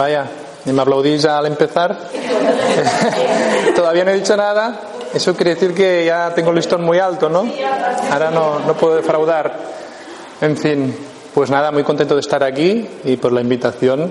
Vaya, 0.00 0.24
ni 0.64 0.72
me 0.72 0.80
aplaudís 0.80 1.26
al 1.26 1.44
empezar. 1.44 1.94
Todavía 3.76 4.02
no 4.02 4.12
he 4.12 4.14
dicho 4.14 4.34
nada. 4.34 4.80
Eso 5.12 5.36
quiere 5.36 5.56
decir 5.56 5.74
que 5.74 6.06
ya 6.06 6.32
tengo 6.34 6.48
el 6.52 6.56
listón 6.56 6.82
muy 6.82 6.98
alto, 6.98 7.28
¿no? 7.28 7.46
Ahora 8.10 8.30
no, 8.30 8.60
no 8.60 8.72
puedo 8.72 8.96
defraudar. 8.96 9.54
En 10.40 10.56
fin, 10.56 10.96
pues 11.34 11.50
nada, 11.50 11.70
muy 11.70 11.82
contento 11.84 12.14
de 12.14 12.22
estar 12.22 12.42
aquí 12.42 12.88
y 13.04 13.18
por 13.18 13.30
la 13.30 13.42
invitación 13.42 14.10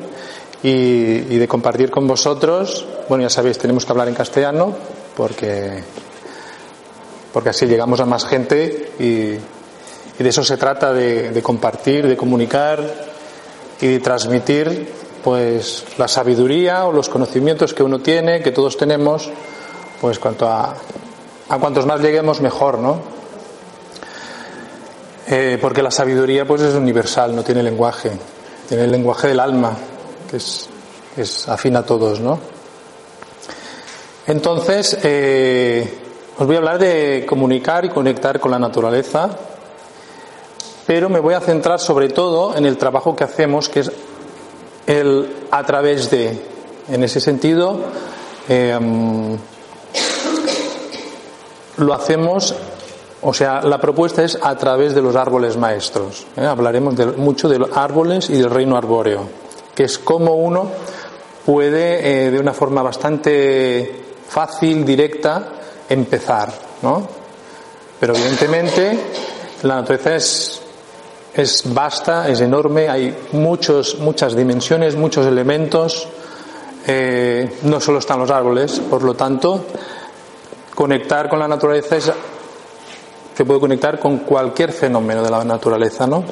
y, 0.62 1.22
de 1.22 1.48
compartir 1.48 1.90
con 1.90 2.08
vosotros. 2.08 2.86
Bueno, 3.08 3.24
ya 3.24 3.32
sabéis, 3.32 3.58
tenemos 3.58 3.84
que 3.84 3.92
hablar 3.92 4.10
en 4.10 4.14
castellano 4.14 4.76
porque, 5.18 5.84
porque 7.34 7.50
así 7.50 7.66
llegamos 7.66 8.00
a 8.00 8.06
más 8.06 8.26
gente 8.26 8.92
y, 9.00 9.04
y 9.04 10.24
de 10.24 10.30
eso 10.30 10.44
se 10.44 10.58
trata, 10.58 10.94
de, 10.94 11.32
de 11.32 11.42
compartir, 11.42 12.08
de 12.08 12.16
comunicar 12.16 12.80
y 13.82 13.88
de 13.88 14.00
transmitir 14.00 15.09
pues 15.24 15.86
la 15.98 16.08
sabiduría 16.08 16.86
o 16.86 16.92
los 16.92 17.10
conocimientos 17.10 17.74
que 17.74 17.84
uno 17.84 18.00
tiene, 18.00 18.42
que 18.42 18.52
todos 18.52 18.78
tenemos, 18.78 19.30
pues 20.02 20.20
cuanto 20.20 20.48
a, 20.48 20.76
a 21.50 21.58
cuantos 21.58 21.86
más 21.86 22.02
lleguemos 22.02 22.42
mejor, 22.42 22.80
¿no? 22.80 23.00
Eh, 25.28 25.60
porque 25.62 25.84
la 25.84 25.92
sabiduría 25.92 26.46
pues 26.46 26.62
es 26.62 26.74
universal, 26.74 27.36
no 27.36 27.44
tiene 27.44 27.62
lenguaje, 27.62 28.12
tiene 28.68 28.86
el 28.86 28.92
lenguaje 28.92 29.28
del 29.28 29.40
alma, 29.40 29.78
que 30.30 30.38
es, 30.38 30.68
es 31.16 31.48
afín 31.48 31.76
a 31.76 31.86
todos, 31.86 32.20
¿no? 32.20 32.40
Entonces, 34.26 34.98
eh, 35.04 36.00
os 36.38 36.48
voy 36.48 36.56
a 36.56 36.60
hablar 36.60 36.80
de 36.80 37.26
comunicar 37.28 37.86
y 37.86 37.90
conectar 37.90 38.40
con 38.40 38.52
la 38.52 38.60
naturaleza, 38.60 39.30
pero 40.88 41.10
me 41.10 41.20
voy 41.20 41.36
a 41.36 41.42
centrar 41.42 41.80
sobre 41.80 42.10
todo 42.10 42.56
en 42.56 42.66
el 42.66 42.78
trabajo 42.78 43.16
que 43.16 43.24
hacemos, 43.24 43.70
que 43.70 43.82
es 43.82 43.92
el 44.90 45.30
a 45.52 45.64
través 45.64 46.10
de. 46.10 46.36
En 46.90 47.04
ese 47.04 47.22
sentido, 47.22 47.80
eh, 48.48 48.80
lo 51.78 51.94
hacemos, 51.94 52.56
o 53.22 53.32
sea, 53.32 53.62
la 53.62 53.80
propuesta 53.80 54.24
es 54.24 54.40
a 54.42 54.56
través 54.56 54.96
de 54.96 55.04
los 55.04 55.16
árboles 55.16 55.56
maestros. 55.56 56.26
¿eh? 56.36 56.44
Hablaremos 56.44 56.96
mucho 57.18 57.48
de 57.48 57.60
los 57.60 57.78
árboles 57.78 58.32
y 58.32 58.38
del 58.38 58.50
reino 58.50 58.76
arbóreo, 58.76 59.28
que 59.76 59.84
es 59.84 60.00
como 60.00 60.34
uno 60.34 60.72
puede, 61.46 62.26
eh, 62.26 62.32
de 62.32 62.40
una 62.40 62.54
forma 62.54 62.82
bastante 62.82 64.04
fácil, 64.28 64.84
directa, 64.84 65.50
empezar, 65.88 66.52
¿no? 66.82 67.08
Pero 68.00 68.16
evidentemente 68.16 69.00
la 69.62 69.76
naturaleza 69.76 70.16
es 70.16 70.62
es 71.34 71.74
vasta, 71.74 72.28
es 72.28 72.42
enorme, 72.42 72.90
hay 72.90 73.16
muchos, 73.34 74.00
muchas 74.00 74.36
dimensiones, 74.36 74.96
muchos 74.96 75.26
elementos, 75.26 76.08
eh, 76.88 77.60
no 77.64 77.80
solo 77.80 78.00
están 78.00 78.20
los 78.20 78.32
árboles, 78.32 78.80
por 78.80 79.04
lo 79.04 79.14
tanto, 79.14 79.66
conectar 80.74 81.30
con 81.30 81.40
la 81.40 81.48
naturaleza 81.48 81.98
es, 81.98 82.12
se 83.36 83.46
puede 83.46 83.60
conectar 83.60 84.00
con 84.00 84.20
cualquier 84.20 84.72
fenómeno 84.72 85.22
de 85.24 85.30
la 85.30 85.44
naturaleza, 85.44 86.08
¿no? 86.08 86.24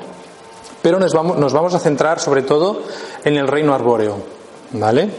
Pero 0.81 0.99
nos 0.99 1.13
vamos, 1.13 1.37
nos 1.37 1.53
vamos 1.53 1.73
a 1.73 1.79
centrar 1.79 2.19
sobre 2.19 2.43
todo 2.43 2.83
en 3.23 3.35
el 3.35 3.47
reino 3.47 3.73
arbóreo, 3.73 4.17
¿vale? 4.71 5.09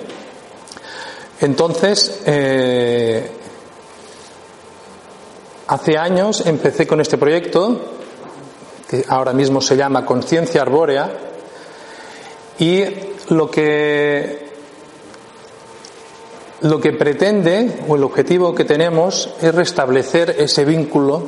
Entonces, 1.41 2.23
eh, 2.27 3.31
hace 5.69 5.97
años 5.97 6.45
empecé 6.47 6.87
con 6.87 7.01
este 7.01 7.17
proyecto 7.17 7.98
que 8.89 9.05
ahora 9.09 9.33
mismo 9.33 9.61
se 9.61 9.77
llama 9.77 10.07
conciencia 10.07 10.63
arbórea, 10.63 11.11
y 12.59 12.85
lo 13.29 13.51
que, 13.51 14.49
lo 16.63 16.81
que 16.81 16.93
pretende 16.93 17.81
o 17.87 17.97
el 17.97 18.03
objetivo 18.03 18.55
que 18.55 18.65
tenemos 18.65 19.35
es 19.41 19.55
restablecer 19.55 20.35
ese 20.39 20.65
vínculo 20.65 21.23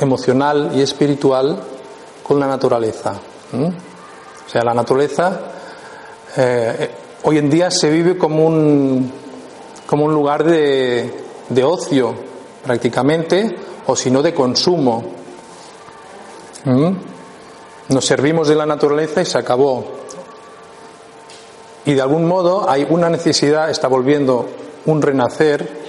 emocional 0.00 0.72
y 0.74 0.80
espiritual 0.80 1.60
con 2.22 2.40
la 2.40 2.46
naturaleza. 2.46 3.12
O 3.52 4.50
sea, 4.50 4.62
la 4.64 4.74
naturaleza 4.74 5.40
eh, 6.36 6.90
hoy 7.22 7.38
en 7.38 7.48
día 7.48 7.70
se 7.70 7.88
vive 7.90 8.18
como 8.18 8.46
un, 8.46 9.12
como 9.86 10.04
un 10.04 10.12
lugar 10.12 10.44
de, 10.44 11.10
de 11.48 11.64
ocio 11.64 12.14
prácticamente, 12.64 13.56
o 13.86 13.94
si 13.94 14.10
no 14.10 14.22
de 14.22 14.34
consumo. 14.34 15.04
Nos 17.88 18.04
servimos 18.04 18.48
de 18.48 18.56
la 18.56 18.66
naturaleza 18.66 19.22
y 19.22 19.26
se 19.26 19.38
acabó. 19.38 19.84
Y 21.84 21.94
de 21.94 22.02
algún 22.02 22.26
modo 22.26 22.68
hay 22.68 22.84
una 22.88 23.08
necesidad, 23.08 23.70
está 23.70 23.86
volviendo 23.86 24.48
un 24.86 25.00
renacer, 25.00 25.86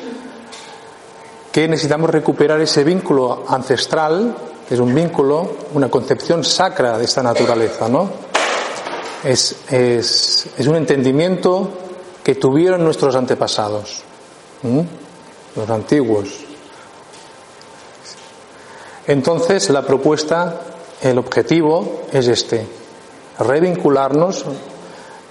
que 1.52 1.68
necesitamos 1.68 2.12
recuperar 2.12 2.62
ese 2.62 2.84
vínculo 2.84 3.46
ancestral, 3.48 4.36
que 4.68 4.76
es 4.76 4.80
un 4.80 4.94
vínculo, 4.94 5.56
una 5.74 5.90
concepción 5.90 6.44
sacra 6.44 7.00
de 7.00 7.06
esta 7.06 7.24
naturaleza, 7.24 7.90
¿no? 7.90 8.10
Es, 9.24 9.56
es, 9.72 10.50
es 10.56 10.68
un 10.68 10.76
entendimiento 10.76 11.72
que 12.24 12.36
tuvieron 12.36 12.84
nuestros 12.84 13.16
antepasados, 13.16 14.04
los 15.56 15.70
antiguos. 15.70 16.47
Entonces, 19.08 19.70
la 19.70 19.84
propuesta, 19.84 20.62
el 21.02 21.18
objetivo 21.18 22.02
es 22.12 22.28
este, 22.28 22.68
revincularnos, 23.40 24.44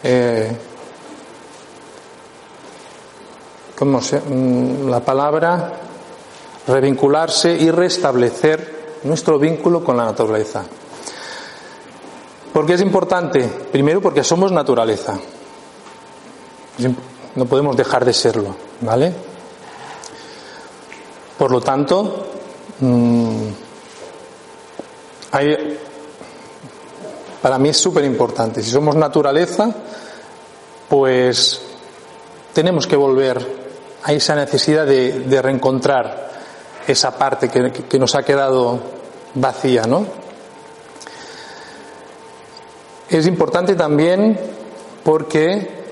eh, 0.03 0.51
¿cómo 3.79 4.01
se, 4.01 4.21
mm, 4.21 4.89
la 4.89 5.01
palabra? 5.01 5.73
Revincularse 6.67 7.55
y 7.55 7.71
restablecer 7.71 9.01
nuestro 9.05 9.39
vínculo 9.39 9.85
con 9.85 9.99
la 9.99 10.07
naturaleza. 10.07 10.65
¿Por 12.55 12.65
qué 12.65 12.73
es 12.73 12.81
importante? 12.81 13.47
Primero 13.71 14.01
porque 14.01 14.25
somos 14.25 14.51
naturaleza. 14.53 15.19
No 17.35 17.45
podemos 17.45 17.77
dejar 17.77 18.07
de 18.07 18.15
serlo, 18.15 18.57
¿vale? 18.81 19.13
Por 21.37 21.51
lo 21.51 21.61
tanto, 21.61 22.27
mmm, 22.81 23.66
para 27.43 27.59
mí 27.59 27.69
es 27.69 27.77
súper 27.77 28.05
importante. 28.05 28.63
Si 28.63 28.71
somos 28.71 28.97
naturaleza, 28.97 29.69
pues 30.89 31.61
tenemos 32.53 32.87
que 32.87 32.97
volver 32.97 33.67
a 34.03 34.13
esa 34.13 34.35
necesidad 34.35 34.87
de, 34.87 35.21
de 35.21 35.43
reencontrar 35.43 36.31
esa 36.87 37.17
parte 37.19 37.49
que, 37.49 37.73
que, 37.73 37.99
nos 37.99 38.15
ha 38.15 38.23
quedado 38.23 38.79
vacía, 39.35 39.83
¿no? 39.83 40.07
Es 43.09 43.27
importante 43.27 43.75
también 43.75 44.39
porque 45.05 45.85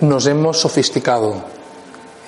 nos 0.00 0.26
hemos 0.26 0.60
sofisticado 0.60 1.34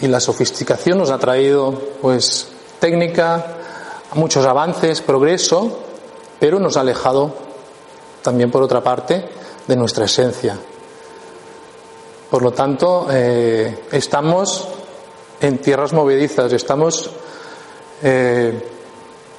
y 0.01 0.07
la 0.07 0.21
sofisticación 0.21 0.99
nos 0.99 1.11
ha 1.11 1.19
traído 1.19 1.73
pues 2.01 2.49
técnica, 2.81 3.59
muchos 4.15 4.47
avances, 4.47 5.01
progreso, 5.01 5.79
pero 6.39 6.59
nos 6.59 6.77
ha 6.77 6.81
alejado 6.81 7.33
también, 8.23 8.51
por 8.51 8.63
otra 8.63 8.83
parte, 8.83 9.25
de 9.67 9.77
nuestra 9.77 10.05
esencia. 10.05 10.59
Por 12.31 12.43
lo 12.43 12.53
tanto, 12.53 13.07
eh, 13.11 13.85
estamos 13.93 14.67
en 15.41 15.59
tierras 15.59 15.93
movedizas, 15.93 16.53
estamos 16.53 17.11
eh, 18.03 18.71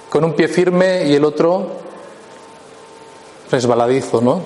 con 0.10 0.24
un 0.24 0.34
pie 0.34 0.48
firme 0.48 1.06
y 1.06 1.16
el 1.16 1.26
otro 1.26 1.68
resbaladizo, 3.52 4.22
¿no? 4.22 4.42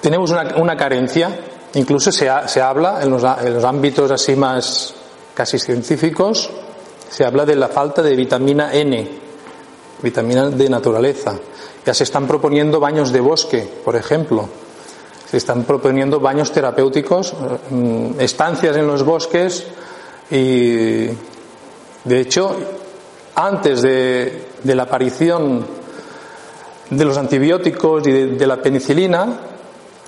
Tenemos 0.00 0.30
una, 0.30 0.76
carencia, 0.76 1.38
incluso 1.74 2.12
se, 2.12 2.30
ha, 2.30 2.46
se 2.46 2.62
habla 2.62 3.02
en 3.02 3.10
los, 3.10 3.24
en 3.24 3.54
los 3.54 3.64
ámbitos 3.64 4.10
así 4.10 4.36
más 4.36 4.94
casi 5.34 5.58
científicos, 5.58 6.50
se 7.10 7.24
habla 7.24 7.44
de 7.44 7.56
la 7.56 7.68
falta 7.68 8.02
de 8.02 8.14
vitamina 8.14 8.72
N, 8.72 9.08
vitamina 10.02 10.50
de 10.50 10.68
naturaleza. 10.68 11.38
Ya 11.84 11.94
se 11.94 12.04
están 12.04 12.26
proponiendo 12.26 12.80
baños 12.80 13.12
de 13.12 13.20
bosque, 13.20 13.68
por 13.84 13.96
ejemplo. 13.96 14.48
Se 15.30 15.36
están 15.36 15.64
proponiendo 15.64 16.20
baños 16.20 16.52
terapéuticos, 16.52 17.34
mm, 17.70 18.20
estancias 18.20 18.76
en 18.76 18.86
los 18.86 19.02
bosques 19.04 19.66
y, 20.30 21.06
de 22.04 22.20
hecho, 22.20 22.56
antes 23.34 23.82
de, 23.82 24.48
de 24.62 24.74
la 24.74 24.84
aparición 24.84 25.64
de 26.90 27.04
los 27.04 27.16
antibióticos 27.16 28.06
y 28.06 28.12
de, 28.12 28.26
de 28.28 28.46
la 28.46 28.60
penicilina, 28.60 29.40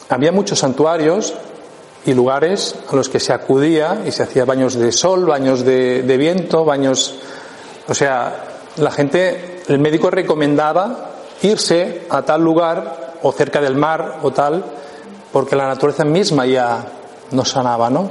había 0.08 0.32
muchos 0.32 0.58
santuarios 0.58 1.35
y 2.06 2.14
lugares 2.14 2.75
a 2.91 2.97
los 2.97 3.08
que 3.08 3.20
se 3.20 3.32
acudía 3.32 4.02
y 4.06 4.12
se 4.12 4.23
hacía 4.23 4.44
baños 4.44 4.75
de 4.75 4.91
sol, 4.93 5.26
baños 5.26 5.64
de, 5.64 6.17
viento, 6.19 6.64
baños, 6.64 7.17
o 7.88 7.94
sea, 7.94 8.44
la 8.76 8.91
gente, 8.91 9.62
el 9.69 9.79
médico 9.79 10.11
recomendaba 10.11 11.11
irse 11.43 12.06
a 12.08 12.23
tal 12.23 12.43
lugar 12.43 13.17
o 13.23 13.32
cerca 13.32 13.61
del 13.61 13.76
mar 13.76 14.19
o 14.23 14.31
tal, 14.31 14.64
porque 15.32 15.56
la 15.56 15.69
naturaleza 15.69 16.05
misma 16.05 16.47
ya 16.47 16.85
nos 17.32 17.50
sanaba, 17.50 17.91
¿no? 17.91 18.11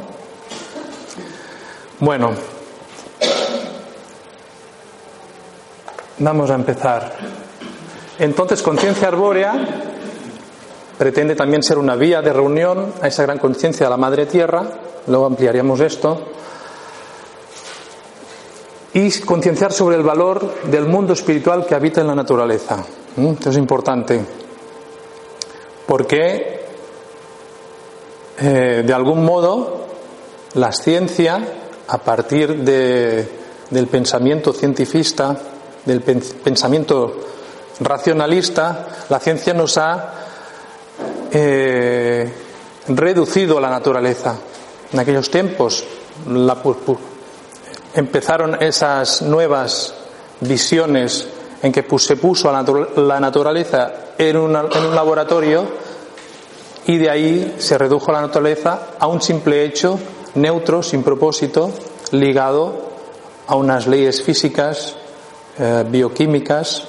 Bueno, 1.99 2.31
vamos 6.19 6.49
a 6.49 6.55
empezar. 6.55 7.15
Entonces, 8.19 8.61
conciencia 8.61 9.07
arbórea 9.07 9.53
pretende 10.99 11.33
también 11.33 11.63
ser 11.63 11.77
una 11.77 11.95
vía 11.95 12.21
de 12.21 12.33
reunión 12.33 12.91
a 13.01 13.07
esa 13.07 13.23
gran 13.23 13.39
conciencia 13.39 13.85
de 13.85 13.89
la 13.89 13.95
Madre 13.95 14.25
Tierra, 14.25 14.65
luego 15.07 15.27
ampliaríamos 15.27 15.79
esto, 15.79 16.25
y 18.93 19.09
concienciar 19.21 19.71
sobre 19.71 19.95
el 19.95 20.03
valor 20.03 20.63
del 20.65 20.87
mundo 20.87 21.13
espiritual 21.13 21.65
que 21.65 21.73
habita 21.73 22.01
en 22.01 22.07
la 22.07 22.15
naturaleza. 22.15 22.83
Esto 23.15 23.49
es 23.49 23.55
importante, 23.55 24.19
porque 25.87 26.65
eh, 28.37 28.83
de 28.85 28.93
algún 28.93 29.23
modo 29.23 29.85
la 30.55 30.73
ciencia, 30.73 31.39
a 31.87 31.97
partir 31.99 32.57
de, 32.57 33.25
del 33.69 33.87
pensamiento 33.87 34.51
cientifista, 34.51 35.37
del 35.85 36.01
pensamiento 36.01 37.21
racionalista, 37.79 38.87
la 39.07 39.19
ciencia 39.19 39.53
nos 39.53 39.77
ha 39.77 40.28
eh, 41.31 42.31
reducido 42.87 43.59
la 43.59 43.69
naturaleza. 43.69 44.35
En 44.91 44.99
aquellos 44.99 45.29
tiempos 45.29 45.83
empezaron 47.93 48.61
esas 48.61 49.21
nuevas 49.21 49.93
visiones 50.41 51.27
en 51.61 51.71
que 51.71 51.85
se 51.99 52.15
puso 52.15 52.49
a 52.49 52.63
la 52.95 53.19
naturaleza 53.19 53.93
en, 54.17 54.35
en 54.35 54.85
un 54.85 54.95
laboratorio 54.95 55.65
y 56.85 56.97
de 56.97 57.09
ahí 57.09 57.55
se 57.59 57.77
redujo 57.77 58.11
la 58.11 58.21
naturaleza 58.21 58.87
a 58.97 59.07
un 59.07 59.21
simple 59.21 59.63
hecho 59.63 59.99
neutro, 60.35 60.81
sin 60.81 61.03
propósito, 61.03 61.71
ligado 62.11 62.89
a 63.47 63.55
unas 63.55 63.87
leyes 63.87 64.23
físicas, 64.23 64.95
eh, 65.57 65.83
bioquímicas, 65.87 66.83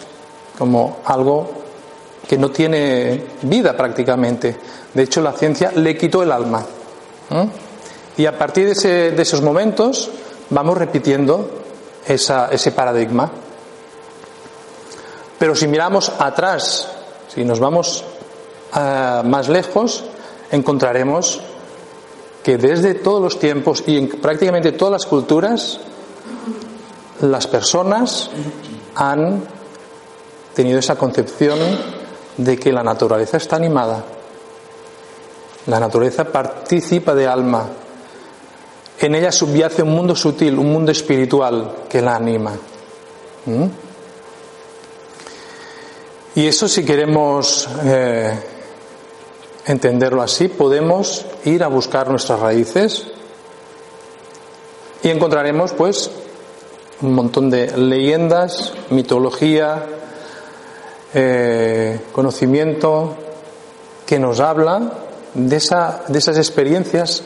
como 0.58 0.98
algo 1.04 1.59
que 2.30 2.38
no 2.38 2.52
tiene 2.52 3.24
vida 3.42 3.76
prácticamente. 3.76 4.56
De 4.94 5.02
hecho, 5.02 5.20
la 5.20 5.32
ciencia 5.32 5.72
le 5.74 5.98
quitó 5.98 6.22
el 6.22 6.30
alma. 6.30 6.64
Y 8.16 8.24
a 8.24 8.38
partir 8.38 8.72
de, 8.72 9.20
esos 9.20 9.42
momentos 9.42 10.08
vamos 10.48 10.78
repitiendo 10.78 11.50
ese 12.06 12.70
paradigma. 12.70 13.28
Pero 15.40 15.56
si 15.56 15.66
miramos 15.66 16.12
atrás, 16.20 16.86
si 17.34 17.44
nos 17.44 17.58
vamos 17.58 18.04
eh, 18.76 19.22
más 19.24 19.48
lejos, 19.48 20.04
encontraremos 20.52 21.40
que 22.44 22.58
desde 22.58 22.94
todos 22.94 23.20
los 23.20 23.40
tiempos 23.40 23.82
y 23.88 23.98
en 23.98 24.08
prácticamente 24.08 24.70
todas 24.70 24.92
las 24.92 25.06
culturas, 25.06 25.80
las 27.22 27.48
personas 27.48 28.30
han 28.94 29.42
tenido 30.54 30.78
esa 30.78 30.94
concepción 30.94 31.58
de 32.36 32.58
que 32.58 32.72
la 32.72 32.82
naturaleza 32.82 33.36
está 33.36 33.56
animada. 33.56 34.04
La 35.66 35.78
naturaleza 35.78 36.24
participa 36.24 37.14
de 37.14 37.26
alma. 37.26 37.68
En 38.98 39.14
ella 39.14 39.32
subyace 39.32 39.82
un 39.82 39.90
mundo 39.90 40.14
sutil, 40.14 40.58
un 40.58 40.72
mundo 40.72 40.92
espiritual 40.92 41.84
que 41.88 42.02
la 42.02 42.16
anima. 42.16 42.52
¿Mm? 43.46 43.64
Y 46.34 46.46
eso 46.46 46.68
si 46.68 46.84
queremos 46.84 47.68
eh, 47.84 48.38
entenderlo 49.66 50.22
así, 50.22 50.48
podemos 50.48 51.26
ir 51.44 51.64
a 51.64 51.68
buscar 51.68 52.08
nuestras 52.08 52.40
raíces 52.40 53.06
y 55.02 55.08
encontraremos 55.08 55.72
pues 55.72 56.10
un 57.02 57.14
montón 57.14 57.50
de 57.50 57.76
leyendas, 57.76 58.74
mitología, 58.90 59.86
eh, 61.14 62.00
conocimiento 62.12 63.16
que 64.06 64.18
nos 64.18 64.40
habla 64.40 64.92
de, 65.34 65.56
esa, 65.56 66.02
de 66.08 66.18
esas 66.18 66.36
experiencias, 66.36 67.22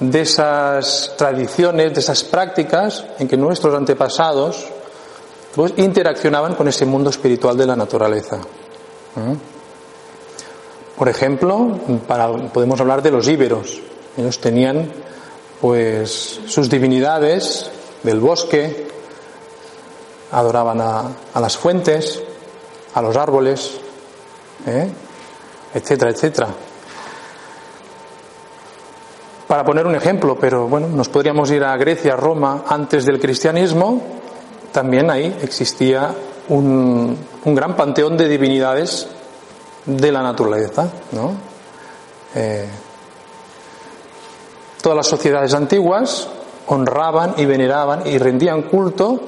de 0.00 0.22
esas 0.22 1.14
tradiciones, 1.16 1.94
de 1.94 2.00
esas 2.00 2.24
prácticas 2.24 3.04
en 3.18 3.28
que 3.28 3.36
nuestros 3.36 3.74
antepasados 3.74 4.66
pues, 5.54 5.74
interaccionaban 5.76 6.54
con 6.54 6.68
ese 6.68 6.86
mundo 6.86 7.10
espiritual 7.10 7.56
de 7.56 7.66
la 7.66 7.76
naturaleza. 7.76 8.38
¿Mm? 9.16 9.34
Por 10.96 11.08
ejemplo, 11.08 11.80
podemos 12.52 12.80
hablar 12.80 13.02
de 13.02 13.10
los 13.10 13.26
íberos. 13.28 13.80
Ellos 14.16 14.38
tenían 14.40 14.90
pues 15.60 16.40
sus 16.46 16.68
divinidades 16.68 17.70
del 18.02 18.20
bosque, 18.20 18.88
adoraban 20.30 20.80
a, 20.80 21.10
a 21.34 21.40
las 21.40 21.56
fuentes, 21.56 22.22
a 22.94 23.02
los 23.02 23.16
árboles, 23.16 23.78
¿eh? 24.66 24.88
etcétera, 25.74 26.10
etcétera. 26.10 26.48
Para 29.46 29.64
poner 29.64 29.86
un 29.86 29.94
ejemplo, 29.94 30.36
pero 30.38 30.66
bueno, 30.66 30.88
nos 30.88 31.08
podríamos 31.08 31.50
ir 31.50 31.62
a 31.62 31.76
Grecia, 31.76 32.16
Roma, 32.16 32.64
antes 32.66 33.04
del 33.04 33.20
cristianismo, 33.20 34.00
también 34.72 35.10
ahí 35.10 35.36
existía 35.42 36.14
un, 36.48 37.18
gran 37.44 37.76
panteón 37.76 38.16
de 38.16 38.28
divinidades 38.28 39.08
de 39.84 40.12
la 40.12 40.22
naturaleza. 40.22 40.88
Eh, 42.34 42.66
todas 44.80 44.96
las 44.96 45.06
sociedades 45.06 45.52
antiguas 45.52 46.28
honraban 46.68 47.34
y 47.36 47.44
veneraban 47.44 48.06
y 48.06 48.16
rendían 48.16 48.62
culto 48.62 49.20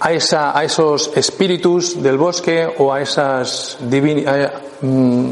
a, 0.00 0.12
esa, 0.12 0.56
a 0.56 0.64
esos 0.64 1.10
espíritus 1.16 2.02
del 2.02 2.18
bosque 2.18 2.68
o 2.78 2.92
a 2.92 3.00
esas 3.00 3.78
mm, 3.80 5.30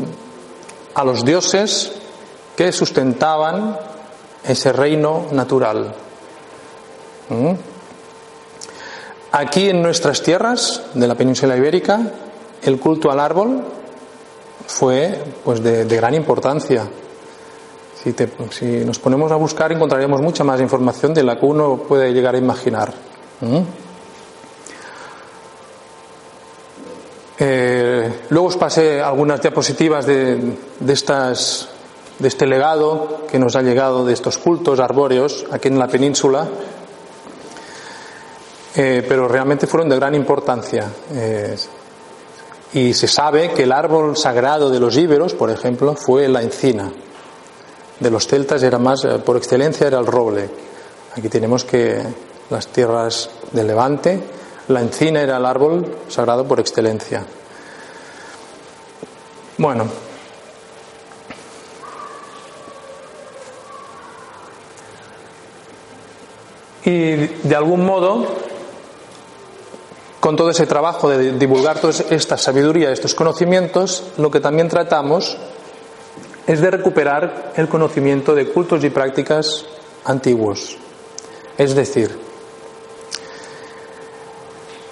a 0.95 1.05
los 1.05 1.25
dioses 1.25 1.93
que 2.57 2.73
sustentaban 2.73 3.79
ese 4.45 4.73
reino 4.73 5.27
natural. 5.33 5.95
¿Mm? 7.29 7.53
Aquí 9.33 9.69
en 9.69 9.83
nuestras 9.83 10.23
tierras 10.23 10.83
de 10.95 11.07
la 11.07 11.15
península 11.15 11.57
ibérica, 11.57 12.01
el 12.63 12.81
culto 12.81 13.11
al 13.11 13.21
árbol 13.21 13.63
fue 14.67 15.23
pues 15.45 15.63
de, 15.63 15.85
gran 15.85 16.15
importancia. 16.15 16.89
Si, 18.03 18.15
si, 18.51 18.85
nos 18.85 18.99
ponemos 18.99 19.31
a 19.33 19.37
buscar 19.37 19.73
encontraremos 19.73 20.23
mucha 20.23 20.45
más 20.45 20.61
información 20.61 21.13
de 21.13 21.25
la 21.25 21.39
que 21.39 21.45
uno 21.45 21.77
puede 21.77 22.13
llegar 22.13 22.35
a 22.35 22.39
imaginar. 22.39 22.95
¿Mm? 23.41 23.86
Eh, 27.39 28.25
luego 28.31 28.49
os 28.49 28.57
pasé 28.57 29.01
algunas 29.01 29.41
diapositivas 29.43 30.07
de, 30.07 30.57
de 30.81 32.29
este 32.29 32.47
legado 32.47 33.27
que 33.31 33.39
nos 33.39 33.57
ha 33.57 33.63
llegado 33.63 34.07
de 34.07 34.15
estos 34.15 34.39
cultos 34.39 34.81
arbóreos 34.81 35.45
aquí 35.51 35.69
en 35.69 35.79
la 35.79 35.87
península, 35.87 36.49
eh, 38.75 39.05
pero 39.07 39.29
realmente 39.29 39.67
fueron 39.67 39.89
de 39.89 39.97
gran 39.97 40.15
importancia. 40.15 40.91
Eh, 41.13 41.57
y 42.73 42.95
se 42.95 43.07
sabe 43.07 43.53
que 43.53 43.63
el 43.65 43.73
árbol 43.73 44.17
sagrado 44.17 44.71
de 44.71 44.81
los 44.81 44.97
íberos, 44.97 45.35
por 45.35 45.51
ejemplo, 45.51 45.95
fue 45.95 46.29
la 46.29 46.43
encina. 46.43 46.91
De 48.01 48.11
los 48.11 48.27
celtas 48.27 48.63
era 48.63 48.79
más, 48.79 49.07
por 49.25 49.37
excelencia, 49.37 49.87
era 49.87 49.99
el 49.99 50.07
roble. 50.07 50.49
Aquí 51.15 51.29
tenemos 51.29 51.65
que 51.65 52.03
las 52.51 52.67
tierras 52.69 53.31
del 53.53 53.67
Levante 53.69 54.36
la 54.69 54.81
encina 54.81 55.21
era 55.21 55.37
el 55.37 55.47
árbol 55.47 55.97
sagrado 56.09 56.47
por 56.47 56.61
excelencia. 56.61 57.25
Bueno, 59.59 59.87
y 66.85 67.17
de 67.17 67.57
algún 67.57 67.85
modo, 67.85 68.27
con 70.21 70.37
todo 70.37 70.51
ese 70.51 70.67
trabajo 70.67 71.09
de 71.09 71.33
divulgar 71.33 71.79
toda 71.79 71.95
esta 72.11 72.37
sabiduría, 72.37 72.91
estos 72.91 73.15
conocimientos, 73.15 74.05
lo 74.19 74.31
que 74.31 74.41
también 74.41 74.69
tratamos 74.69 75.37
es 76.47 76.61
de 76.61 76.71
recuperar 76.71 77.53
el 77.57 77.69
conocimiento 77.69 78.35
de 78.35 78.49
cultos 78.49 78.85
y 78.85 78.91
prácticas 78.91 79.65
antiguos. 80.05 80.77
Es 81.57 81.75
decir, 81.75 82.26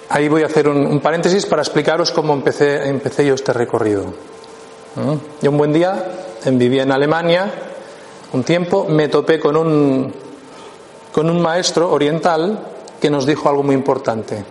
Ahí 0.09 0.27
voy 0.27 0.43
a 0.43 0.45
hacer 0.45 0.67
un, 0.67 0.99
paréntesis 0.99 1.45
para 1.45 1.61
explicaros 1.61 2.11
cómo 2.11 2.33
empecé, 2.33 2.87
empecé 2.87 3.25
yo 3.25 3.33
este 3.33 3.53
recorrido. 3.53 4.05
¿Mm? 4.95 5.13
Yo 5.41 5.51
un 5.51 5.57
buen 5.57 5.73
día 5.73 6.03
vivía 6.45 6.83
en 6.83 6.91
Alemania, 6.91 7.51
un 8.33 8.43
tiempo, 8.43 8.85
me 8.87 9.07
topé 9.07 9.39
con 9.39 9.57
un, 9.57 10.13
con 11.11 11.29
un 11.29 11.41
maestro 11.41 11.91
oriental 11.91 12.59
que 13.01 13.09
nos 13.09 13.25
dijo 13.25 13.49
algo 13.49 13.63
muy 13.63 13.75
importante. 13.75 14.43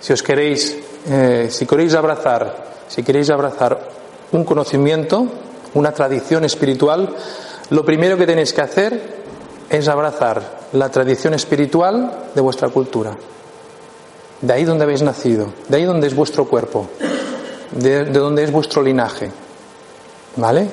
Si 0.00 0.12
os 0.12 0.22
queréis, 0.22 0.76
eh, 1.08 1.48
si 1.50 1.66
queréis 1.66 1.94
abrazar, 1.94 2.64
si 2.88 3.02
queréis 3.02 3.30
abrazar 3.30 3.88
un 4.32 4.44
conocimiento, 4.44 5.26
una 5.74 5.92
tradición 5.92 6.44
espiritual, 6.44 7.08
lo 7.70 7.84
primero 7.84 8.18
que 8.18 8.26
tenéis 8.26 8.52
que 8.52 8.60
hacer 8.60 9.24
es 9.70 9.88
abrazar 9.88 10.42
la 10.72 10.90
tradición 10.90 11.32
espiritual 11.32 12.28
de 12.34 12.40
vuestra 12.40 12.68
cultura. 12.68 13.16
De 14.44 14.52
ahí 14.52 14.64
donde 14.64 14.84
habéis 14.84 15.00
nacido, 15.00 15.46
de 15.68 15.78
ahí 15.78 15.84
donde 15.84 16.06
es 16.06 16.14
vuestro 16.14 16.44
cuerpo, 16.44 16.86
de, 17.70 18.04
de 18.04 18.18
donde 18.18 18.44
es 18.44 18.52
vuestro 18.52 18.82
linaje. 18.82 19.30
¿Vale? 20.36 20.68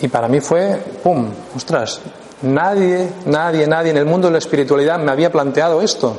Y 0.00 0.08
para 0.08 0.28
mí 0.28 0.40
fue, 0.40 0.76
¡pum! 1.02 1.30
¡Ostras! 1.56 2.02
Nadie, 2.42 3.08
nadie, 3.24 3.66
nadie 3.66 3.92
en 3.92 3.96
el 3.96 4.04
mundo 4.04 4.28
de 4.28 4.32
la 4.32 4.38
espiritualidad 4.38 4.98
me 4.98 5.10
había 5.10 5.32
planteado 5.32 5.80
esto. 5.80 6.18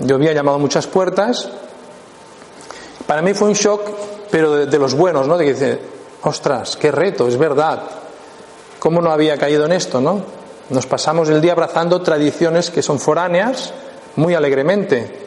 Yo 0.00 0.16
había 0.16 0.32
llamado 0.32 0.58
muchas 0.58 0.88
puertas. 0.88 1.48
Para 3.06 3.22
mí 3.22 3.32
fue 3.32 3.46
un 3.46 3.54
shock, 3.54 3.82
pero 4.32 4.66
de, 4.66 4.78
los 4.78 4.94
buenos, 4.94 5.28
¿no? 5.28 5.38
De 5.38 5.44
que 5.44 5.52
dice, 5.52 5.80
ostras, 6.22 6.76
qué 6.76 6.90
reto, 6.90 7.28
es 7.28 7.38
verdad. 7.38 7.84
¿Cómo 8.80 9.00
no 9.00 9.12
había 9.12 9.38
caído 9.38 9.64
en 9.66 9.72
esto, 9.72 10.00
no? 10.00 10.22
Nos 10.70 10.86
pasamos 10.86 11.28
el 11.28 11.40
día 11.40 11.52
abrazando 11.52 12.02
tradiciones 12.02 12.70
que 12.70 12.82
son 12.82 12.98
foráneas 12.98 13.72
muy 14.16 14.34
alegremente, 14.34 15.24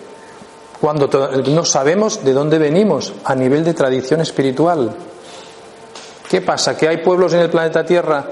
cuando 0.79 1.08
no 1.48 1.65
sabemos 1.65 2.24
de 2.24 2.34
dónde 2.34 2.60
venimos 2.60 3.13
a 3.24 3.36
nivel 3.36 3.63
de 3.63 3.74
tradición 3.74 4.22
espiritual. 4.22 4.96
¿Qué 6.29 6.41
pasa? 6.41 6.77
¿Que 6.77 6.88
hay 6.88 6.98
pueblos 6.98 7.34
en 7.34 7.39
el 7.39 7.50
planeta 7.50 7.86
Tierra 7.86 8.25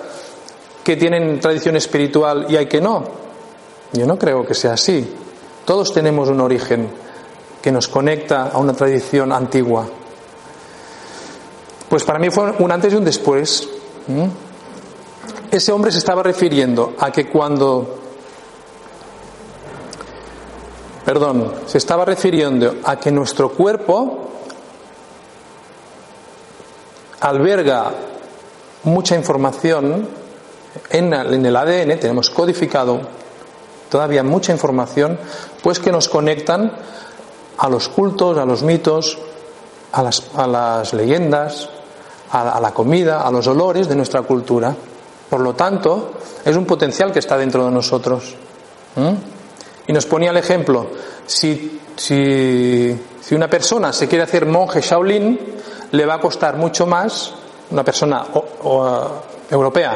que 0.83 0.95
tienen 0.95 1.39
tradición 1.39 1.75
espiritual 1.75 2.45
y 2.50 2.55
hay 2.57 2.67
que 2.67 2.81
no? 2.81 3.03
Yo 3.93 4.05
no 4.05 4.17
creo 4.17 4.45
que 4.45 4.53
sea 4.53 4.74
así. 4.74 5.15
Todos 5.65 5.93
tenemos 5.93 6.29
un 6.29 6.41
origen 6.41 6.89
que 7.62 7.71
nos 7.71 7.88
conecta 7.88 8.50
a 8.50 8.59
una 8.59 8.74
tradición 8.74 9.31
antigua. 9.31 9.88
Pues 11.89 12.03
para 12.03 12.19
mí 12.19 12.29
fue 12.29 12.51
un 12.59 12.71
antes 12.71 12.93
y 12.93 12.95
un 12.95 13.05
después. 13.05 13.67
Ese 15.50 15.71
hombre 15.71 15.91
se 15.91 15.97
estaba 15.97 16.21
refiriendo 16.21 16.93
a 17.00 17.12
que 17.12 17.27
cuando 17.27 18.04
perdón, 21.05 21.53
se 21.67 21.77
estaba 21.77 22.03
refiriendo 22.03 22.75
a 22.83 22.97
que 22.97 23.12
nuestro 23.12 23.50
cuerpo 23.50 24.31
alberga 27.21 27.91
mucha 28.83 29.15
información 29.15 30.07
en 30.89 31.13
el 31.13 31.55
ADN, 31.55 32.00
tenemos 32.00 32.29
codificado 32.29 33.01
todavía 33.89 34.24
mucha 34.24 34.51
información, 34.51 35.17
pues 35.63 35.79
que 35.79 35.91
nos 35.91 36.09
conectan 36.09 36.71
a 37.57 37.69
los 37.69 37.88
cultos, 37.88 38.38
a 38.38 38.45
los 38.45 38.63
mitos, 38.63 39.17
a 39.91 40.03
las, 40.03 40.93
leyendas, 40.93 41.69
a, 42.31 42.59
la 42.59 42.71
comida, 42.74 43.21
a 43.21 43.31
los 43.31 43.47
olores 43.47 43.88
de 43.88 43.95
nuestra 43.95 44.24
cultura. 44.24 44.75
Por 45.29 45.39
lo 45.39 45.53
tanto, 45.53 46.13
es 46.43 46.55
un 46.55 46.65
potencial 46.65 47.12
que 47.12 47.19
está 47.19 47.38
dentro 47.38 47.65
de 47.65 47.71
nosotros. 47.71 48.35
Y 49.88 49.94
nos 49.94 50.06
ponía 50.06 50.32
el 50.32 50.38
ejemplo, 50.38 50.88
si, 51.25 51.80
si, 51.96 53.00
si 53.22 53.36
una 53.36 53.50
persona 53.50 53.94
se 53.94 54.08
quiere 54.08 54.24
hacer 54.24 54.46
monje 54.46 54.82
Shaolin, 54.82 55.39
le 55.92 56.06
va 56.06 56.15
a 56.15 56.20
costar 56.20 56.58
mucho 56.58 56.86
más, 56.86 57.34
una 57.72 57.84
persona 57.84 58.25
europea, 59.50 59.96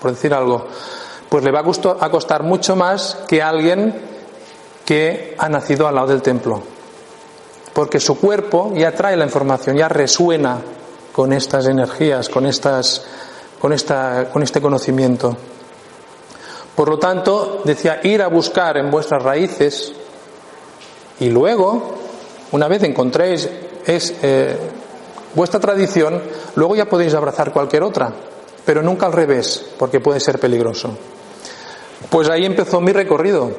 por 0.00 0.12
decir 0.12 0.32
algo, 0.32 0.66
pues 1.28 1.44
le 1.44 1.50
va 1.50 1.60
a 1.60 2.10
costar 2.10 2.42
mucho 2.42 2.76
más 2.76 3.18
que 3.26 3.42
alguien 3.42 3.94
que 4.84 5.34
ha 5.36 5.48
nacido 5.48 5.86
al 5.86 5.94
lado 5.94 6.08
del 6.08 6.22
templo. 6.22 6.62
Porque 7.74 8.00
su 8.00 8.18
cuerpo 8.18 8.72
ya 8.74 8.92
trae 8.92 9.16
la 9.16 9.24
información, 9.24 9.76
ya 9.76 9.88
resuena 9.88 10.58
con 11.12 11.32
estas 11.32 11.66
energías, 11.66 12.28
con, 12.28 12.46
estas, 12.46 13.04
con, 13.60 13.72
esta, 13.72 14.30
con 14.32 14.42
este 14.42 14.60
conocimiento. 14.60 15.36
Por 16.78 16.90
lo 16.90 16.96
tanto, 16.96 17.62
decía, 17.64 17.98
ir 18.04 18.22
a 18.22 18.28
buscar 18.28 18.76
en 18.76 18.88
vuestras 18.88 19.20
raíces 19.20 19.92
y 21.18 21.28
luego, 21.28 21.96
una 22.52 22.68
vez 22.68 22.84
encontréis 22.84 23.50
eh, 23.84 24.56
vuestra 25.34 25.58
tradición, 25.58 26.22
luego 26.54 26.76
ya 26.76 26.84
podéis 26.84 27.14
abrazar 27.14 27.52
cualquier 27.52 27.82
otra, 27.82 28.12
pero 28.64 28.80
nunca 28.80 29.06
al 29.06 29.12
revés, 29.12 29.70
porque 29.76 29.98
puede 29.98 30.20
ser 30.20 30.38
peligroso. 30.38 30.90
Pues 32.10 32.28
ahí 32.28 32.44
empezó 32.44 32.80
mi 32.80 32.92
recorrido, 32.92 33.50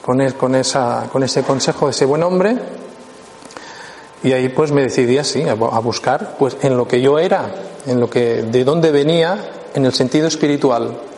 con, 0.00 0.26
con, 0.30 0.54
esa, 0.54 1.06
con 1.12 1.24
ese 1.24 1.42
consejo 1.42 1.84
de 1.84 1.90
ese 1.90 2.06
buen 2.06 2.22
hombre, 2.22 2.56
y 4.22 4.32
ahí 4.32 4.48
pues 4.48 4.72
me 4.72 4.80
decidí 4.80 5.18
así, 5.18 5.42
a, 5.42 5.52
buscar 5.52 6.36
pues 6.38 6.56
en 6.62 6.74
lo 6.78 6.88
que 6.88 7.02
yo 7.02 7.18
era, 7.18 7.54
en 7.86 8.00
lo 8.00 8.08
que, 8.08 8.44
de 8.44 8.64
dónde 8.64 8.92
venía, 8.92 9.66
en 9.74 9.84
el 9.84 9.92
sentido 9.92 10.26
espiritual. 10.26 11.12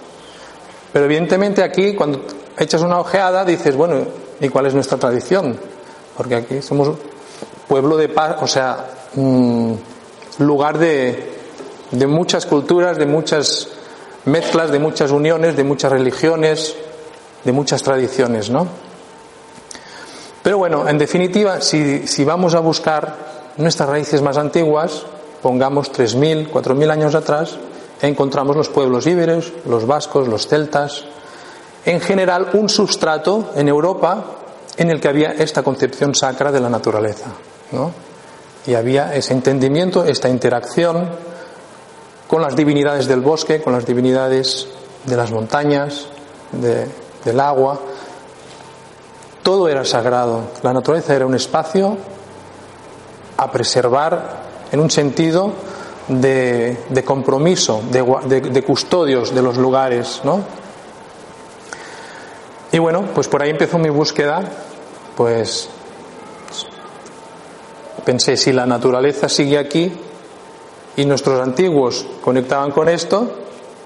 Pero 0.93 1.05
evidentemente 1.05 1.63
aquí, 1.63 1.95
cuando 1.95 2.23
echas 2.59 2.83
una 2.83 2.99
ojeada, 2.99 3.45
dices, 3.45 3.77
bueno, 3.77 4.07
¿y 4.41 4.49
cuál 4.49 4.67
es 4.67 4.75
nuestra 4.75 4.99
tradición? 4.99 5.59
Porque 6.17 6.37
aquí 6.37 6.63
somos 6.63 6.93
pueblo 7.69 7.97
de 7.97 8.09
paz, 8.09 8.37
o 8.41 8.47
sea, 8.47 8.87
mm, 9.15 9.73
lugar 10.39 10.79
de, 10.79 11.37
de 11.91 12.07
muchas 12.07 12.47
culturas, 12.47 12.97
de 12.97 13.07
muchas 13.07 13.69
mezclas, 14.25 14.71
de 14.71 14.79
muchas 14.79 15.11
uniones, 15.11 15.57
de 15.57 15.65
muchas 15.65 15.93
religiones, 15.93 16.75
de 17.45 17.53
muchas 17.53 17.83
tradiciones, 17.83 18.51
¿no? 18.51 18.67
Pero 20.43 20.59
bueno, 20.59 20.89
en 20.89 20.99
definitiva, 20.99 21.61
si, 21.61 22.07
si 22.07 22.25
vamos 22.25 22.55
a 22.55 22.61
buscar 22.61 23.17
nuestras 23.57 23.89
raíces 23.89 24.23
más 24.23 24.37
antiguas, 24.37 25.05
pongamos 25.43 25.93
3.000, 25.93 26.51
4.000 26.51 26.91
años 26.91 27.15
atrás, 27.15 27.57
encontramos 28.03 28.57
los 28.57 28.69
pueblos 28.69 29.07
íberos, 29.07 29.53
los 29.67 29.87
vascos, 29.87 30.29
los 30.29 30.47
celtas, 30.47 31.05
en 31.85 32.01
general 32.01 32.51
un 32.55 32.69
sustrato 32.69 33.53
en 33.55 33.69
Europa 33.69 34.25
en 34.77 34.91
el 34.91 35.01
que 35.01 35.09
había 35.09 35.31
esta 35.31 35.63
concepción 35.63 36.15
sacra 36.15 36.53
de 36.53 36.61
la 36.61 36.69
naturaleza, 36.69 37.27
¿no? 37.73 37.93
Y 38.67 38.75
había 38.75 39.15
ese 39.15 39.33
entendimiento, 39.33 40.05
esta 40.05 40.29
interacción 40.29 41.09
con 42.27 42.43
las 42.43 42.57
divinidades 42.57 43.07
del 43.07 43.21
bosque, 43.21 43.63
con 43.63 43.73
las 43.73 43.87
divinidades 43.87 44.67
de 45.05 45.17
las 45.17 45.31
montañas, 45.31 46.09
del 46.53 47.41
agua. 47.41 47.79
Todo 49.43 49.69
era 49.69 49.85
sagrado. 49.85 50.43
La 50.63 50.73
naturaleza 50.73 51.15
era 51.15 51.27
un 51.27 51.35
espacio 51.35 51.97
a 53.37 53.53
preservar 53.53 54.43
en 54.73 54.81
un 54.81 54.91
sentido 54.91 55.53
de, 56.09 57.03
compromiso, 57.05 57.83
de, 57.91 58.63
custodios 58.63 59.35
de 59.35 59.43
los 59.43 59.57
lugares, 59.57 60.21
¿no? 60.25 60.41
Y 62.73 62.79
bueno, 62.79 63.05
pues 63.15 63.29
por 63.29 63.43
ahí 63.43 63.51
empezó 63.51 63.79
mi 63.79 63.89
búsqueda, 63.89 64.43
pues 65.17 65.69
pensé, 68.05 68.37
si 68.37 68.53
la 68.53 68.67
naturaleza 68.67 69.29
sigue 69.29 69.59
aquí, 69.59 69.93
y 70.97 71.05
nuestros 71.05 71.41
antiguos 71.41 72.07
conectaban 72.23 72.71
con 72.71 72.89
esto, 72.89 73.31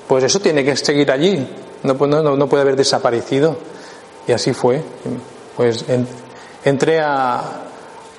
pues 0.07 0.25
eso 0.25 0.41
tiene 0.41 0.65
que 0.65 0.77
seguir 0.77 1.11
allí, 1.11 1.47
no, 1.83 1.95
no, 2.37 2.47
puede 2.49 2.63
haber 2.63 2.77
desaparecido. 2.77 3.57
Y 4.27 4.33
así 4.33 4.53
fue. 4.53 4.83
Pues 5.57 5.85
entré 6.65 7.01
a, 7.01 7.43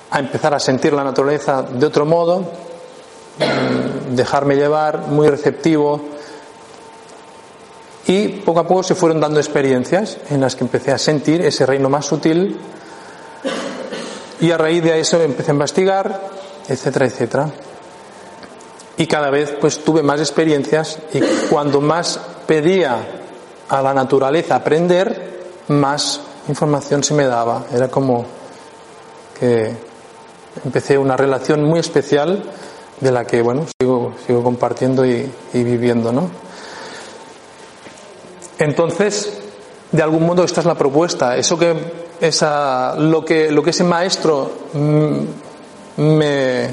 a 0.09 0.19
empezar 0.19 0.53
a 0.53 0.59
sentir 0.59 0.93
la 0.93 1.03
naturaleza 1.03 1.61
de 1.63 1.85
otro 1.85 2.05
modo, 2.05 2.43
dejarme 4.11 4.55
llevar, 4.55 5.07
muy 5.07 5.27
receptivo, 5.29 6.01
y 8.07 8.27
poco 8.27 8.59
a 8.59 8.67
poco 8.67 8.83
se 8.83 8.95
fueron 8.95 9.19
dando 9.19 9.39
experiencias 9.39 10.17
en 10.29 10.41
las 10.41 10.55
que 10.55 10.63
empecé 10.63 10.91
a 10.91 10.97
sentir 10.97 11.41
ese 11.41 11.65
reino 11.65 11.89
más 11.89 12.05
sutil. 12.05 12.59
Y 14.39 14.51
a 14.51 14.57
raíz 14.57 14.83
de 14.83 14.99
eso 14.99 15.21
empecé 15.21 15.51
a 15.51 15.53
investigar, 15.53 16.19
etcétera, 16.67 17.05
etcétera. 17.05 17.49
Y 18.97 19.07
cada 19.07 19.29
vez 19.29 19.55
pues 19.61 19.83
tuve 19.83 20.03
más 20.03 20.19
experiencias 20.19 20.97
y 21.13 21.21
cuando 21.49 21.79
más 21.79 22.19
pedía 22.47 22.97
a 23.69 23.81
la 23.81 23.93
naturaleza 23.93 24.55
aprender, 24.55 25.39
más 25.67 26.21
información 26.47 27.03
se 27.03 27.13
me 27.13 27.25
daba. 27.27 27.65
Era 27.73 27.87
como 27.87 28.25
que 29.39 29.73
empecé 30.65 30.97
una 30.97 31.15
relación 31.15 31.63
muy 31.63 31.79
especial 31.79 32.43
de 33.01 33.11
la 33.11 33.25
que 33.25 33.41
bueno 33.41 33.65
sigo, 33.79 34.13
sigo 34.25 34.43
compartiendo 34.43 35.05
y, 35.05 35.29
viviendo, 35.53 36.11
¿no? 36.11 36.29
Entonces, 38.59 39.41
de 39.91 40.03
algún 40.03 40.25
modo 40.25 40.43
esta 40.43 40.61
es 40.61 40.67
la 40.67 40.75
propuesta. 40.75 41.35
Eso 41.35 41.57
que 41.57 41.75
esa, 42.21 42.95
lo 42.95 43.25
que 43.25 43.51
lo 43.51 43.63
que 43.63 43.71
ese 43.71 43.83
maestro 43.83 44.51
mm, 44.73 46.01
me 46.03 46.69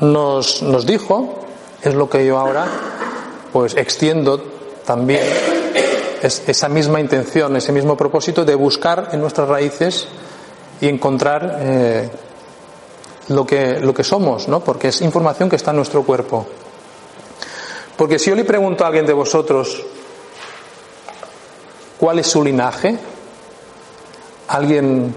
nos, 0.00 0.62
nos 0.62 0.86
dijo, 0.86 1.46
es 1.82 1.94
lo 1.94 2.08
que 2.08 2.24
yo 2.24 2.38
ahora 2.38 2.66
pues 3.52 3.74
extiendo 3.76 4.38
también 4.84 5.22
esa 6.22 6.68
misma 6.68 7.00
intención, 7.00 7.56
ese 7.56 7.72
mismo 7.72 7.96
propósito 7.96 8.44
de 8.44 8.54
buscar 8.54 9.10
en 9.12 9.20
nuestras 9.20 9.48
raíces 9.48 10.06
y 10.80 10.88
encontrar 10.88 11.58
eh, 11.60 12.10
lo, 13.28 13.46
que, 13.46 13.80
lo 13.80 13.94
que 13.94 14.04
somos, 14.04 14.48
¿no? 14.48 14.60
porque 14.60 14.88
es 14.88 15.00
información 15.00 15.48
que 15.48 15.56
está 15.56 15.70
en 15.70 15.76
nuestro 15.76 16.02
cuerpo. 16.02 16.46
Porque 17.96 18.18
si 18.18 18.30
yo 18.30 18.36
le 18.36 18.44
pregunto 18.44 18.84
a 18.84 18.88
alguien 18.88 19.06
de 19.06 19.12
vosotros 19.12 19.84
cuál 21.98 22.18
es 22.20 22.26
su 22.26 22.42
linaje, 22.42 22.96
alguien, 24.48 25.14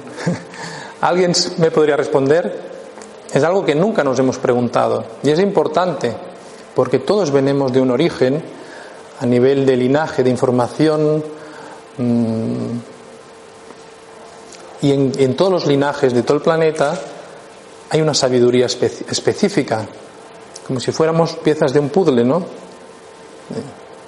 alguien 1.02 1.34
me 1.58 1.72
podría 1.72 1.96
responder, 1.96 2.72
es 3.32 3.44
algo 3.44 3.64
que 3.64 3.76
nunca 3.76 4.04
nos 4.04 4.20
hemos 4.20 4.38
preguntado. 4.38 5.06
Y 5.24 5.30
es 5.30 5.40
importante, 5.40 6.14
porque 6.76 7.00
todos 7.00 7.32
venimos 7.32 7.72
de 7.72 7.82
un 7.82 7.92
origen 7.92 8.44
a 9.20 9.26
nivel 9.26 9.66
de 9.66 9.78
linaje, 9.78 10.24
de 10.24 10.30
información, 10.32 11.24
mm, 11.98 12.78
y 14.82 14.92
en, 14.92 15.36
todos 15.36 15.52
los 15.52 15.68
linajes 15.68 16.14
de 16.14 16.24
todo 16.24 16.38
el 16.38 16.44
planeta 16.44 17.00
hay 17.92 18.02
una 18.02 18.14
sabiduría 18.14 18.68
específica, 18.68 19.86
como 20.66 20.80
si 20.80 20.94
fuéramos 20.94 21.34
piezas 21.34 21.74
de 21.74 21.80
un 21.82 21.90
puzzle, 21.90 22.24
¿no? 22.24 22.42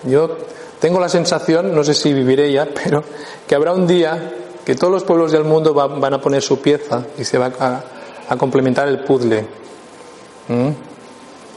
Yo 0.03 0.37
tengo 0.79 1.01
la 1.01 1.09
sensación, 1.09 1.75
no 1.75 1.83
sé 1.83 1.93
si 1.93 2.13
viviré 2.13 2.49
ya, 2.49 2.65
pero 2.83 3.03
que 3.45 3.55
habrá 3.55 3.73
un 3.73 3.85
día 3.85 4.35
que 4.63 4.75
todos 4.75 4.93
los 4.93 5.03
pueblos 5.03 5.33
del 5.33 5.43
mundo 5.43 5.73
van 5.73 6.13
a 6.13 6.21
poner 6.21 6.41
su 6.41 6.61
pieza 6.61 7.03
y 7.17 7.25
se 7.25 7.37
va 7.37 7.51
a, 7.59 8.37
complementar 8.37 8.87
el 8.87 9.03
puzzle. 9.03 9.45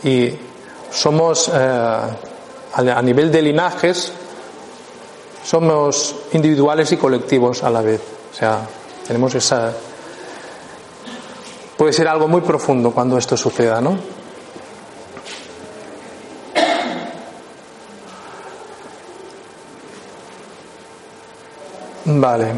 Y 0.02 0.32
somos, 0.90 1.48
eh, 1.48 1.52
a 1.54 3.02
nivel 3.02 3.30
de 3.30 3.42
linajes, 3.42 4.12
somos 5.44 6.16
individuales 6.32 6.90
y 6.90 6.96
colectivos 6.96 7.62
a 7.62 7.70
la 7.70 7.82
vez. 7.82 8.00
O 8.32 8.36
sea, 8.36 8.66
tenemos 9.06 9.32
esa. 9.36 9.72
Puede 11.76 11.92
ser 11.92 12.08
algo 12.08 12.26
muy 12.26 12.40
profundo 12.40 12.90
cuando 12.90 13.18
esto 13.18 13.36
suceda, 13.36 13.80
¿no? 13.80 13.98
Vale. 22.06 22.52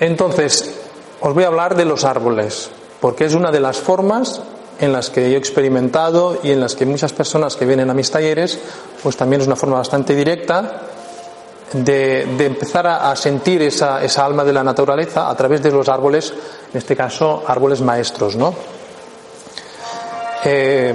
Entonces, 0.00 0.74
os 1.20 1.34
voy 1.34 1.44
a 1.44 1.48
hablar 1.48 1.76
de 1.76 1.84
los 1.84 2.04
árboles, 2.04 2.70
porque 3.00 3.26
es 3.26 3.34
una 3.34 3.52
de 3.52 3.60
las 3.60 3.76
formas 3.76 4.42
en 4.80 4.92
las 4.92 5.10
que 5.10 5.26
he 5.26 5.36
experimentado 5.36 6.38
y 6.42 6.50
en 6.50 6.60
las 6.60 6.74
que 6.74 6.86
muchas 6.86 7.12
personas 7.12 7.54
que 7.54 7.66
vienen 7.66 7.90
a 7.90 7.94
mis 7.94 8.10
talleres, 8.10 8.58
pues 9.02 9.16
también 9.16 9.42
es 9.42 9.46
una 9.46 9.54
forma 9.54 9.76
bastante 9.76 10.16
directa 10.16 10.88
de, 11.72 12.22
empezar 12.46 12.86
a, 12.86 13.14
sentir 13.16 13.62
esa, 13.62 14.02
esa, 14.02 14.24
alma 14.24 14.44
de 14.44 14.52
la 14.52 14.64
naturaleza 14.64 15.28
a 15.28 15.36
través 15.36 15.62
de 15.62 15.70
los 15.70 15.88
árboles, 15.88 16.32
en 16.72 16.78
este 16.78 16.96
caso 16.96 17.42
árboles 17.46 17.80
maestros, 17.80 18.36
¿no? 18.36 18.54
Eh, 20.44 20.94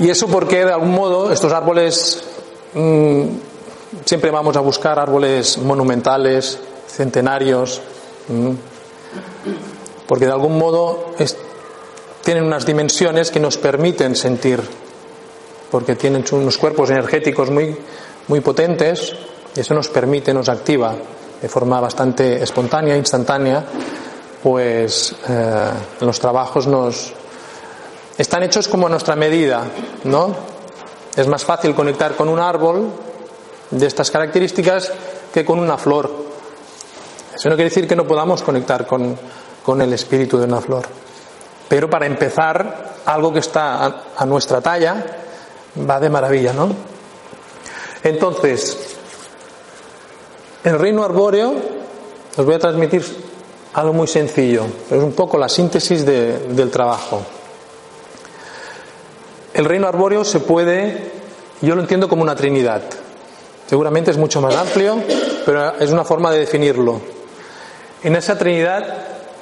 Y 0.00 0.08
eso 0.08 0.28
porque 0.28 0.64
de 0.64 0.72
algún 0.72 0.92
modo 0.92 1.30
estos 1.30 1.52
árboles 1.52 2.24
mm, 2.72 3.24
siempre 4.06 4.30
vamos 4.30 4.56
a 4.56 4.60
buscar 4.60 4.98
árboles 4.98 5.58
monumentales, 5.58 6.58
centenarios, 6.88 7.82
mm, 8.28 8.69
porque 10.06 10.26
de 10.26 10.32
algún 10.32 10.58
modo 10.58 11.14
tienen 12.22 12.44
unas 12.44 12.66
dimensiones 12.66 13.30
que 13.30 13.40
nos 13.40 13.56
permiten 13.56 14.14
sentir, 14.16 14.60
porque 15.70 15.96
tienen 15.96 16.24
unos 16.32 16.58
cuerpos 16.58 16.90
energéticos 16.90 17.50
muy, 17.50 17.76
muy 18.28 18.40
potentes 18.40 19.14
y 19.54 19.60
eso 19.60 19.74
nos 19.74 19.88
permite, 19.88 20.34
nos 20.34 20.48
activa 20.48 20.94
de 21.40 21.48
forma 21.48 21.80
bastante 21.80 22.42
espontánea, 22.42 22.96
instantánea, 22.96 23.64
pues 24.42 25.14
eh, 25.28 25.70
los 26.00 26.20
trabajos 26.20 26.66
nos, 26.66 27.12
están 28.18 28.42
hechos 28.42 28.68
como 28.68 28.86
a 28.86 28.90
nuestra 28.90 29.16
medida, 29.16 29.64
¿no? 30.04 30.34
Es 31.16 31.26
más 31.26 31.44
fácil 31.44 31.74
conectar 31.74 32.14
con 32.14 32.28
un 32.28 32.38
árbol 32.38 32.90
de 33.70 33.86
estas 33.86 34.10
características 34.10 34.92
que 35.32 35.44
con 35.44 35.58
una 35.58 35.78
flor. 35.78 36.29
Eso 37.34 37.48
no 37.48 37.54
quiere 37.54 37.70
decir 37.70 37.86
que 37.86 37.96
no 37.96 38.06
podamos 38.06 38.42
conectar 38.42 38.86
con, 38.86 39.16
el 39.80 39.92
espíritu 39.92 40.36
de 40.38 40.44
una 40.44 40.60
flor. 40.60 40.84
Pero 41.68 41.88
para 41.88 42.06
empezar, 42.06 42.94
algo 43.06 43.32
que 43.32 43.38
está 43.38 44.02
a, 44.16 44.26
nuestra 44.26 44.60
talla 44.60 45.04
va 45.88 46.00
de 46.00 46.10
maravilla, 46.10 46.52
¿no? 46.52 46.68
Entonces, 48.02 48.96
el 50.64 50.78
reino 50.78 51.04
arbóreo, 51.04 51.54
os 52.36 52.44
voy 52.44 52.54
a 52.54 52.58
transmitir 52.58 53.04
algo 53.74 53.92
muy 53.92 54.08
sencillo, 54.08 54.66
es 54.90 55.02
un 55.02 55.12
poco 55.12 55.38
la 55.38 55.48
síntesis 55.48 56.04
del 56.04 56.70
trabajo. 56.70 57.22
El 59.54 59.64
reino 59.64 59.86
arbóreo 59.86 60.24
se 60.24 60.40
puede, 60.40 61.12
yo 61.60 61.76
lo 61.76 61.82
entiendo 61.82 62.08
como 62.08 62.22
una 62.22 62.34
trinidad. 62.34 62.82
Seguramente 63.68 64.10
es 64.10 64.16
mucho 64.16 64.40
más 64.40 64.56
amplio, 64.56 64.98
pero 65.46 65.78
es 65.78 65.92
una 65.92 66.02
forma 66.02 66.32
de 66.32 66.40
definirlo. 66.40 67.19
En 68.02 68.16
esa 68.16 68.38
trinidad 68.38 68.84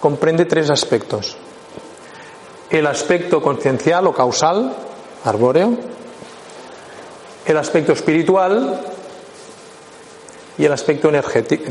comprende 0.00 0.44
tres 0.44 0.70
aspectos. 0.70 1.36
El 2.70 2.86
aspecto 2.86 3.40
conciencial 3.40 4.06
o 4.06 4.12
causal, 4.12 4.74
arbóreo, 5.24 5.76
el 7.46 7.56
aspecto 7.56 7.92
espiritual 7.92 8.80
y 10.58 10.64
el 10.64 10.72
aspecto 10.72 11.10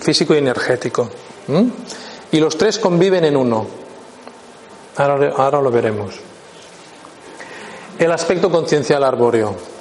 físico 0.01 0.33
y 0.33 0.37
energético. 0.37 1.09
Y 2.31 2.39
los 2.39 2.57
tres 2.57 2.79
conviven 2.79 3.25
en 3.25 3.37
uno. 3.37 3.67
ahora 4.95 5.61
lo 5.61 5.69
veremos. 5.69 6.15
El 7.99 8.11
aspecto 8.11 8.49
conciencial 8.49 9.03
arbóreo. 9.03 9.76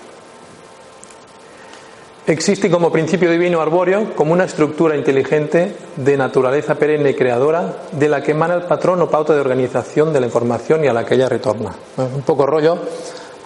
Existe 2.28 2.68
como 2.68 2.90
principio 2.90 3.30
divino 3.30 3.60
arbóreo 3.60 4.16
como 4.16 4.32
una 4.32 4.44
estructura 4.44 4.96
inteligente 4.96 5.76
de 5.94 6.16
naturaleza 6.16 6.74
perenne 6.74 7.10
y 7.10 7.14
creadora 7.14 7.84
de 7.92 8.08
la 8.08 8.20
que 8.20 8.32
emana 8.32 8.54
el 8.54 8.62
patrón 8.62 9.00
o 9.00 9.08
pauta 9.08 9.32
de 9.32 9.40
organización 9.40 10.12
de 10.12 10.18
la 10.18 10.26
información 10.26 10.84
y 10.84 10.88
a 10.88 10.92
la 10.92 11.06
que 11.06 11.14
ella 11.14 11.28
retorna. 11.28 11.72
Un 11.96 12.22
poco 12.22 12.44
rollo, 12.44 12.78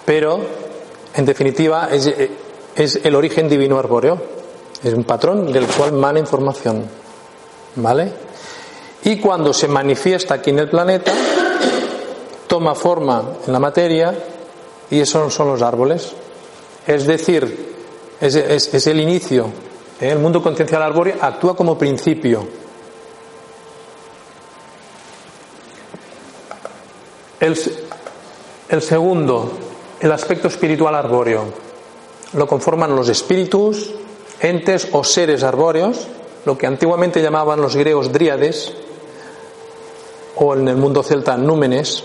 pero 0.06 0.40
en 1.14 1.26
definitiva 1.26 1.90
es, 1.92 2.96
el 3.04 3.14
origen 3.14 3.50
divino 3.50 3.78
arbóreo. 3.78 4.18
Es 4.82 4.94
un 4.94 5.04
patrón 5.04 5.52
del 5.52 5.66
cual 5.66 5.90
emana 5.90 6.18
información. 6.18 6.82
¿Vale? 7.76 8.10
Y 9.04 9.18
cuando 9.18 9.52
se 9.52 9.68
manifiesta 9.68 10.36
aquí 10.36 10.50
en 10.50 10.58
el 10.58 10.70
planeta, 10.70 11.12
toma 12.46 12.74
forma 12.74 13.24
en 13.46 13.52
la 13.52 13.58
materia 13.58 14.14
y 14.90 15.00
esos 15.00 15.34
son 15.34 15.48
los 15.48 15.60
árboles. 15.60 16.12
Es 16.86 17.06
decir, 17.06 17.69
es, 18.20 18.87
el 18.87 19.00
inicio. 19.00 19.46
¿eh? 20.00 20.11
El 20.11 20.18
mundo 20.18 20.42
conciencial 20.42 20.83
arbóreo 20.83 21.16
actúa 21.20 21.56
como 21.56 21.78
principio. 21.78 22.46
El, 27.40 27.59
el 28.68 28.83
segundo, 28.83 29.50
el 30.00 30.12
aspecto 30.12 30.48
espiritual 30.48 30.94
arbóreo. 30.94 31.44
Lo 32.35 32.46
conforman 32.46 32.94
los 32.94 33.09
espíritus, 33.09 33.92
entes 34.40 34.88
o 34.92 35.02
seres 35.02 35.42
arbóreos, 35.42 36.06
lo 36.44 36.56
que 36.56 36.66
antiguamente 36.66 37.22
llamaban 37.22 37.61
los 37.61 37.74
griegos 37.76 38.12
dríades, 38.12 38.72
o 40.37 40.54
en 40.54 40.68
el 40.68 40.76
mundo 40.76 41.02
celta 41.02 41.37
númenes, 41.37 42.04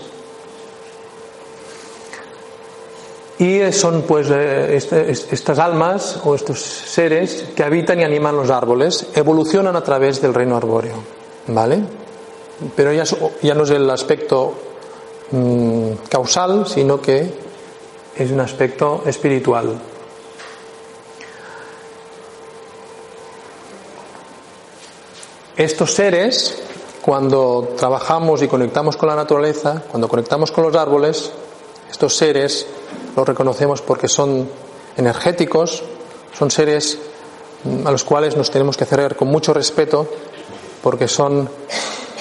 Y 3.38 3.70
son 3.72 4.02
pues 4.02 4.28
eh, 4.30 4.76
este, 4.76 5.10
estas 5.10 5.58
almas 5.58 6.20
o 6.24 6.34
estos 6.34 6.58
seres 6.60 7.48
que 7.54 7.62
habitan 7.62 8.00
y 8.00 8.04
animan 8.04 8.34
los 8.34 8.48
árboles, 8.48 9.08
evolucionan 9.14 9.76
a 9.76 9.84
través 9.84 10.22
del 10.22 10.32
reino 10.32 10.56
arbóreo, 10.56 10.94
¿vale? 11.48 11.80
Pero 12.74 12.92
ya, 12.94 13.04
ya 13.42 13.54
no 13.54 13.64
es 13.64 13.70
el 13.70 13.90
aspecto 13.90 14.54
mm, 15.32 15.90
causal, 16.08 16.66
sino 16.66 17.00
que 17.00 17.30
es 18.16 18.30
un 18.30 18.40
aspecto 18.40 19.02
espiritual. 19.04 19.78
Estos 25.58 25.92
seres, 25.92 26.62
cuando 27.02 27.74
trabajamos 27.76 28.42
y 28.42 28.48
conectamos 28.48 28.96
con 28.96 29.10
la 29.10 29.16
naturaleza, 29.16 29.82
cuando 29.90 30.08
conectamos 30.08 30.50
con 30.50 30.64
los 30.64 30.74
árboles, 30.74 31.32
estos 31.90 32.16
seres 32.16 32.66
los 33.16 33.26
reconocemos 33.26 33.82
porque 33.82 34.08
son 34.08 34.48
energéticos, 34.96 35.82
son 36.36 36.50
seres 36.50 36.98
a 37.84 37.90
los 37.90 38.04
cuales 38.04 38.36
nos 38.36 38.50
tenemos 38.50 38.76
que 38.76 38.84
hacer 38.84 39.16
con 39.16 39.28
mucho 39.28 39.52
respeto 39.52 40.06
porque 40.82 41.08
son 41.08 41.48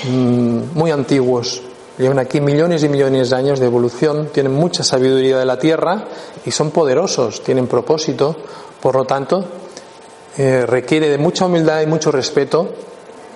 mm, 0.05 0.59
muy 0.73 0.91
antiguos, 0.91 1.61
llevan 1.97 2.19
aquí 2.19 2.41
millones 2.41 2.83
y 2.83 2.89
millones 2.89 3.29
de 3.29 3.35
años 3.35 3.59
de 3.59 3.65
evolución, 3.65 4.29
tienen 4.33 4.53
mucha 4.53 4.83
sabiduría 4.83 5.37
de 5.37 5.45
la 5.45 5.59
Tierra 5.59 6.05
y 6.45 6.51
son 6.51 6.71
poderosos, 6.71 7.43
tienen 7.43 7.67
propósito, 7.67 8.35
por 8.81 8.95
lo 8.95 9.05
tanto, 9.05 9.45
eh, 10.37 10.65
requiere 10.65 11.09
de 11.09 11.17
mucha 11.17 11.45
humildad 11.45 11.81
y 11.81 11.87
mucho 11.87 12.11
respeto 12.11 12.69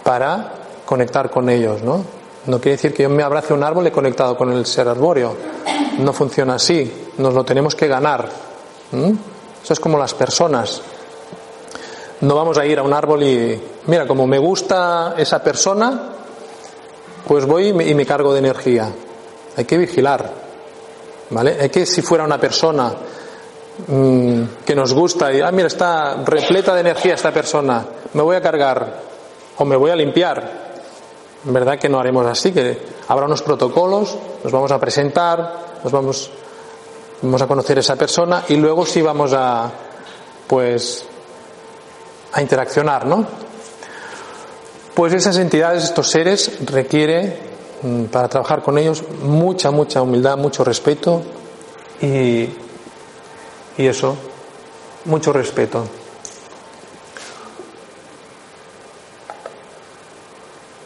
para 0.03 0.53
conectar 0.85 1.29
con 1.29 1.49
ellos, 1.49 1.83
¿no? 1.83 2.18
No 2.49 2.59
quiere 2.59 2.77
decir 2.77 2.95
que 2.95 3.03
yo 3.03 3.09
me 3.09 3.21
abrace 3.21 3.53
un 3.53 3.63
árbol 3.63 3.85
y 3.85 3.89
he 3.89 3.91
conectado 3.91 4.35
con 4.35 4.51
el 4.51 4.65
ser 4.65 4.87
arbóreo. 4.87 5.35
No 5.99 6.11
funciona 6.13 6.55
así. 6.55 6.91
Nos 7.19 7.35
lo 7.35 7.43
tenemos 7.43 7.75
que 7.75 7.87
ganar. 7.87 8.27
Eso 9.63 9.73
es 9.73 9.79
como 9.79 9.99
las 9.99 10.15
personas. 10.15 10.81
No 12.21 12.35
vamos 12.35 12.57
a 12.57 12.65
ir 12.65 12.79
a 12.79 12.83
un 12.83 12.91
árbol 12.91 13.21
y, 13.21 13.61
mira, 13.85 14.07
como 14.07 14.25
me 14.25 14.39
gusta 14.39 15.13
esa 15.15 15.43
persona, 15.43 16.09
pues 17.27 17.45
voy 17.45 17.67
y 17.67 17.93
me, 17.93 18.05
cargo 18.07 18.33
de 18.33 18.39
energía. 18.39 18.91
Hay 19.55 19.65
que 19.65 19.77
vigilar. 19.77 20.33
¿Vale? 21.29 21.55
Hay 21.61 21.69
que, 21.69 21.85
si 21.85 22.01
fuera 22.01 22.23
una 22.23 22.39
persona 22.39 22.91
mm, 23.85 24.41
que 24.65 24.73
nos 24.73 24.91
gusta 24.91 25.31
y, 25.31 25.39
ah, 25.41 25.51
mira, 25.51 25.67
está 25.67 26.23
repleta 26.25 26.73
de 26.73 26.81
energía 26.81 27.13
esta 27.13 27.31
persona, 27.31 27.85
me 28.13 28.23
voy 28.23 28.37
a 28.37 28.41
cargar 28.41 29.01
o 29.55 29.65
me 29.65 29.75
voy 29.75 29.91
a 29.91 29.95
limpiar. 29.95 30.68
¿Verdad 31.43 31.79
que 31.79 31.87
no 31.87 31.99
haremos 31.99 32.25
así? 32.25 32.51
Que 32.51 32.77
habrá 33.07 33.25
unos 33.25 33.41
protocolos, 33.41 34.17
nos 34.43 34.51
vamos 34.51 34.71
a 34.71 34.79
presentar, 34.79 35.79
nos 35.83 35.91
vamos, 35.91 36.31
vamos 37.21 37.41
a 37.41 37.47
conocer 37.47 37.77
a 37.77 37.79
esa 37.81 37.95
persona 37.95 38.43
y 38.49 38.57
luego 38.57 38.85
sí 38.85 39.01
vamos 39.01 39.31
a, 39.33 39.71
pues, 40.47 41.05
a 42.33 42.41
interaccionar, 42.41 43.05
¿no? 43.05 43.25
Pues 44.93 45.13
esas 45.13 45.37
entidades, 45.37 45.85
estos 45.85 46.11
seres, 46.11 46.59
requiere 46.65 47.37
mm, 47.83 48.05
para 48.05 48.27
trabajar 48.27 48.61
con 48.61 48.77
ellos 48.77 49.01
mucha, 49.23 49.71
mucha 49.71 50.01
humildad, 50.01 50.37
mucho 50.37 50.65
respeto 50.65 51.21
y, 52.01 52.49
y 53.77 53.87
eso, 53.87 54.17
mucho 55.05 55.31
respeto. 55.31 55.85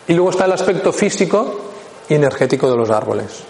Y 0.07 0.13
luego 0.13 0.31
está 0.31 0.45
el 0.45 0.51
aspecto 0.51 0.91
físico 0.91 1.59
y 2.09 2.15
energético 2.15 2.69
de 2.69 2.77
los 2.77 2.89
árboles. 2.89 3.43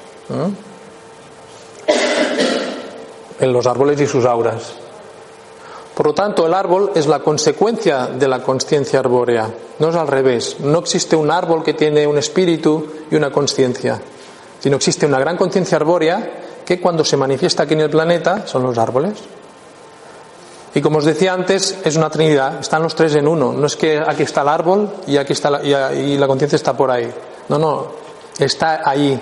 En 3.39 3.53
los 3.53 3.65
árboles 3.65 3.99
y 4.01 4.07
sus 4.07 4.25
auras. 4.25 4.73
Por 5.93 6.07
lo 6.07 6.13
tanto, 6.13 6.47
el 6.47 6.53
árbol 6.53 6.91
es 6.95 7.05
la 7.05 7.19
consecuencia 7.19 8.07
de 8.07 8.27
la 8.27 8.41
conciencia 8.41 8.99
arbórea, 8.99 9.53
no 9.77 9.89
es 9.89 9.95
al 9.95 10.07
revés. 10.07 10.59
No 10.59 10.79
existe 10.79 11.15
un 11.15 11.29
árbol 11.29 11.63
que 11.63 11.75
tiene 11.75 12.07
un 12.07 12.17
espíritu 12.17 12.87
y 13.11 13.15
una 13.15 13.31
conciencia, 13.31 14.01
sino 14.59 14.77
existe 14.77 15.05
una 15.05 15.19
gran 15.19 15.37
conciencia 15.37 15.77
arbórea 15.77 16.61
que 16.65 16.79
cuando 16.79 17.05
se 17.05 17.17
manifiesta 17.17 17.63
aquí 17.63 17.73
en 17.73 17.81
el 17.81 17.89
planeta 17.91 18.47
son 18.47 18.63
los 18.63 18.77
árboles. 18.77 19.13
Y 20.75 20.81
como 20.81 20.97
os 20.97 21.05
decía 21.05 21.33
antes, 21.33 21.77
es 21.83 21.95
una 21.95 22.09
trinidad, 22.09 22.59
están 22.59 22.81
los 22.81 22.95
tres 22.95 23.13
en 23.15 23.27
uno. 23.27 23.53
No 23.53 23.67
es 23.67 23.75
que 23.75 23.99
aquí 23.99 24.23
está 24.23 24.41
el 24.41 24.47
árbol 24.47 24.89
y 25.05 25.17
aquí 25.17 25.33
está 25.33 25.51
la, 25.51 25.63
y, 25.63 26.17
la 26.17 26.27
conciencia 26.27 26.55
está 26.55 26.75
por 26.75 26.89
ahí. 26.89 27.11
No, 27.49 27.59
no, 27.59 27.87
está 28.39 28.81
ahí, 28.83 29.19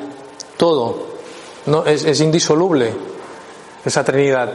todo. 0.56 1.12
No, 1.66 1.86
es, 1.86 2.22
indisoluble 2.22 2.94
esa 3.84 4.04
trinidad. 4.04 4.54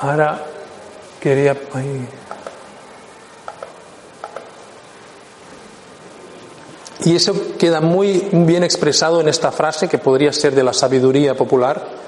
Ahora 0.00 0.44
quería. 1.20 1.56
Y 7.04 7.16
eso 7.16 7.34
queda 7.58 7.82
muy 7.82 8.28
bien 8.32 8.64
expresado 8.64 9.20
en 9.20 9.28
esta 9.28 9.52
frase 9.52 9.88
que 9.88 9.98
podría 9.98 10.32
ser 10.32 10.54
de 10.54 10.64
la 10.64 10.72
sabiduría 10.72 11.36
popular 11.36 12.03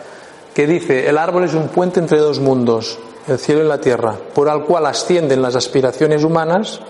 que 0.57 0.67
dice, 0.67 1.07
el 1.07 1.19
árbol 1.19 1.45
es 1.45 1.53
un 1.53 1.69
puente 1.69 2.01
entre 2.01 2.17
dos 2.17 2.41
mundos, 2.41 2.99
el 3.29 3.39
cielo 3.39 3.63
y 3.63 3.69
la 3.69 3.79
tierra, 3.79 4.17
por 4.35 4.49
el 4.49 4.63
cual 4.63 4.87
ascienden 4.87 5.43
las 5.43 5.55
aspiraciones 5.55 6.25
humanas 6.25 6.81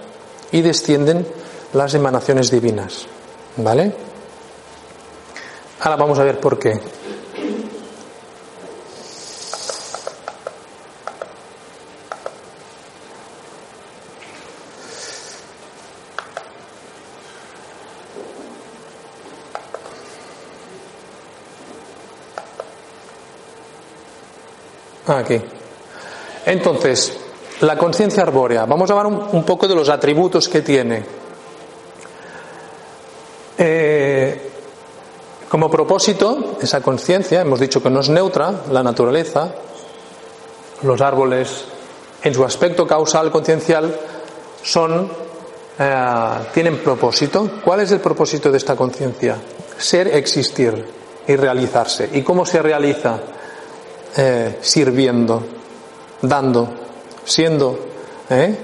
y 0.53 0.63
descienden 0.63 1.27
las 1.73 1.93
emanaciones 1.95 2.49
divinas. 2.49 3.09
¿Vale? 3.57 3.93
Ahora 5.81 5.97
vamos 5.97 6.17
a 6.21 6.23
ver 6.23 6.39
por 6.39 6.61
qué. 6.61 6.79
Aquí. 25.07 25.40
Entonces, 26.47 27.16
la 27.61 27.77
conciencia 27.77 28.23
arbórea. 28.23 28.66
Vamos 28.66 28.90
a 28.90 28.95
hablar 28.95 29.07
un, 29.07 29.45
poco 29.45 29.66
de 29.66 29.75
los 29.75 29.88
atributos 29.88 30.49
que 30.49 30.62
tiene. 30.62 31.05
Eh, 33.59 34.51
como 35.49 35.71
propósito, 35.71 36.59
esa 36.61 36.81
conciencia, 36.81 37.40
hemos 37.40 37.61
dicho 37.61 37.83
que 37.83 37.88
no 37.88 38.01
es 38.01 38.09
neutra, 38.09 38.53
la 38.71 38.83
naturaleza, 38.83 39.55
los 40.83 41.01
árboles, 41.01 41.64
en 42.23 42.35
su 42.35 42.45
aspecto 42.45 42.87
causal 42.87 43.31
conciencial, 43.31 43.97
son, 44.62 45.09
eh, 45.79 46.31
tienen 46.53 46.79
propósito. 46.79 47.49
¿Cuál 47.64 47.81
es 47.81 47.92
el 47.92 48.01
propósito 48.01 48.51
de 48.51 48.59
esta 48.59 48.77
conciencia? 48.77 49.37
Ser, 49.79 50.09
existir 50.09 50.85
y 51.27 51.37
realizarse. 51.37 52.11
¿Y 52.12 52.23
cómo 52.23 52.45
se 52.45 52.61
realiza? 52.61 53.21
Eh, 54.19 54.59
sirviendo, 54.63 55.43
dando, 56.23 56.69
siendo. 57.27 57.79
¿eh? 58.31 58.57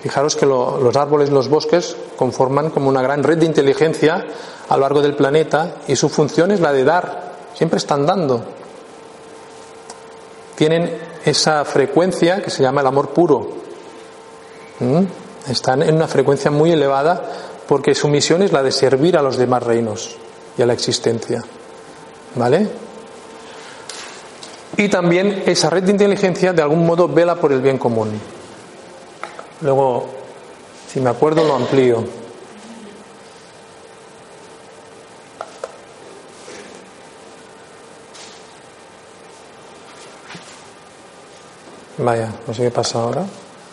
Fijaros 0.00 0.36
que 0.36 0.46
los 0.46 0.96
árboles, 0.96 1.30
los 1.30 1.48
bosques 1.48 1.96
conforman 2.16 2.70
como 2.70 2.90
una 2.90 3.02
gran 3.02 3.24
red 3.24 3.38
de 3.38 3.46
inteligencia 3.46 4.24
a 4.68 4.76
lo 4.76 4.82
largo 4.82 5.02
del 5.02 5.16
planeta 5.16 5.76
y 5.88 5.96
su 5.96 6.08
función 6.08 6.52
es 6.52 6.60
la 6.60 6.72
de 6.72 6.84
dar, 6.84 7.32
siempre 7.54 7.78
están 7.78 8.06
dando. 8.06 8.44
Tienen 10.54 10.96
esa 11.24 11.64
frecuencia 11.64 12.40
que 12.40 12.50
se 12.50 12.62
llama 12.62 12.82
el 12.82 12.86
amor 12.86 13.10
puro. 13.10 13.48
Están 15.48 15.82
en 15.82 15.96
una 15.96 16.06
frecuencia 16.06 16.52
muy 16.52 16.70
elevada 16.70 17.20
porque 17.66 17.96
su 17.96 18.06
misión 18.08 18.42
es 18.42 18.52
la 18.52 18.62
de 18.62 18.70
servir 18.70 19.16
a 19.16 19.22
los 19.22 19.38
demás 19.38 19.64
reinos 19.64 20.16
y 20.56 20.62
a 20.62 20.66
la 20.66 20.74
existencia. 20.74 21.42
¿Vale? 22.36 22.68
Y 24.76 24.88
también 24.88 25.44
esa 25.46 25.70
red 25.70 25.84
de 25.84 25.92
inteligencia 25.92 26.52
de 26.52 26.62
algún 26.62 26.84
modo 26.84 27.08
vela 27.08 27.36
por 27.36 27.52
el 27.52 27.60
bien 27.60 27.78
común. 27.78 28.10
Luego, 29.60 30.06
si 30.88 31.00
me 31.00 31.10
acuerdo, 31.10 31.44
lo 31.44 31.54
amplío. 31.54 32.04
Vaya, 41.98 42.32
no 42.46 42.52
sé 42.52 42.64
qué 42.64 42.70
pasa 42.70 43.00
ahora. 43.00 43.24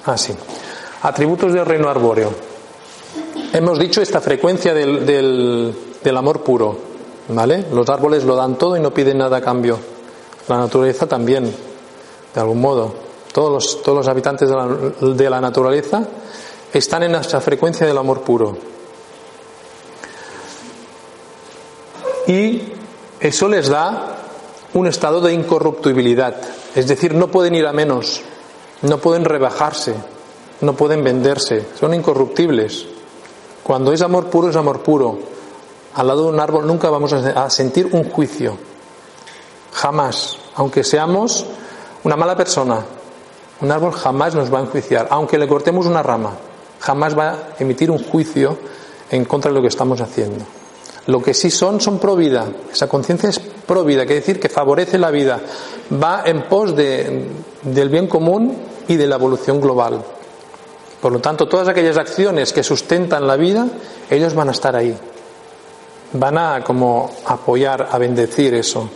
Ah, 0.05 0.17
sí. 0.17 0.33
Atributos 1.01 1.51
del 1.53 1.65
reino 1.65 1.89
arbóreo. 1.89 2.31
Hemos 3.53 3.79
dicho 3.79 4.01
esta 4.01 4.21
frecuencia 4.21 4.73
del, 4.73 5.05
del, 5.05 5.75
del 6.03 6.17
amor 6.17 6.43
puro. 6.43 6.91
¿Vale? 7.29 7.65
Los 7.71 7.89
árboles 7.89 8.23
lo 8.23 8.35
dan 8.35 8.55
todo 8.55 8.77
y 8.77 8.79
no 8.79 8.93
piden 8.93 9.17
nada 9.17 9.37
a 9.37 9.41
cambio. 9.41 9.90
La 10.51 10.57
naturaleza 10.57 11.07
también, 11.07 11.45
de 11.45 12.41
algún 12.41 12.59
modo. 12.59 12.93
Todos 13.31 13.53
los, 13.53 13.81
todos 13.83 13.99
los 13.99 14.07
habitantes 14.09 14.49
de 14.49 14.55
la, 14.57 14.67
de 14.67 15.29
la 15.29 15.39
naturaleza 15.39 16.05
están 16.73 17.03
en 17.03 17.15
esa 17.15 17.39
frecuencia 17.39 17.87
del 17.87 17.97
amor 17.97 18.19
puro. 18.19 18.57
Y 22.27 22.63
eso 23.21 23.47
les 23.47 23.69
da 23.69 24.17
un 24.73 24.87
estado 24.87 25.21
de 25.21 25.31
incorruptibilidad. 25.31 26.35
Es 26.75 26.85
decir, 26.85 27.15
no 27.15 27.31
pueden 27.31 27.55
ir 27.55 27.65
a 27.65 27.71
menos, 27.71 28.21
no 28.81 28.97
pueden 28.97 29.23
rebajarse, 29.23 29.95
no 30.59 30.73
pueden 30.73 31.01
venderse, 31.01 31.65
son 31.79 31.93
incorruptibles. 31.93 32.87
Cuando 33.63 33.93
es 33.93 34.01
amor 34.01 34.25
puro, 34.25 34.49
es 34.49 34.57
amor 34.57 34.83
puro. 34.83 35.17
Al 35.95 36.07
lado 36.07 36.23
de 36.23 36.29
un 36.33 36.41
árbol 36.41 36.67
nunca 36.67 36.89
vamos 36.89 37.13
a 37.13 37.49
sentir 37.49 37.87
un 37.93 38.03
juicio, 38.09 38.57
Jamás. 39.73 40.40
Aunque 40.55 40.83
seamos 40.83 41.45
una 42.03 42.15
mala 42.15 42.35
persona, 42.35 42.83
un 43.61 43.71
árbol 43.71 43.93
jamás 43.93 44.35
nos 44.35 44.53
va 44.53 44.59
a 44.59 44.61
enjuiciar. 44.61 45.07
Aunque 45.11 45.37
le 45.37 45.47
cortemos 45.47 45.85
una 45.85 46.03
rama, 46.03 46.31
jamás 46.79 47.17
va 47.17 47.29
a 47.29 47.37
emitir 47.59 47.91
un 47.91 48.03
juicio 48.03 48.57
en 49.09 49.25
contra 49.25 49.51
de 49.51 49.55
lo 49.55 49.61
que 49.61 49.67
estamos 49.67 50.01
haciendo. 50.01 50.43
Lo 51.07 51.21
que 51.21 51.33
sí 51.33 51.49
son, 51.49 51.81
son 51.81 51.99
pro 51.99 52.15
vida. 52.15 52.47
Esa 52.71 52.87
conciencia 52.87 53.29
es 53.29 53.39
pro 53.39 53.83
vida, 53.83 54.05
quiere 54.05 54.21
decir 54.21 54.39
que 54.39 54.49
favorece 54.49 54.97
la 54.97 55.11
vida. 55.11 55.39
Va 56.01 56.23
en 56.25 56.43
pos 56.43 56.75
de, 56.75 57.27
del 57.63 57.89
bien 57.89 58.07
común 58.07 58.55
y 58.87 58.95
de 58.95 59.07
la 59.07 59.15
evolución 59.15 59.59
global. 59.59 60.03
Por 61.01 61.11
lo 61.11 61.19
tanto, 61.19 61.47
todas 61.47 61.67
aquellas 61.67 61.97
acciones 61.97 62.53
que 62.53 62.63
sustentan 62.63 63.25
la 63.25 63.35
vida, 63.35 63.67
ellos 64.09 64.35
van 64.35 64.49
a 64.49 64.51
estar 64.51 64.75
ahí. 64.75 64.95
Van 66.13 66.37
a 66.37 66.63
como 66.63 67.09
apoyar, 67.25 67.89
a 67.91 67.97
bendecir 67.97 68.53
eso. 68.53 68.89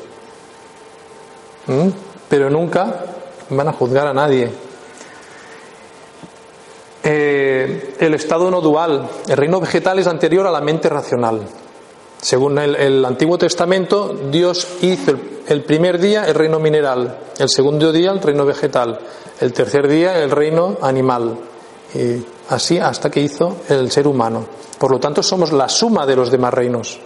¿Mm? 1.67 1.89
Pero 2.29 2.49
nunca 2.49 3.05
van 3.49 3.67
a 3.67 3.73
juzgar 3.73 4.07
a 4.07 4.13
nadie. 4.13 4.51
Eh, 7.03 7.95
el 7.99 8.13
estado 8.15 8.49
no 8.49 8.61
dual, 8.61 9.07
el 9.27 9.37
reino 9.37 9.59
vegetal 9.59 9.99
es 9.99 10.07
anterior 10.07 10.47
a 10.47 10.51
la 10.51 10.61
mente 10.61 10.89
racional. 10.89 11.41
Según 12.19 12.57
el, 12.57 13.05
Antiguo 13.05 13.37
Testamento, 13.37 14.15
Dios 14.31 14.67
hizo 14.81 15.13
el, 15.47 15.63
primer 15.63 15.99
día 15.99 16.25
el 16.25 16.33
reino 16.33 16.59
mineral, 16.59 17.19
el 17.37 17.49
segundo 17.49 17.91
día 17.91 18.09
el 18.09 18.19
reino 18.19 18.45
vegetal, 18.45 18.99
el 19.39 19.53
tercer 19.53 19.87
día 19.87 20.23
el 20.23 20.31
reino 20.31 20.77
animal, 20.81 21.37
y 21.93 22.25
así 22.49 22.79
hasta 22.79 23.11
que 23.11 23.19
hizo 23.19 23.57
el 23.69 23.91
ser 23.91 24.07
humano. 24.07 24.43
Por 24.79 24.89
lo 24.89 24.99
tanto, 24.99 25.21
somos 25.21 25.51
la 25.51 25.69
suma 25.69 26.07
de 26.07 26.15
los 26.15 26.31
demás 26.31 26.55
reinos. 26.55 26.99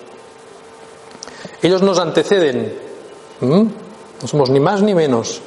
Ellos 1.62 1.82
nos 1.82 2.00
anteceden, 2.00 2.74
no 4.22 4.28
somos 4.28 4.50
ni 4.50 4.60
más 4.60 4.82
ni 4.82 4.94
menos. 4.94 5.42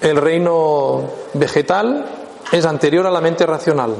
El 0.00 0.16
reino 0.16 1.10
vegetal 1.34 2.06
es 2.52 2.64
anterior 2.64 3.06
a 3.06 3.10
la 3.10 3.20
mente 3.20 3.46
racional 3.46 3.96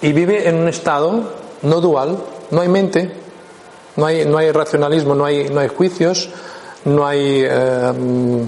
y 0.00 0.12
vive 0.12 0.48
en 0.48 0.56
un 0.56 0.68
estado 0.68 1.22
no 1.62 1.80
dual, 1.80 2.18
no 2.50 2.60
hay 2.60 2.68
mente, 2.68 3.12
no 3.96 4.06
hay, 4.06 4.24
no 4.24 4.38
hay 4.38 4.52
racionalismo, 4.52 5.14
no 5.14 5.24
hay, 5.24 5.48
no 5.48 5.60
hay 5.60 5.68
juicios, 5.68 6.30
no 6.84 7.06
hay, 7.06 7.42
eh, 7.44 8.44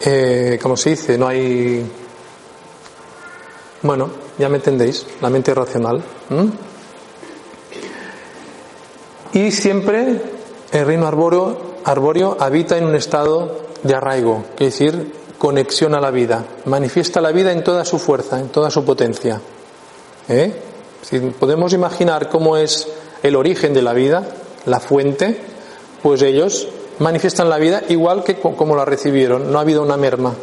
eh, 0.00 0.58
¿cómo 0.62 0.76
se 0.76 0.90
dice? 0.90 1.18
No 1.18 1.28
hay, 1.28 1.86
bueno, 3.82 4.10
ya 4.38 4.48
me 4.48 4.56
entendéis, 4.56 5.06
la 5.20 5.28
mente 5.28 5.54
racional. 5.54 6.02
Y 9.34 9.50
siempre 9.50 10.20
el 10.72 10.86
reino 10.86 11.06
arbóreo, 11.06 11.56
arbóreo 11.84 12.36
habita 12.38 12.76
en 12.76 12.84
un 12.84 12.94
estado 12.94 13.62
de 13.82 13.94
arraigo, 13.94 14.44
es 14.58 14.78
decir, 14.78 15.12
conexión 15.38 15.94
a 15.94 16.00
la 16.00 16.10
vida, 16.10 16.44
manifiesta 16.66 17.20
la 17.20 17.32
vida 17.32 17.50
en 17.50 17.64
toda 17.64 17.84
su 17.84 17.98
fuerza, 17.98 18.38
en 18.38 18.48
toda 18.48 18.70
su 18.70 18.84
potencia. 18.84 19.40
¿Eh? 20.28 20.52
Si 21.02 21.18
podemos 21.18 21.72
imaginar 21.72 22.28
cómo 22.28 22.56
es 22.56 22.88
el 23.22 23.34
origen 23.34 23.74
de 23.74 23.82
la 23.82 23.92
vida, 23.92 24.22
la 24.66 24.80
fuente, 24.80 25.36
pues 26.02 26.22
ellos 26.22 26.68
manifiestan 26.98 27.48
la 27.48 27.58
vida 27.58 27.82
igual 27.88 28.22
que 28.24 28.36
como 28.36 28.76
la 28.76 28.84
recibieron, 28.84 29.50
no 29.50 29.58
ha 29.58 29.62
habido 29.62 29.82
una 29.82 29.96
merma. 29.96 30.34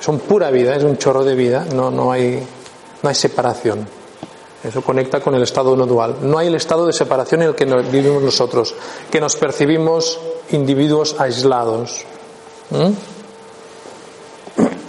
Son 0.00 0.18
pura 0.20 0.50
vida, 0.50 0.76
es 0.76 0.84
un 0.84 0.96
chorro 0.96 1.24
de 1.24 1.34
vida, 1.34 1.66
no, 1.74 1.90
no, 1.90 2.12
hay, 2.12 2.42
no 3.02 3.08
hay 3.08 3.14
separación. 3.14 3.86
Eso 4.64 4.80
conecta 4.80 5.20
con 5.20 5.34
el 5.34 5.42
estado 5.42 5.76
no 5.76 5.84
dual. 5.84 6.16
No 6.22 6.38
hay 6.38 6.46
el 6.46 6.54
estado 6.54 6.86
de 6.86 6.92
separación 6.94 7.42
en 7.42 7.48
el 7.48 7.54
que 7.54 7.66
vivimos 7.66 8.22
nosotros, 8.22 8.74
que 9.10 9.20
nos 9.20 9.36
percibimos 9.36 10.18
individuos 10.50 11.16
aislados. 11.18 12.04
¿Mm? 12.70 12.92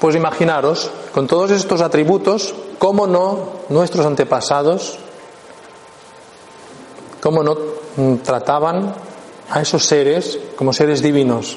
Pues 0.00 0.16
imaginaros, 0.16 0.90
con 1.14 1.26
todos 1.26 1.50
estos 1.50 1.80
atributos, 1.80 2.54
cómo 2.78 3.06
no 3.06 3.52
nuestros 3.70 4.04
antepasados, 4.04 4.98
cómo 7.22 7.42
no 7.42 7.56
mm, 7.96 8.16
trataban 8.16 8.94
a 9.48 9.62
esos 9.62 9.86
seres 9.86 10.38
como 10.56 10.74
seres 10.74 11.00
divinos, 11.00 11.56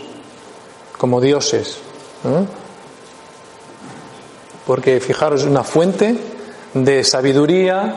como 0.97 1.19
dioses. 1.19 1.79
¿eh? 2.23 2.45
Porque 4.65 5.01
fijaros, 5.01 5.43
una 5.43 5.65
fuente 5.65 6.36
de 6.73 7.03
sabiduría, 7.03 7.95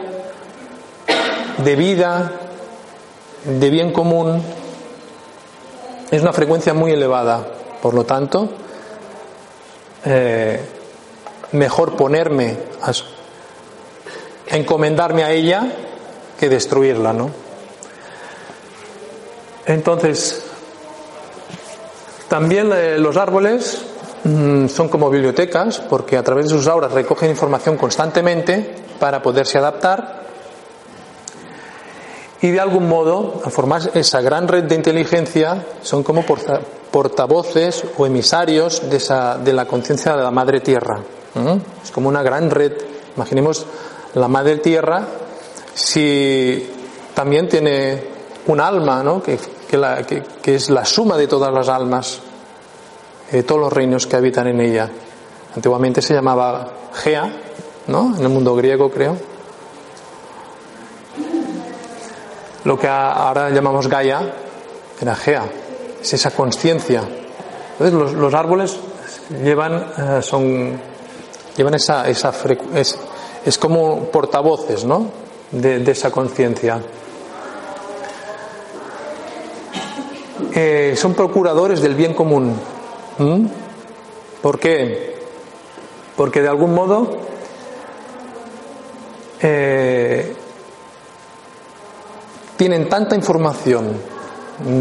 de 1.58 1.76
vida, 1.76 2.32
de 3.44 3.70
bien 3.70 3.92
común, 3.92 4.42
es 6.10 6.22
una 6.22 6.32
frecuencia 6.32 6.74
muy 6.74 6.92
elevada. 6.92 7.46
Por 7.82 7.94
lo 7.94 8.04
tanto, 8.04 8.48
eh, 10.04 10.60
mejor 11.52 11.96
ponerme 11.96 12.56
a 12.82 14.56
encomendarme 14.56 15.24
a 15.24 15.30
ella 15.30 15.66
que 16.38 16.48
destruirla, 16.48 17.12
¿no? 17.12 17.30
Entonces, 19.66 20.44
también 22.28 22.72
eh, 22.72 22.98
los 22.98 23.16
árboles 23.16 23.89
son 24.24 24.88
como 24.88 25.10
bibliotecas 25.10 25.80
porque 25.80 26.16
a 26.16 26.22
través 26.22 26.46
de 26.46 26.54
sus 26.54 26.66
auras 26.66 26.92
recogen 26.92 27.30
información 27.30 27.76
constantemente 27.76 28.76
para 28.98 29.22
poderse 29.22 29.58
adaptar 29.58 30.20
y 32.42 32.50
de 32.50 32.60
algún 32.60 32.88
modo, 32.88 33.42
a 33.44 33.50
formar 33.50 33.90
esa 33.94 34.22
gran 34.22 34.48
red 34.48 34.64
de 34.64 34.74
inteligencia, 34.74 35.62
son 35.82 36.02
como 36.02 36.24
portavoces 36.90 37.84
o 37.98 38.06
emisarios 38.06 38.88
de, 38.88 38.96
esa, 38.96 39.36
de 39.36 39.52
la 39.52 39.66
conciencia 39.66 40.16
de 40.16 40.22
la 40.22 40.30
Madre 40.30 40.60
Tierra. 40.60 41.00
Es 41.84 41.90
como 41.90 42.08
una 42.08 42.22
gran 42.22 42.50
red. 42.50 42.72
Imaginemos 43.14 43.66
la 44.14 44.26
Madre 44.26 44.56
Tierra 44.56 45.06
si 45.74 46.66
también 47.14 47.46
tiene 47.48 48.02
un 48.46 48.60
alma, 48.60 49.02
¿no? 49.02 49.22
que, 49.22 49.38
es 50.44 50.70
la 50.70 50.84
suma 50.86 51.18
de 51.18 51.26
todas 51.26 51.52
las 51.52 51.68
almas, 51.68 52.20
de 53.30 53.42
todos 53.42 53.60
los 53.60 53.72
reinos 53.72 54.06
que 54.06 54.16
habitan 54.16 54.46
en 54.48 54.60
ella. 54.60 54.88
Antiguamente 55.54 56.02
se 56.02 56.14
llamaba 56.14 56.70
Gea, 56.94 57.30
¿no? 57.86 58.14
en 58.16 58.22
el 58.22 58.28
mundo 58.28 58.54
griego 58.54 58.90
creo 58.90 59.16
lo 62.64 62.78
que 62.78 62.88
ahora 62.88 63.50
llamamos 63.50 63.88
Gaia, 63.88 64.20
era 65.00 65.14
Gea, 65.14 65.44
es 66.00 66.12
esa 66.12 66.30
conciencia. 66.30 67.02
Entonces 67.78 68.14
los, 68.16 68.34
árboles 68.34 68.78
llevan, 69.42 69.86
eh, 69.96 70.22
son, 70.22 70.78
llevan 71.56 71.74
esa, 71.74 72.08
esa 72.08 72.32
es, 72.74 72.98
es, 73.44 73.58
como 73.58 74.04
portavoces 74.04 74.84
¿no? 74.84 75.06
de, 75.50 75.90
esa 75.90 76.10
conciencia. 76.10 76.82
Eh, 80.52 80.94
son 80.96 81.14
procuradores 81.14 81.80
del 81.80 81.94
bien 81.94 82.12
común. 82.12 82.54
¿Por 84.40 84.58
qué? 84.58 85.14
Porque 86.16 86.40
de 86.40 86.48
algún 86.48 86.74
modo 86.74 87.18
eh, 89.42 90.34
tienen 92.56 92.88
tanta 92.88 93.14
información 93.14 93.92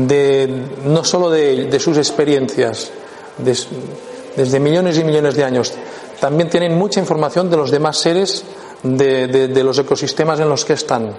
de, 0.08 0.65
no 0.86 1.04
solo 1.04 1.30
de, 1.30 1.80
sus 1.80 1.97
experiencias 1.97 2.91
desde 3.38 4.60
millones 4.60 4.97
y 4.97 5.04
millones 5.04 5.36
de 5.36 5.43
años, 5.43 5.73
también 6.21 6.49
tienen 6.49 6.78
mucha 6.78 6.99
información 6.99 7.49
de 7.49 7.58
los 7.58 7.71
demás 7.71 7.97
seres 7.97 8.45
de, 8.84 9.63
los 9.63 9.78
ecosistemas 9.80 10.39
en 10.39 10.47
los 10.47 10.63
que 10.63 10.73
están. 10.73 11.13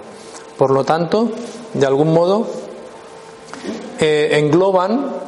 Por 0.56 0.70
lo 0.70 0.85
tanto, 0.85 1.30
de 1.74 1.87
algún 1.87 2.12
modo, 2.12 2.46
eh, 3.98 4.30
engloban 4.33 5.19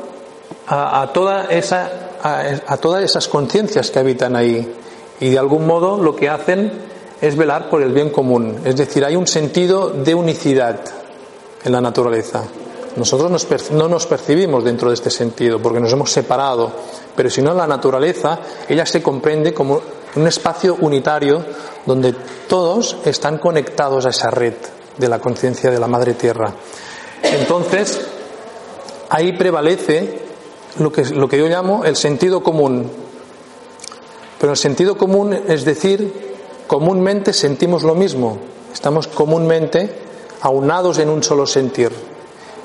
a, 0.67 1.11
toda 1.13 1.47
esa, 1.47 1.91
a 2.23 2.77
todas 2.79 3.03
esas 3.05 3.29
conciencias 3.29 3.91
que 3.91 3.99
habitan 3.99 4.37
ahí 4.37 4.73
y 5.21 5.31
de 5.31 5.39
algún 5.39 5.67
modo 5.67 6.03
lo 6.03 6.17
que 6.17 6.29
hacen 6.29 6.73
es 7.21 7.37
velar 7.37 7.71
por 7.71 7.83
el 7.83 7.93
bien 7.93 8.11
común. 8.11 8.59
Es 8.65 8.77
decir, 8.77 9.05
hay 9.05 9.15
un 9.15 9.29
sentido 9.29 9.91
de 9.91 10.15
unicidad 10.15 10.81
en 11.65 11.73
la 11.73 11.81
naturaleza. 11.81 12.43
Nosotros 12.97 13.71
no 13.71 13.89
nos 13.89 14.07
percibimos 14.07 14.65
dentro 14.65 14.89
de 14.89 14.95
este 14.95 15.11
sentido 15.11 15.61
porque 15.61 15.81
nos 15.81 15.93
hemos 15.93 16.11
separado, 16.11 16.73
pero 17.17 17.31
si 17.31 17.41
no 17.41 17.55
la 17.55 17.67
naturaleza, 17.67 18.39
ella 18.69 18.85
se 18.85 19.01
comprende 19.01 19.55
como 19.55 19.81
un 20.17 20.27
espacio 20.27 20.77
unitario 20.81 21.43
donde 21.87 22.15
todos 22.49 22.97
están 23.05 23.39
conectados 23.39 24.05
a 24.05 24.11
esa 24.11 24.31
red 24.31 24.55
de 24.99 25.09
la 25.09 25.21
conciencia 25.21 25.71
de 25.71 25.79
la 25.79 25.87
Madre 25.87 26.15
Tierra. 26.15 26.53
Entonces, 27.23 28.01
ahí 29.09 29.33
prevalece 29.39 30.32
lo 30.79 30.93
que, 30.93 31.05
lo 31.05 31.29
que 31.29 31.39
yo 31.39 31.47
llamo 31.47 31.85
el 31.85 31.97
sentido 31.97 32.43
común. 32.43 32.91
Pero 34.39 34.53
el 34.53 34.59
sentido 34.59 34.97
común 34.97 35.33
es 35.33 35.65
decir, 35.65 36.35
comúnmente 36.67 37.33
sentimos 37.33 37.83
lo 37.83 37.95
mismo, 37.95 38.39
estamos 38.73 39.07
comúnmente 39.07 39.95
aunados 40.41 40.99
en 40.99 41.09
un 41.09 41.23
solo 41.23 41.47
sentir. 41.47 41.93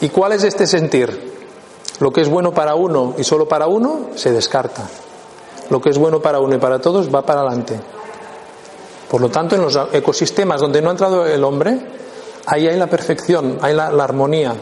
¿Y 0.02 0.10
cuál 0.10 0.34
es 0.34 0.44
este 0.44 0.68
sentir? 0.68 1.36
Lo 2.00 2.12
que 2.12 2.22
es 2.22 2.30
bueno 2.30 2.54
para 2.54 2.76
uno 2.76 3.16
y 3.18 3.24
solo 3.24 3.48
para 3.48 3.68
uno 3.68 4.10
se 4.16 4.32
descarta. 4.32 4.88
Lo 5.70 5.82
que 5.82 5.90
es 5.90 5.98
bueno 5.98 6.22
para 6.22 6.40
uno 6.40 6.56
y 6.56 6.60
para 6.60 6.80
todos 6.80 7.14
va 7.14 7.24
para 7.24 7.42
adelante. 7.42 7.80
Por 9.10 9.22
lo 9.22 9.30
tanto, 9.30 9.56
en 9.56 9.62
los 9.62 9.80
ecosistemas 9.94 10.62
donde 10.62 10.82
no 10.82 10.90
ha 10.90 10.92
entrado 10.92 11.26
el 11.26 11.44
hombre, 11.44 11.80
ahí 12.46 12.68
hay 12.68 12.78
la 12.78 12.88
perfección, 12.88 13.58
hay 13.62 13.74
la, 13.74 13.88
armonía. 13.88 14.56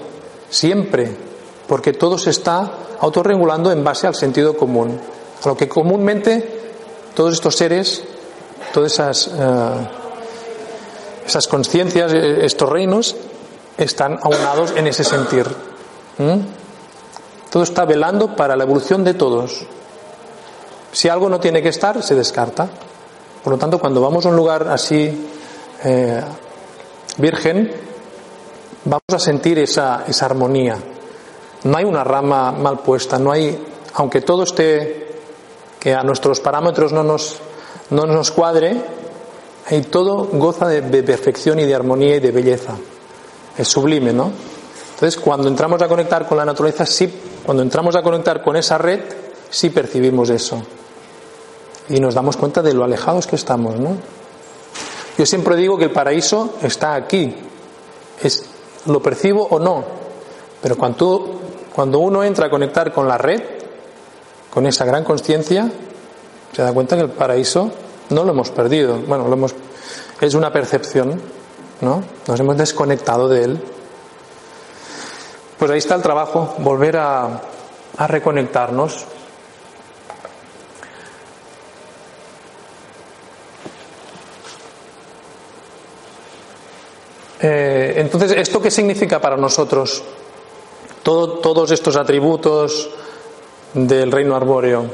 Siempre. 0.50 1.35
Porque 1.68 1.94
todo 1.94 2.18
se 2.18 2.30
está 2.30 2.72
autorregulando 3.00 3.72
en 3.72 3.84
base 3.84 4.08
al 4.08 4.16
sentido 4.16 4.56
común, 4.56 5.00
a 5.44 5.48
lo 5.48 5.58
que 5.58 5.68
comúnmente 5.68 6.74
todos 7.16 7.34
estos 7.34 7.56
seres, 7.56 8.04
todas 8.74 8.94
esas, 8.94 9.28
eh, 9.28 9.88
esas 11.26 11.48
conciencias, 11.48 12.14
eh, 12.14 12.46
estos 12.46 12.70
reinos, 12.70 13.16
están 13.78 14.20
aunados 14.22 14.74
en 14.76 14.88
ese 14.88 15.04
sentir. 15.04 15.46
Todo 17.50 17.64
está 17.64 17.86
velando 17.86 18.36
para 18.36 18.56
la 18.56 18.64
evolución 18.64 19.04
de 19.04 19.14
todos. 19.14 19.66
Si 20.92 21.10
algo 21.10 21.30
no 21.30 21.40
tiene 21.40 21.62
que 21.62 21.70
estar, 21.70 22.02
se 22.02 22.16
descarta. 22.16 22.70
Por 23.44 23.54
lo 23.54 23.60
tanto, 23.60 23.80
cuando 23.80 24.02
vamos 24.02 24.26
a 24.26 24.30
un 24.30 24.36
lugar 24.36 24.68
así 24.70 25.28
eh, 25.84 26.22
virgen, 27.18 27.72
vamos 28.86 29.04
a 29.14 29.20
sentir 29.20 29.60
esa, 29.60 30.04
esa 30.08 30.26
armonía. 30.26 30.78
No 31.66 31.78
hay 31.78 31.84
una 31.84 32.04
rama 32.04 32.52
mal 32.52 32.80
puesta, 32.80 33.20
no 33.20 33.32
hay, 33.32 33.60
aunque 33.96 34.22
todo 34.22 34.44
esté, 34.44 35.20
que 35.80 35.94
a 35.94 36.04
nuestros 36.04 36.40
parámetros 36.40 36.94
no 36.94 37.04
nos, 37.04 37.40
no 37.90 38.06
nos 38.06 38.32
cuadre, 38.32 38.82
y 39.72 39.82
todo 39.82 40.30
goza 40.32 40.68
de, 40.68 41.04
perfección 41.04 41.60
y 41.60 41.66
de 41.66 41.74
armonía 41.74 42.18
y 42.18 42.20
de 42.20 42.32
belleza. 42.32 42.76
Es 43.58 43.68
sublime, 43.68 44.14
¿no? 44.14 44.32
Entonces, 44.94 45.18
cuando 45.20 45.48
entramos 45.48 45.82
a 45.82 45.88
conectar 45.88 46.28
con 46.28 46.38
la 46.38 46.46
naturaleza, 46.46 46.86
sí, 46.86 47.12
cuando 47.44 47.64
entramos 47.64 47.96
a 47.96 48.04
conectar 48.04 48.44
con 48.44 48.56
esa 48.56 48.78
red, 48.78 49.00
sí 49.50 49.72
percibimos 49.72 50.30
eso. 50.30 50.62
Y 51.90 52.00
nos 52.00 52.14
damos 52.14 52.38
cuenta 52.38 52.62
de 52.62 52.74
lo 52.74 52.84
alejados 52.84 53.28
que 53.28 53.36
estamos, 53.36 53.80
¿no? 53.80 53.98
Yo 55.18 55.26
siempre 55.26 55.56
digo 55.56 55.78
que 55.78 55.86
el 55.86 55.92
paraíso 55.92 56.56
está 56.62 56.94
aquí. 56.94 57.34
Es, 58.22 58.46
¿Lo 58.86 59.02
percibo 59.02 59.48
o 59.50 59.60
no? 59.60 59.84
Pero 60.62 60.78
cuando, 60.78 61.42
cuando 61.76 62.00
uno 62.00 62.24
entra 62.24 62.46
a 62.46 62.50
conectar 62.50 62.94
con 62.94 63.06
la 63.06 63.18
red, 63.18 63.42
con 64.50 64.66
esa 64.66 64.86
gran 64.86 65.04
conciencia, 65.04 65.70
se 66.54 66.62
da 66.62 66.72
cuenta 66.72 66.96
que 66.96 67.02
el 67.02 67.10
paraíso 67.10 67.70
no 68.12 68.24
lo 68.24 68.32
hemos 68.32 68.50
perdido. 68.50 68.98
Bueno, 69.06 69.28
lo 69.28 69.34
hemos, 69.34 69.54
es 70.22 70.34
una 70.36 70.54
percepción, 70.54 71.22
¿no? 71.82 72.02
Nos 72.28 72.40
hemos 72.40 72.56
desconectado 72.56 73.28
de 73.28 73.44
él. 73.44 73.64
Pues 75.60 75.70
ahí 75.70 75.80
está 75.80 75.96
el 75.96 76.02
trabajo, 76.02 76.56
volver 76.60 76.96
a, 76.96 77.42
reconectarnos. 78.08 79.06
Eh, 87.42 87.96
entonces, 87.98 88.32
¿esto 88.32 88.62
qué 88.62 88.72
significa 88.72 89.20
para 89.20 89.36
nosotros? 89.36 90.06
Todos 91.06 91.70
estos 91.70 91.96
atributos 91.98 92.90
del 93.76 94.12
reino 94.12 94.36
arbóreo, 94.36 94.86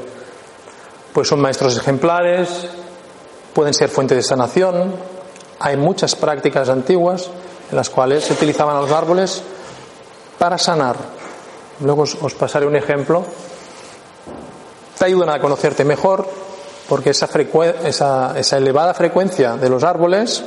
pues 1.14 1.26
son 1.26 1.40
maestros 1.40 1.78
ejemplares, 1.78 2.66
pueden 3.54 3.72
ser 3.72 3.88
fuente 3.88 4.14
de 4.14 4.22
sanación. 4.22 4.94
Hay 5.58 5.78
muchas 5.78 6.14
prácticas 6.14 6.68
antiguas 6.68 7.30
en 7.70 7.76
las 7.76 7.88
cuales 7.88 8.24
se 8.24 8.34
utilizaban 8.34 8.78
los 8.78 8.90
árboles 8.90 9.42
para 10.38 10.58
sanar. 10.58 10.96
Luego 11.80 12.02
os, 12.02 12.34
pasaré 12.34 12.66
un 12.66 12.76
ejemplo. 12.76 13.24
Te 14.98 15.06
ayudan 15.06 15.30
a 15.30 15.40
conocerte 15.40 15.82
mejor 15.82 16.28
porque 16.90 17.10
esa, 17.10 17.28
esa, 17.84 18.38
esa 18.38 18.56
elevada 18.58 18.92
frecuencia 18.92 19.56
de 19.56 19.70
los 19.70 19.82
árboles 19.82 20.44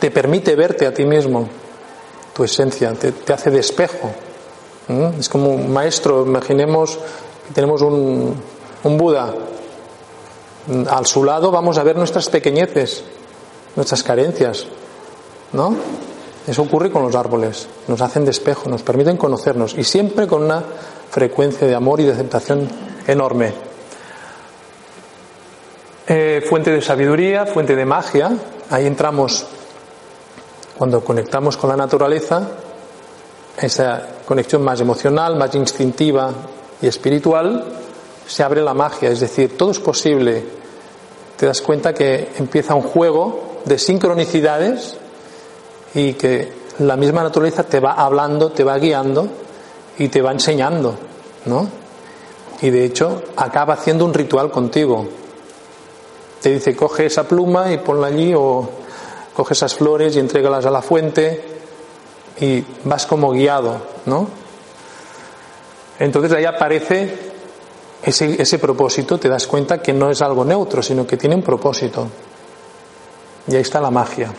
te 0.00 0.10
permite 0.10 0.56
verte 0.56 0.84
a 0.84 0.92
ti 0.92 1.04
mismo, 1.04 1.48
tu 2.36 2.44
esencia, 2.44 2.92
te, 2.92 3.32
hace 3.32 3.50
de 3.50 3.60
espejo. 3.60 4.10
Es 5.18 5.28
como 5.28 5.54
un 5.54 5.72
maestro, 5.72 6.26
imaginemos 6.26 6.98
que 7.48 7.54
tenemos 7.54 7.80
un, 7.80 8.34
un 8.84 8.98
Buda. 8.98 9.32
Al 10.90 11.06
su 11.06 11.24
lado 11.24 11.50
vamos 11.50 11.78
a 11.78 11.82
ver 11.82 11.96
nuestras 11.96 12.28
pequeñeces, 12.28 13.04
nuestras 13.74 14.02
carencias, 14.02 14.66
¿no? 15.52 15.74
Eso 16.46 16.62
ocurre 16.62 16.90
con 16.90 17.02
los 17.02 17.14
árboles, 17.14 17.68
nos 17.88 18.00
hacen 18.02 18.24
de 18.24 18.32
espejo, 18.32 18.68
nos 18.68 18.82
permiten 18.82 19.16
conocernos 19.16 19.74
y 19.76 19.82
siempre 19.82 20.26
con 20.26 20.42
una 20.42 20.62
frecuencia 21.10 21.66
de 21.66 21.74
amor 21.74 22.00
y 22.00 22.04
de 22.04 22.12
aceptación 22.12 22.68
enorme. 23.06 23.52
Eh, 26.06 26.44
fuente 26.46 26.70
de 26.70 26.82
sabiduría, 26.82 27.46
fuente 27.46 27.74
de 27.74 27.84
magia, 27.84 28.30
ahí 28.70 28.86
entramos 28.86 29.46
cuando 30.76 31.02
conectamos 31.02 31.56
con 31.56 31.70
la 31.70 31.76
naturaleza, 31.76 32.42
esa 33.60 34.06
conexión 34.26 34.62
más 34.62 34.80
emocional, 34.80 35.36
más 35.36 35.54
instintiva 35.54 36.30
y 36.82 36.86
espiritual, 36.86 37.64
se 38.26 38.42
abre 38.42 38.62
la 38.62 38.74
magia, 38.74 39.10
es 39.10 39.20
decir, 39.20 39.56
todo 39.56 39.70
es 39.70 39.78
posible. 39.78 40.44
Te 41.36 41.46
das 41.46 41.62
cuenta 41.62 41.94
que 41.94 42.32
empieza 42.38 42.74
un 42.74 42.82
juego 42.82 43.60
de 43.64 43.78
sincronicidades 43.78 44.96
y 45.94 46.12
que 46.14 46.52
la 46.80 46.96
misma 46.96 47.22
naturaleza 47.22 47.62
te 47.64 47.80
va 47.80 47.92
hablando, 47.92 48.50
te 48.50 48.64
va 48.64 48.76
guiando 48.78 49.28
y 49.98 50.08
te 50.08 50.20
va 50.20 50.32
enseñando, 50.32 50.94
¿no? 51.46 51.68
Y 52.60 52.70
de 52.70 52.84
hecho 52.84 53.22
acaba 53.36 53.74
haciendo 53.74 54.04
un 54.04 54.12
ritual 54.12 54.50
contigo. 54.50 55.06
Te 56.42 56.50
dice, 56.50 56.76
coge 56.76 57.06
esa 57.06 57.26
pluma 57.26 57.72
y 57.72 57.78
ponla 57.78 58.08
allí 58.08 58.34
o 58.34 58.68
coge 59.36 59.52
esas 59.52 59.74
flores 59.74 60.16
y 60.16 60.18
entrégalas 60.18 60.64
a 60.64 60.70
la 60.70 60.80
fuente 60.80 61.44
y 62.40 62.64
vas 62.84 63.04
como 63.04 63.32
guiado, 63.32 63.82
¿no? 64.06 64.28
Entonces 65.98 66.32
ahí 66.32 66.46
aparece 66.46 67.18
ese, 68.02 68.40
ese 68.40 68.58
propósito, 68.58 69.18
te 69.18 69.28
das 69.28 69.46
cuenta 69.46 69.82
que 69.82 69.92
no 69.92 70.10
es 70.10 70.22
algo 70.22 70.42
neutro, 70.42 70.82
sino 70.82 71.06
que 71.06 71.18
tiene 71.18 71.34
un 71.34 71.42
propósito. 71.42 72.08
Y 73.46 73.54
ahí 73.54 73.60
está 73.60 73.78
la 73.78 73.90
magia. 73.90 74.32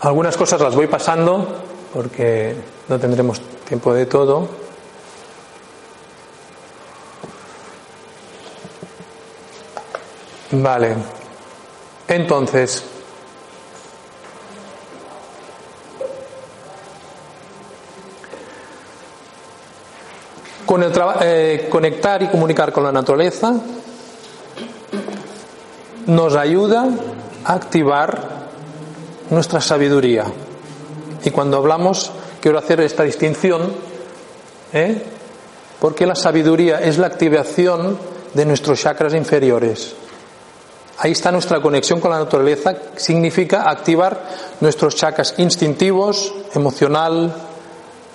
Algunas 0.00 0.36
cosas 0.36 0.60
las 0.60 0.74
voy 0.74 0.88
pasando 0.88 1.46
porque 1.94 2.56
no 2.88 2.98
tendremos 2.98 3.40
tiempo 3.64 3.94
de 3.94 4.06
todo. 4.06 4.65
Vale. 10.52 10.94
Entonces, 12.08 12.84
con 20.64 20.82
el 20.82 20.92
eh, 21.20 21.68
conectar 21.70 22.22
y 22.22 22.28
comunicar 22.28 22.72
con 22.72 22.84
la 22.84 22.92
naturaleza 22.92 23.54
nos 26.06 26.36
ayuda 26.36 26.88
a 27.44 27.52
activar 27.54 28.36
nuestra 29.30 29.60
sabiduría. 29.60 30.26
Y 31.24 31.30
cuando 31.30 31.56
hablamos, 31.56 32.12
quiero 32.40 32.58
hacer 32.58 32.80
esta 32.80 33.02
distinción, 33.02 33.72
¿eh? 34.72 35.02
porque 35.80 36.06
la 36.06 36.14
sabiduría 36.14 36.78
es 36.80 36.98
la 36.98 37.08
activación 37.08 37.98
de 38.34 38.46
nuestros 38.46 38.80
chakras 38.80 39.14
inferiores. 39.14 39.96
Ahí 40.98 41.12
está 41.12 41.30
nuestra 41.30 41.60
conexión 41.60 42.00
con 42.00 42.10
la 42.10 42.18
naturaleza, 42.18 42.74
significa 42.96 43.68
activar 43.68 44.28
nuestros 44.60 44.96
chakras 44.96 45.34
instintivos, 45.36 46.32
emocional, 46.54 47.34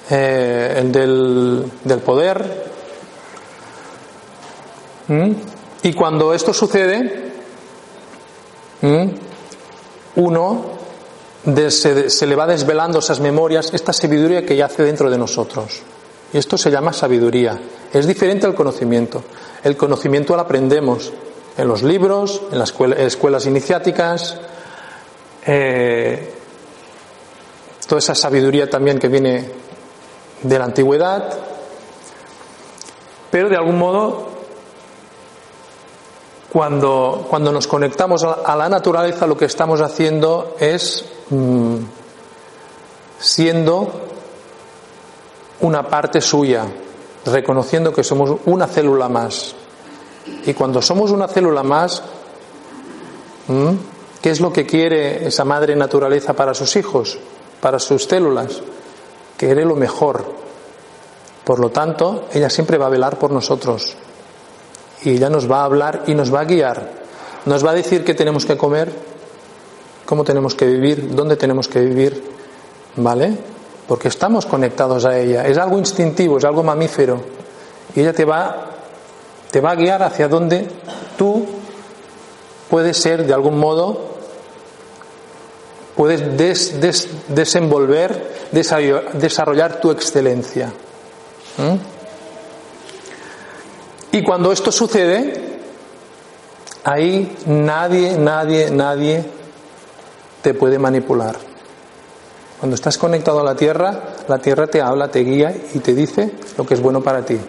eh, 0.10 0.76
el 0.78 0.92
del, 0.92 2.00
poder. 2.00 2.72
¿Mm? 5.08 5.32
Y 5.84 5.94
cuando 5.94 6.34
esto 6.34 6.54
sucede, 6.54 7.32
¿Mm? 8.82 9.10
uno 10.16 10.66
se, 11.70 12.10
se, 12.10 12.26
le 12.26 12.36
va 12.36 12.48
desvelando 12.48 12.98
esas 12.98 13.20
memorias, 13.20 13.72
esta 13.74 13.94
sabiduría 13.94 14.44
que 14.44 14.56
yace 14.56 14.84
dentro 14.84 15.12
de 15.12 15.20
nosotros. 15.20 15.82
Y 16.34 16.38
esto 16.40 16.58
se 16.58 16.72
llama 16.72 16.94
sabiduría. 16.94 17.60
Es 17.94 18.08
diferente 18.08 18.48
al 18.48 18.56
conocimiento. 18.56 19.24
El 19.64 19.78
conocimiento 19.78 20.36
lo 20.36 20.42
aprendemos, 20.42 21.12
en 21.58 21.68
los 21.68 21.84
libros, 21.84 22.42
en 22.52 22.60
las 22.60 22.74
escuelas 22.98 23.46
iniciáticas, 23.46 24.38
eh, 25.46 26.34
toda 27.88 28.00
esa 28.00 28.16
sabiduría 28.16 28.70
también 28.70 29.00
que 29.00 29.08
viene 29.08 29.50
de 30.44 30.60
la 30.60 30.66
antigüedad, 30.66 31.38
pero 33.30 33.50
de 33.50 33.58
algún 33.58 33.78
modo, 33.78 34.30
cuando, 36.52 37.26
cuando 37.30 37.52
nos 37.52 37.68
conectamos 37.68 38.24
a 38.24 38.56
la 38.56 38.70
naturaleza, 38.70 39.26
lo 39.26 39.38
que 39.38 39.46
estamos 39.46 39.82
haciendo 39.82 40.56
es 40.60 41.06
mm, 41.30 41.78
siendo 43.20 43.92
una 45.62 45.88
parte 45.88 46.22
suya, 46.22 46.66
reconociendo 47.26 47.94
que 47.94 48.04
somos 48.04 48.40
una 48.46 48.68
célula 48.68 49.08
más. 49.08 49.56
Y 50.46 50.54
cuando 50.54 50.82
somos 50.82 51.12
una 51.12 51.28
célula 51.28 51.64
más, 51.64 52.04
¿Qué 54.22 54.30
es 54.30 54.40
lo 54.40 54.54
que 54.54 54.66
quiere 54.68 55.28
esa 55.28 55.44
madre 55.46 55.76
naturaleza 55.76 56.34
para 56.34 56.54
sus 56.54 56.76
hijos, 56.76 57.18
para 57.60 57.80
sus 57.80 58.06
células? 58.06 58.62
Quiere 59.36 59.66
lo 59.66 59.76
mejor. 59.76 60.24
Por 61.44 61.60
lo 61.60 61.72
tanto, 61.72 62.28
ella 62.32 62.50
siempre 62.50 62.78
va 62.78 62.86
a 62.86 62.90
velar 62.90 63.18
por 63.18 63.32
nosotros. 63.32 63.96
Y 65.04 65.12
ella 65.16 65.30
nos 65.30 65.50
va 65.50 65.62
a 65.62 65.66
hablar 65.66 66.04
y 66.06 66.14
nos 66.14 66.32
va 66.32 66.42
a 66.42 66.46
guiar. 66.46 67.02
Nos 67.46 67.66
va 67.66 67.72
a 67.72 67.74
decir 67.74 68.04
qué 68.04 68.14
tenemos 68.14 68.46
que 68.46 68.56
comer, 68.56 68.94
cómo 70.06 70.24
tenemos 70.24 70.54
que 70.54 70.68
vivir, 70.68 71.16
dónde 71.16 71.36
tenemos 71.36 71.68
que 71.68 71.80
vivir. 71.80 72.24
¿Vale? 72.98 73.36
Porque 73.88 74.10
estamos 74.10 74.46
conectados 74.46 75.04
a 75.06 75.18
ella. 75.18 75.48
Es 75.48 75.58
algo 75.58 75.80
instintivo, 75.80 76.38
es 76.38 76.46
algo 76.46 76.62
mamífero. 76.62 77.20
Y 77.96 78.02
ella 78.02 78.14
te 78.14 78.24
va, 78.24 78.68
te 79.52 79.62
va 79.62 79.72
a 79.72 79.76
guiar 79.76 80.02
hacia 80.04 80.28
donde 80.28 80.68
tú 81.18 81.46
puedes 82.70 82.98
ser 82.98 83.26
de 83.26 83.34
algún 83.34 83.60
modo 83.60 84.12
puedes 85.96 86.80
desenvolver, 87.28 88.50
desarrollar 88.52 89.80
tu 89.80 89.92
excelencia. 89.92 90.74
¿Mm? 91.58 91.76
Y 94.14 94.24
cuando 94.24 94.52
esto 94.52 94.72
sucede, 94.72 95.60
ahí 96.84 97.38
nadie, 97.46 98.18
nadie, 98.18 98.72
nadie 98.72 99.24
te 100.42 100.56
puede 100.56 100.80
manipular. 100.80 101.38
Cuando 102.60 102.76
estás 102.76 102.98
conectado 102.98 103.42
a 103.42 103.44
la 103.44 103.56
tierra, 103.56 104.16
la 104.28 104.40
tierra 104.40 104.68
te 104.68 104.82
habla, 104.82 105.10
te 105.10 105.20
guía 105.20 105.56
y 105.74 105.80
te 105.80 105.94
dice 105.94 106.32
lo 106.58 106.66
que 106.66 106.74
es 106.74 106.82
bueno 106.82 107.02
para 107.02 107.24
ti. 107.24 107.40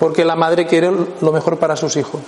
Porque 0.00 0.24
la 0.24 0.34
madre 0.34 0.66
quiere 0.66 0.90
lo 1.20 1.30
mejor 1.30 1.58
para 1.58 1.76
sus 1.76 1.96
hijos. 1.96 2.20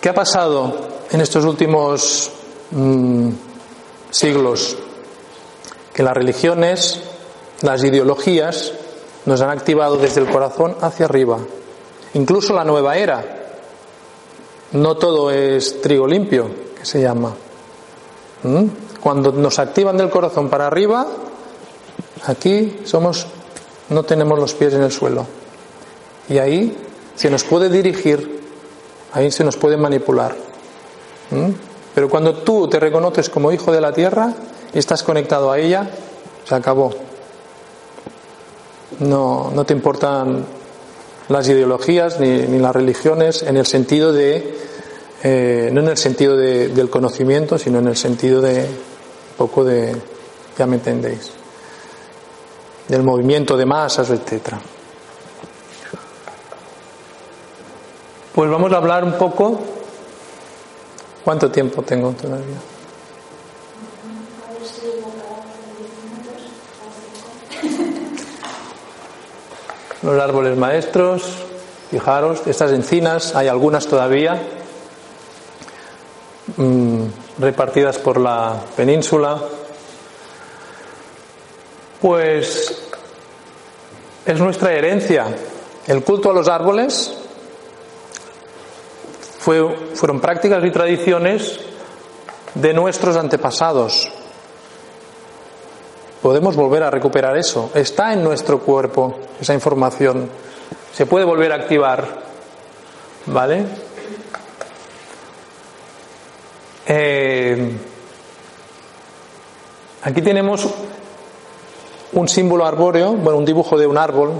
¿Qué 0.00 0.08
ha 0.08 0.14
pasado 0.14 0.88
en 1.10 1.20
estos 1.20 1.44
últimos 1.44 2.30
Mm, 2.70 3.30
siglos 4.10 4.76
que 5.92 6.02
las 6.02 6.14
religiones, 6.14 7.00
las 7.60 7.84
ideologías 7.84 8.72
nos 9.26 9.40
han 9.42 9.50
activado 9.50 9.96
desde 9.96 10.20
el 10.20 10.28
corazón 10.28 10.76
hacia 10.80 11.06
arriba. 11.06 11.38
Incluso 12.14 12.52
la 12.52 12.64
nueva 12.64 12.96
era. 12.96 13.24
No 14.72 14.96
todo 14.96 15.30
es 15.30 15.80
trigo 15.82 16.06
limpio, 16.08 16.50
que 16.76 16.84
se 16.84 17.00
llama. 17.00 17.32
¿Mm? 18.42 18.64
Cuando 19.00 19.30
nos 19.30 19.60
activan 19.60 19.96
del 19.96 20.10
corazón 20.10 20.48
para 20.48 20.66
arriba, 20.66 21.06
aquí 22.26 22.80
somos, 22.84 23.26
no 23.90 24.02
tenemos 24.02 24.38
los 24.38 24.54
pies 24.54 24.74
en 24.74 24.82
el 24.82 24.92
suelo. 24.92 25.26
Y 26.28 26.38
ahí 26.38 26.76
se 27.16 27.30
nos 27.30 27.44
puede 27.44 27.68
dirigir, 27.68 28.40
ahí 29.12 29.30
se 29.30 29.44
nos 29.44 29.56
puede 29.56 29.76
manipular. 29.76 30.34
¿Mm? 31.30 31.50
Pero 31.94 32.08
cuando 32.08 32.34
tú 32.34 32.68
te 32.68 32.80
reconoces 32.80 33.28
como 33.28 33.52
hijo 33.52 33.72
de 33.72 33.80
la 33.80 33.92
tierra 33.92 34.34
y 34.72 34.78
estás 34.78 35.02
conectado 35.02 35.52
a 35.52 35.58
ella, 35.58 35.88
se 36.44 36.54
acabó. 36.54 36.92
No, 38.98 39.50
no 39.54 39.64
te 39.64 39.72
importan 39.72 40.44
las 41.28 41.48
ideologías 41.48 42.20
ni, 42.20 42.58
las 42.58 42.74
religiones 42.74 43.42
en 43.42 43.56
el 43.56 43.66
sentido 43.66 44.12
de, 44.12 44.56
eh, 45.22 45.70
no 45.72 45.80
en 45.80 45.88
el 45.88 45.96
sentido 45.96 46.36
del 46.36 46.90
conocimiento, 46.90 47.58
sino 47.58 47.78
en 47.78 47.88
el 47.88 47.96
sentido 47.96 48.40
de 48.40 48.60
un 48.60 49.36
poco 49.38 49.64
de, 49.64 49.96
ya 50.58 50.66
me 50.66 50.76
entendéis, 50.76 51.30
del 52.88 53.02
movimiento 53.02 53.56
de 53.56 53.66
masas, 53.66 54.10
etcétera. 54.10 54.58
Pues 58.34 58.50
vamos 58.50 58.72
a 58.72 58.76
hablar 58.76 59.04
un 59.04 59.12
poco 59.12 59.60
¿Cuánto 61.24 61.50
tiempo 61.50 61.80
tengo 61.80 62.10
todavía? 62.12 62.58
Los 70.02 70.22
árboles 70.22 70.58
maestros, 70.58 71.22
fijaros, 71.90 72.46
estas 72.46 72.72
encinas, 72.72 73.34
hay 73.34 73.48
algunas 73.48 73.86
todavía 73.86 74.38
mm, 76.58 77.04
repartidas 77.38 77.96
por 77.96 78.20
la 78.20 78.56
península. 78.76 79.40
Pues 82.00 82.82
es 84.26 84.40
nuestra 84.40 84.72
herencia. 84.72 85.26
El 85.86 86.02
culto 86.02 86.30
a 86.30 86.34
los 86.34 86.48
árboles 86.48 87.12
fueron 89.38 90.20
prácticas 90.20 90.64
y 90.64 90.70
tradiciones 90.70 91.60
de 92.54 92.72
nuestros 92.72 93.16
antepasados. 93.16 94.10
Podemos 96.22 96.56
volver 96.56 96.82
a 96.82 96.90
recuperar 96.90 97.36
eso. 97.36 97.70
Está 97.74 98.14
en 98.14 98.24
nuestro 98.24 98.60
cuerpo 98.60 99.18
esa 99.38 99.52
información. 99.52 100.30
Se 100.94 101.04
puede 101.04 101.26
volver 101.26 101.52
a 101.52 101.56
activar. 101.56 102.24
¿Vale? 103.26 103.64
Eh, 106.86 107.76
aquí 110.02 110.22
tenemos 110.22 110.66
un 112.14 112.28
símbolo 112.28 112.64
arbóreo, 112.64 113.12
bueno, 113.12 113.38
un 113.38 113.44
dibujo 113.44 113.76
de 113.76 113.86
un 113.86 113.98
árbol, 113.98 114.32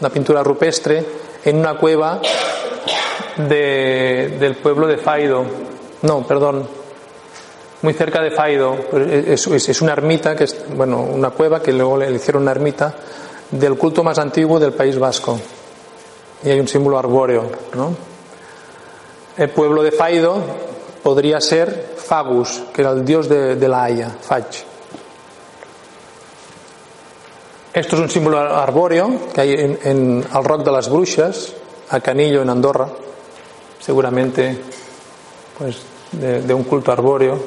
una 0.00 0.10
pintura 0.10 0.42
rupestre, 0.42 1.04
en 1.44 1.58
una 1.58 1.76
cueva 1.76 2.20
de, 3.36 4.36
del 4.38 4.56
pueblo 4.56 4.86
de 4.86 4.98
Faido. 4.98 5.44
No, 6.02 6.26
perdón, 6.26 6.66
muy 7.82 7.94
cerca 7.94 8.22
de 8.22 8.30
Faido. 8.30 8.76
Es, 8.92 9.46
es, 9.46 9.82
una 9.82 9.92
ermita, 9.92 10.36
que 10.36 10.44
es, 10.44 10.64
bueno, 10.74 11.00
una 11.00 11.30
cueva 11.30 11.60
que 11.60 11.72
luego 11.72 11.96
le 11.96 12.10
hicieron 12.12 12.42
una 12.42 12.52
ermita 12.52 12.94
del 13.50 13.76
culto 13.76 14.02
más 14.02 14.18
antiguo 14.18 14.58
del 14.58 14.72
País 14.72 14.98
Vasco. 14.98 15.38
Y 16.44 16.50
hay 16.50 16.60
un 16.60 16.68
símbolo 16.68 16.98
arbóreo, 16.98 17.50
¿no? 17.74 17.94
El 19.36 19.50
pueblo 19.50 19.82
de 19.82 19.92
Faido 19.92 20.36
podría 21.02 21.40
ser 21.40 21.94
Fagus, 21.96 22.62
que 22.72 22.82
era 22.82 22.90
el 22.90 23.04
dios 23.04 23.28
de, 23.28 23.68
la 23.68 23.84
Haya, 23.84 24.10
Fach. 24.20 24.71
Esto 27.74 27.96
es 27.96 28.02
un 28.02 28.10
símbolo 28.10 28.38
arbóreo 28.38 29.10
que 29.34 29.40
hay 29.40 29.52
en, 29.52 29.78
en 29.82 30.24
el 30.34 30.44
Roc 30.44 30.64
de 30.64 30.72
las 30.72 30.90
Bruixas, 30.90 31.54
a 31.90 32.00
Canillo, 32.00 32.42
en 32.42 32.50
Andorra 32.50 32.88
seguramente 33.82 34.56
pues, 35.58 35.78
de, 36.12 36.54
un 36.54 36.64
culto 36.64 36.92
arbóreo. 36.92 37.38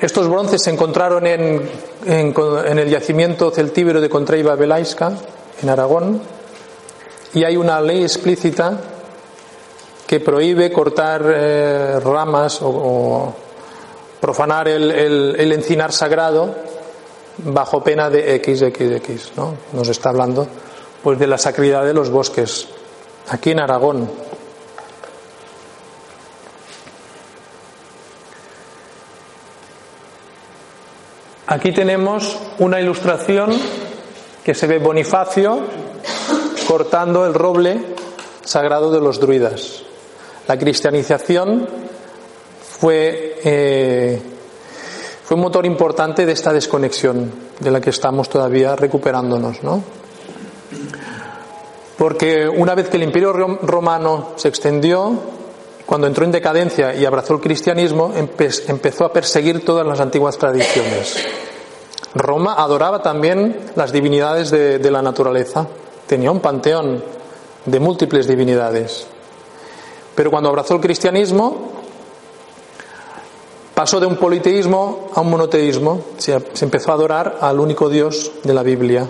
Estos 0.00 0.28
bronces 0.28 0.62
se 0.62 0.70
encontraron 0.70 1.26
en, 1.26 1.68
el 2.06 2.88
yacimiento 2.88 3.50
celtíbero 3.50 4.00
de 4.00 4.08
Contraiba 4.08 4.54
Belaisca, 4.54 5.12
en 5.62 5.68
Aragón, 5.68 6.20
y 7.34 7.44
hay 7.44 7.56
una 7.56 7.80
ley 7.80 8.02
explícita 8.02 8.78
que 10.06 10.20
prohíbe 10.20 10.72
cortar 10.72 11.22
eh, 11.26 12.00
ramas 12.00 12.58
o, 12.62 13.34
profanar 14.20 14.68
el, 14.68 15.52
encinar 15.52 15.92
sagrado 15.92 16.54
bajo 17.44 17.82
pena 17.82 18.10
de 18.10 18.42
XXX. 18.42 19.36
¿no? 19.36 19.54
Nos 19.72 19.88
está 19.88 20.10
hablando 20.10 20.46
pues 21.02 21.18
de 21.18 21.26
la 21.26 21.38
sacridad 21.38 21.84
de 21.84 21.94
los 21.94 22.10
bosques, 22.10 22.68
aquí 23.28 23.50
en 23.50 23.60
Aragón. 23.60 24.10
Aquí 31.46 31.72
tenemos 31.72 32.38
una 32.58 32.80
ilustración 32.80 33.50
que 34.44 34.54
se 34.54 34.66
ve 34.68 34.78
Bonifacio 34.78 35.60
cortando 36.68 37.26
el 37.26 37.34
roble 37.34 37.84
sagrado 38.44 38.92
de 38.92 39.00
los 39.00 39.18
druidas. 39.18 39.82
La 40.46 40.56
cristianización 40.58 41.68
fue, 42.62 43.40
eh, 43.44 44.22
fue 45.30 45.36
un 45.36 45.42
motor 45.42 45.64
importante 45.64 46.26
de 46.26 46.32
esta 46.32 46.52
desconexión 46.52 47.30
de 47.60 47.70
la 47.70 47.80
que 47.80 47.90
estamos 47.90 48.28
todavía 48.28 48.74
recuperándonos, 48.74 49.62
¿no? 49.62 49.80
Porque 51.96 52.48
una 52.48 52.74
vez 52.74 52.88
que 52.88 52.96
el 52.96 53.04
imperio 53.04 53.32
romano 53.32 54.30
se 54.34 54.48
extendió, 54.48 55.12
cuando 55.86 56.08
entró 56.08 56.24
en 56.24 56.32
decadencia 56.32 56.96
y 56.96 57.04
abrazó 57.04 57.34
el 57.34 57.40
cristianismo, 57.40 58.12
empezó 58.12 59.04
a 59.04 59.12
perseguir 59.12 59.64
todas 59.64 59.86
las 59.86 60.00
antiguas 60.00 60.36
tradiciones. 60.36 61.24
Roma 62.12 62.54
adoraba 62.54 63.00
también 63.00 63.70
las 63.76 63.92
divinidades 63.92 64.50
de, 64.50 64.90
la 64.90 65.00
naturaleza. 65.00 65.64
Tenía 66.08 66.32
un 66.32 66.40
panteón 66.40 67.04
de 67.66 67.78
múltiples 67.78 68.26
divinidades. 68.26 69.06
Pero 70.16 70.32
cuando 70.32 70.48
abrazó 70.48 70.74
el 70.74 70.80
cristianismo, 70.80 71.79
pasó 73.80 73.98
de 73.98 74.04
un 74.04 74.16
politeísmo 74.16 75.08
a 75.14 75.22
un 75.22 75.30
monoteísmo. 75.30 76.04
Se, 76.18 76.34
empezó 76.60 76.90
a 76.90 76.94
adorar 76.96 77.38
al 77.40 77.58
único 77.58 77.88
Dios 77.88 78.30
de 78.44 78.52
la 78.52 78.62
Biblia. 78.62 79.06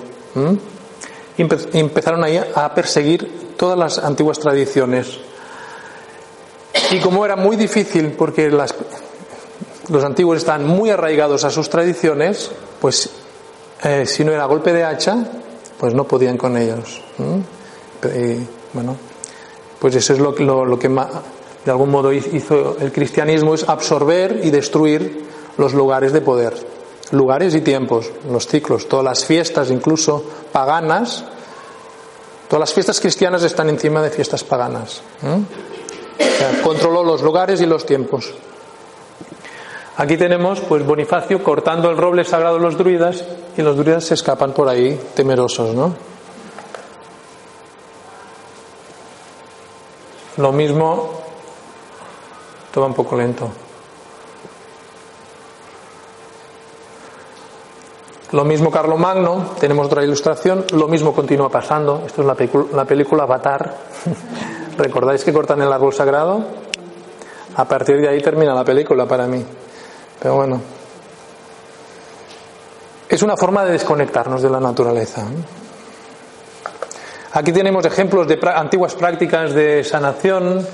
Empezaron 1.36 2.22
ahí 2.22 2.40
a 2.54 2.72
perseguir 2.72 3.56
todas 3.56 3.76
las 3.76 3.98
antiguas 3.98 4.38
tradiciones. 4.38 5.18
Y 6.92 7.00
como 7.00 7.24
era 7.24 7.34
muy 7.34 7.56
difícil, 7.56 8.12
porque 8.12 8.48
los 8.48 10.04
antiguos 10.04 10.38
estaban 10.38 10.64
muy 10.68 10.90
arraigados 10.90 11.42
a 11.42 11.50
sus 11.50 11.68
tradiciones, 11.68 12.52
pues 12.80 13.10
eh, 13.82 14.06
si 14.06 14.22
no 14.22 14.30
era 14.30 14.44
golpe 14.44 14.72
de 14.72 14.84
hacha, 14.84 15.16
pues 15.80 15.94
no 15.94 16.04
podían 16.04 16.36
con 16.36 16.56
ellos. 16.56 17.02
Y, 18.04 18.46
bueno, 18.72 18.96
pues 19.80 19.96
eso 19.96 20.12
es 20.12 20.20
lo, 20.20 20.30
lo, 20.30 20.78
que 20.78 20.88
de 21.64 21.70
algún 21.70 21.90
modo 21.90 22.12
hizo 22.12 22.76
el 22.80 22.92
cristianismo, 22.92 23.54
es 23.54 23.68
absorber 23.68 24.40
y 24.42 24.50
destruir 24.50 25.24
los 25.58 25.74
lugares 25.74 26.12
de 26.12 26.20
poder, 26.20 26.54
lugares 27.12 27.54
y 27.54 27.60
tiempos, 27.60 28.10
los 28.30 28.46
ciclos, 28.46 28.88
todas 28.88 29.04
las 29.04 29.24
fiestas, 29.24 29.70
incluso 29.70 30.24
paganas, 30.52 31.24
todas 32.48 32.60
las 32.60 32.72
fiestas 32.72 33.00
cristianas 33.00 33.42
están 33.42 33.68
encima 33.68 34.02
de 34.02 34.10
fiestas 34.10 34.42
paganas. 34.44 35.02
controló 36.62 37.04
los 37.04 37.22
lugares 37.22 37.60
y 37.60 37.66
los 37.66 37.84
tiempos. 37.84 38.32
Aquí 39.96 40.16
tenemos 40.16 40.60
pues 40.60 40.84
Bonifacio 40.86 41.44
cortando 41.44 41.90
el 41.90 41.96
roble 41.96 42.24
sagrado 42.24 42.56
de 42.56 42.62
los 42.62 42.78
druidas 42.78 43.22
y 43.56 43.60
los 43.60 43.76
druidas 43.76 44.04
se 44.04 44.14
escapan 44.14 44.52
por 44.52 44.66
ahí 44.66 44.98
temerosos, 45.14 45.74
¿no? 45.74 45.94
Lo 50.38 50.52
mismo, 50.52 51.19
todo 52.72 52.86
un 52.86 52.94
poco 52.94 53.16
lento. 53.16 53.50
Lo 58.32 58.44
mismo 58.44 58.70
Magno, 58.96 59.54
tenemos 59.58 59.86
otra 59.86 60.04
ilustración, 60.04 60.64
lo 60.72 60.86
mismo 60.86 61.12
continúa 61.12 61.48
pasando, 61.48 62.04
esto 62.06 62.22
es 62.22 62.26
la, 62.26 62.36
la 62.76 62.84
película 62.84 63.24
Avatar, 63.24 63.76
¿recordáis 64.78 65.24
que 65.24 65.32
cortan 65.32 65.60
el 65.62 65.72
árbol 65.72 65.92
sagrado? 65.92 66.44
A 67.56 67.64
partir 67.64 68.00
de 68.00 68.08
ahí 68.08 68.20
termina 68.20 68.54
la 68.54 68.64
película 68.64 69.04
para 69.06 69.26
mí, 69.26 69.44
pero 70.20 70.36
bueno, 70.36 70.60
es 73.08 73.20
una 73.22 73.36
forma 73.36 73.64
de 73.64 73.72
desconectarnos 73.72 74.40
de 74.40 74.50
la 74.50 74.60
naturaleza. 74.60 75.26
Aquí 77.32 77.52
tenemos 77.52 77.84
ejemplos 77.84 78.28
de 78.28 78.38
antiguas 78.54 78.94
prácticas 78.94 79.52
de 79.52 79.82
sanación 79.82 80.64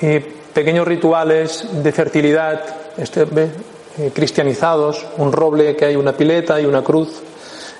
y 0.00 0.39
pequeños 0.52 0.86
rituales 0.86 1.64
de 1.82 1.92
fertilidad. 1.92 2.62
Este, 2.96 3.26
eh, 3.98 4.12
cristianizados, 4.14 5.04
un 5.18 5.32
roble 5.32 5.74
que 5.74 5.84
hay 5.84 5.96
una 5.96 6.12
pileta 6.12 6.60
y 6.60 6.64
una 6.64 6.82
cruz. 6.82 7.20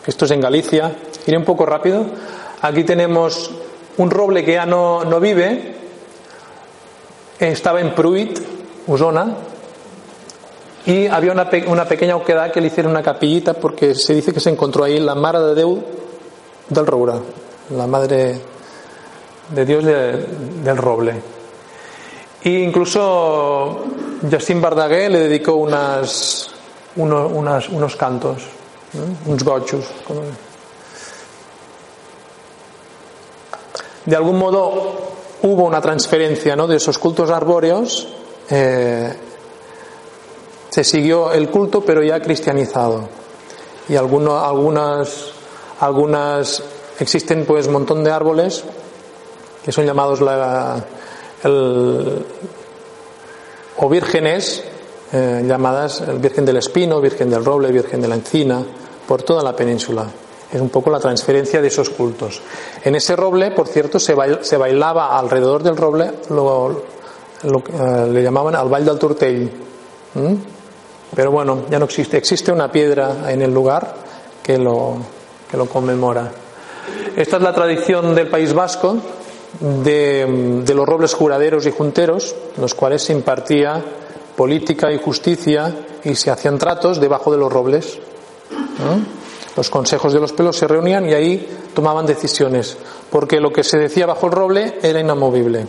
Esto 0.04 0.24
es 0.24 0.30
en 0.32 0.40
Galicia. 0.40 0.92
Iré 1.26 1.36
un 1.36 1.44
poco 1.44 1.64
rápido. 1.64 2.04
Aquí 2.62 2.82
tenemos 2.84 3.50
un 3.96 4.10
roble 4.10 4.44
que 4.44 4.54
ya 4.54 4.66
no, 4.66 5.04
no 5.04 5.20
vive. 5.20 5.76
Estaba 7.38 7.80
en 7.80 7.94
Pruit, 7.94 8.38
Usona, 8.86 9.36
y 10.84 11.06
había 11.06 11.32
una, 11.32 11.48
una, 11.68 11.84
pequeña 11.86 12.16
oquedad 12.16 12.50
que 12.50 12.60
le 12.60 12.66
hicieron 12.66 12.92
una 12.92 13.02
capillita 13.02 13.54
porque 13.54 13.94
se 13.94 14.14
dice 14.14 14.32
que 14.32 14.40
se 14.40 14.50
encontró 14.50 14.84
ahí 14.84 14.98
la 14.98 15.14
Mara 15.14 15.40
de 15.40 15.54
Deu 15.54 15.82
del 16.68 16.86
Roura, 16.86 17.14
la 17.74 17.86
Madre 17.86 18.40
de 19.54 19.64
Dios 19.64 19.84
del 19.84 20.76
Roble. 20.76 21.39
E 22.42 22.50
incluso 22.50 23.84
Jacint 24.28 24.62
Bardaguer 24.62 25.10
le 25.10 25.18
dedicó 25.20 25.54
unas, 25.54 26.48
unos, 26.96 27.68
unos 27.68 27.96
cantos, 27.96 28.42
unos 29.26 29.44
gochos. 29.44 29.84
De 34.06 34.16
algún 34.16 34.38
modo 34.38 35.10
hubo 35.42 35.64
una 35.64 35.80
transferencia 35.80 36.56
¿no? 36.56 36.66
de 36.66 36.76
esos 36.76 36.98
cultos 36.98 37.30
arbóreos. 37.30 38.08
Eh, 38.48 39.14
se 40.70 40.84
siguió 40.84 41.32
el 41.32 41.50
culto, 41.50 41.82
pero 41.82 42.02
ya 42.02 42.20
cristianizado. 42.20 43.08
Y 43.88 43.96
algunas, 43.96 45.32
algunas 45.80 46.62
existen 46.98 47.44
pues 47.44 47.66
un 47.66 47.74
montón 47.74 48.04
de 48.04 48.10
árboles 48.10 48.64
que 49.64 49.72
son 49.72 49.84
llamados 49.84 50.20
la, 50.20 50.82
el, 51.44 52.24
o 53.76 53.88
vírgenes 53.88 54.64
eh, 55.12 55.42
llamadas 55.44 56.02
el 56.02 56.18
Virgen 56.18 56.44
del 56.44 56.58
Espino, 56.58 57.00
Virgen 57.00 57.30
del 57.30 57.44
Roble, 57.44 57.72
Virgen 57.72 58.00
de 58.00 58.08
la 58.08 58.14
Encina, 58.14 58.62
por 59.06 59.22
toda 59.22 59.42
la 59.42 59.56
península. 59.56 60.06
Es 60.52 60.60
un 60.60 60.68
poco 60.68 60.90
la 60.90 61.00
transferencia 61.00 61.60
de 61.60 61.68
esos 61.68 61.90
cultos. 61.90 62.40
En 62.84 62.94
ese 62.94 63.16
roble, 63.16 63.52
por 63.52 63.68
cierto, 63.68 63.98
se, 63.98 64.14
bailaba 64.14 65.18
alrededor 65.18 65.62
del 65.62 65.76
roble, 65.76 66.10
lo, 66.30 66.82
eh, 67.42 68.08
le 68.10 68.22
llamaban 68.22 68.54
al 68.56 68.68
Valle 68.68 68.86
del 68.86 68.98
Turtell. 68.98 69.50
Pero 71.14 71.30
bueno, 71.30 71.64
ya 71.70 71.78
no 71.78 71.84
existe. 71.84 72.16
Existe 72.16 72.52
una 72.52 72.70
piedra 72.70 73.30
en 73.30 73.42
el 73.42 73.52
lugar 73.52 73.94
que 74.42 74.58
lo, 74.58 74.96
que 75.50 75.56
lo 75.56 75.66
conmemora. 75.66 76.30
Esta 77.16 77.36
es 77.36 77.42
la 77.42 77.52
tradición 77.52 78.14
del 78.14 78.28
País 78.28 78.52
Vasco, 78.52 78.96
de, 79.58 80.64
los 80.74 80.86
robles 80.86 81.14
juraderos 81.14 81.66
y 81.66 81.70
junteros, 81.70 82.34
los 82.58 82.74
cuales 82.74 83.02
se 83.02 83.12
impartía 83.12 83.82
política 84.36 84.92
y 84.92 84.98
justicia 84.98 85.74
y 86.04 86.14
se 86.14 86.30
hacían 86.30 86.58
tratos 86.58 87.00
debajo 87.00 87.32
de 87.32 87.38
los 87.38 87.52
robles. 87.52 87.98
Los 89.56 89.68
consejos 89.68 90.12
de 90.12 90.20
los 90.20 90.32
pelos 90.32 90.56
se 90.56 90.68
reunían 90.68 91.08
y 91.08 91.14
ahí 91.14 91.48
tomaban 91.74 92.06
decisiones, 92.06 92.76
porque 93.10 93.40
lo 93.40 93.52
que 93.52 93.64
se 93.64 93.78
decía 93.78 94.06
bajo 94.06 94.26
el 94.26 94.32
roble 94.32 94.78
era 94.82 95.00
inamovible. 95.00 95.66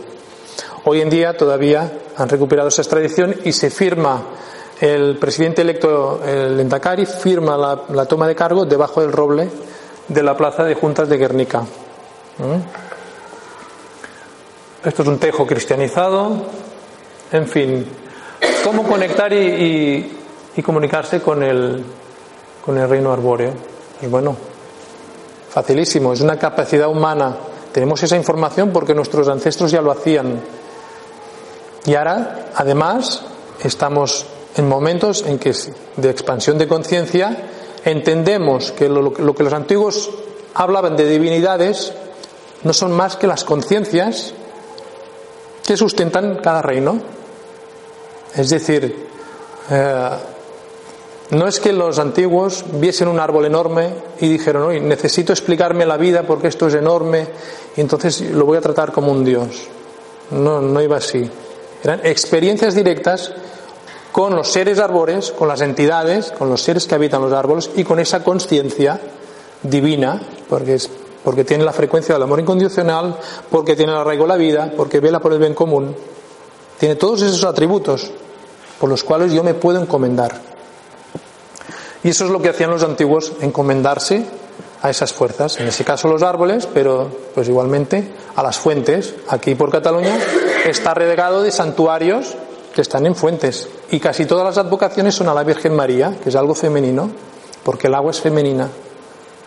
Hoy 0.84 1.00
en 1.00 1.10
día 1.10 1.36
todavía 1.36 1.92
han 2.16 2.28
recuperado 2.28 2.68
esa 2.68 2.82
tradición 2.84 3.34
y 3.44 3.52
se 3.52 3.70
firma, 3.70 4.22
el 4.80 5.16
presidente 5.18 5.62
electo, 5.62 6.20
el 6.24 6.58
Endacari, 6.58 7.06
firma 7.06 7.56
la 7.56 8.06
toma 8.06 8.26
de 8.26 8.34
cargo 8.34 8.64
debajo 8.64 9.00
del 9.00 9.12
roble 9.12 9.48
de 10.08 10.22
la 10.22 10.36
plaza 10.36 10.64
de 10.64 10.74
Juntas 10.74 11.08
de 11.08 11.18
Guernica. 11.18 11.64
Esto 14.84 15.02
es 15.02 15.08
un 15.08 15.18
tejo 15.18 15.46
cristianizado. 15.46 16.32
En 17.30 17.46
fin, 17.46 17.86
¿cómo 18.64 18.82
conectar 18.82 19.32
y, 19.32 20.10
comunicarse 20.64 21.20
con 21.20 21.40
el, 21.44 21.84
reino 22.66 23.12
arbóreo? 23.12 23.52
Pues 24.00 24.10
bueno, 24.10 24.36
facilísimo, 25.50 26.12
es 26.12 26.20
una 26.20 26.36
capacidad 26.36 26.88
humana. 26.88 27.36
Tenemos 27.70 28.02
esa 28.02 28.16
información 28.16 28.70
porque 28.72 28.92
nuestros 28.92 29.28
ancestros 29.28 29.70
ya 29.70 29.80
lo 29.80 29.92
hacían. 29.92 30.40
Y 31.86 31.94
ahora, 31.94 32.46
además, 32.56 33.22
estamos 33.62 34.26
en 34.56 34.68
momentos 34.68 35.24
en 35.24 35.38
que 35.38 35.54
de 35.96 36.10
expansión 36.10 36.58
de 36.58 36.66
conciencia 36.66 37.36
entendemos 37.84 38.72
que 38.72 38.88
lo, 38.88 39.12
que 39.12 39.44
los 39.44 39.52
antiguos 39.52 40.10
hablaban 40.54 40.96
de 40.96 41.08
divinidades 41.08 41.92
no 42.64 42.72
son 42.72 42.90
más 42.90 43.14
que 43.14 43.28
las 43.28 43.44
conciencias 43.44 44.34
que 45.66 45.76
sustentan 45.76 46.36
cada 46.36 46.62
reino. 46.62 47.00
Es 48.34 48.50
decir, 48.50 49.06
eh, 49.70 50.10
no 51.30 51.46
es 51.46 51.60
que 51.60 51.72
los 51.72 51.98
antiguos 51.98 52.64
viesen 52.74 53.08
un 53.08 53.18
árbol 53.18 53.46
enorme 53.46 53.90
y 54.20 54.28
dijeron, 54.28 54.64
hoy 54.64 54.80
necesito 54.80 55.32
explicarme 55.32 55.86
la 55.86 55.96
vida 55.96 56.24
porque 56.24 56.48
esto 56.48 56.68
es 56.68 56.74
enorme 56.74 57.26
y 57.76 57.80
entonces 57.80 58.20
lo 58.20 58.44
voy 58.44 58.58
a 58.58 58.60
tratar 58.60 58.92
como 58.92 59.12
un 59.12 59.24
Dios. 59.24 59.68
No, 60.30 60.60
no 60.60 60.80
iba 60.80 60.96
así. 60.96 61.30
Eran 61.82 62.00
experiencias 62.04 62.74
directas 62.74 63.32
con 64.12 64.36
los 64.36 64.52
seres 64.52 64.78
arbores, 64.78 65.32
con 65.32 65.48
las 65.48 65.62
entidades, 65.62 66.32
con 66.32 66.50
los 66.50 66.62
seres 66.62 66.86
que 66.86 66.94
habitan 66.94 67.22
los 67.22 67.32
árboles 67.32 67.70
y 67.74 67.84
con 67.84 67.98
esa 67.98 68.22
conciencia 68.22 69.00
divina, 69.62 70.20
porque 70.48 70.74
es 70.74 70.90
porque 71.24 71.44
tiene 71.44 71.64
la 71.64 71.72
frecuencia 71.72 72.14
del 72.14 72.22
amor 72.22 72.40
incondicional, 72.40 73.16
porque 73.50 73.76
tiene 73.76 73.92
el 73.92 73.98
arraigo 73.98 74.24
de 74.24 74.28
la 74.28 74.36
vida, 74.36 74.72
porque 74.76 75.00
vela 75.00 75.20
por 75.20 75.32
el 75.32 75.38
bien 75.38 75.54
común. 75.54 75.94
Tiene 76.78 76.96
todos 76.96 77.22
esos 77.22 77.44
atributos 77.44 78.10
por 78.80 78.90
los 78.90 79.04
cuales 79.04 79.32
yo 79.32 79.44
me 79.44 79.54
puedo 79.54 79.80
encomendar. 79.80 80.40
Y 82.02 82.08
eso 82.08 82.24
es 82.24 82.30
lo 82.30 82.42
que 82.42 82.48
hacían 82.48 82.70
los 82.70 82.82
antiguos, 82.82 83.32
encomendarse 83.40 84.26
a 84.82 84.90
esas 84.90 85.12
fuerzas, 85.12 85.60
en 85.60 85.68
ese 85.68 85.84
caso 85.84 86.08
los 86.08 86.24
árboles, 86.24 86.66
pero 86.66 87.08
pues 87.34 87.48
igualmente 87.48 88.12
a 88.34 88.42
las 88.42 88.58
fuentes. 88.58 89.14
Aquí 89.28 89.54
por 89.54 89.70
Cataluña 89.70 90.18
está 90.66 90.92
regado 90.94 91.42
de 91.42 91.52
santuarios 91.52 92.34
que 92.74 92.80
están 92.80 93.06
en 93.06 93.14
fuentes 93.14 93.68
y 93.90 94.00
casi 94.00 94.26
todas 94.26 94.44
las 94.44 94.58
advocaciones 94.58 95.14
son 95.14 95.28
a 95.28 95.34
la 95.34 95.44
Virgen 95.44 95.76
María, 95.76 96.16
que 96.22 96.30
es 96.30 96.36
algo 96.36 96.54
femenino, 96.54 97.10
porque 97.62 97.86
el 97.86 97.94
agua 97.94 98.10
es 98.10 98.20
femenina. 98.20 98.68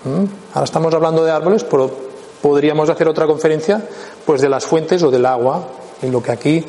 ¿Mm? 0.05 0.25
Ahora 0.53 0.65
estamos 0.65 0.93
hablando 0.93 1.25
de 1.25 1.31
árboles, 1.31 1.63
pero 1.63 1.91
podríamos 2.41 2.89
hacer 2.89 3.07
otra 3.07 3.25
conferencia 3.25 3.81
pues 4.25 4.41
de 4.41 4.49
las 4.49 4.65
fuentes 4.65 5.03
o 5.03 5.11
del 5.11 5.25
agua, 5.25 5.67
en 6.01 6.11
lo 6.11 6.21
que 6.23 6.31
aquí 6.31 6.65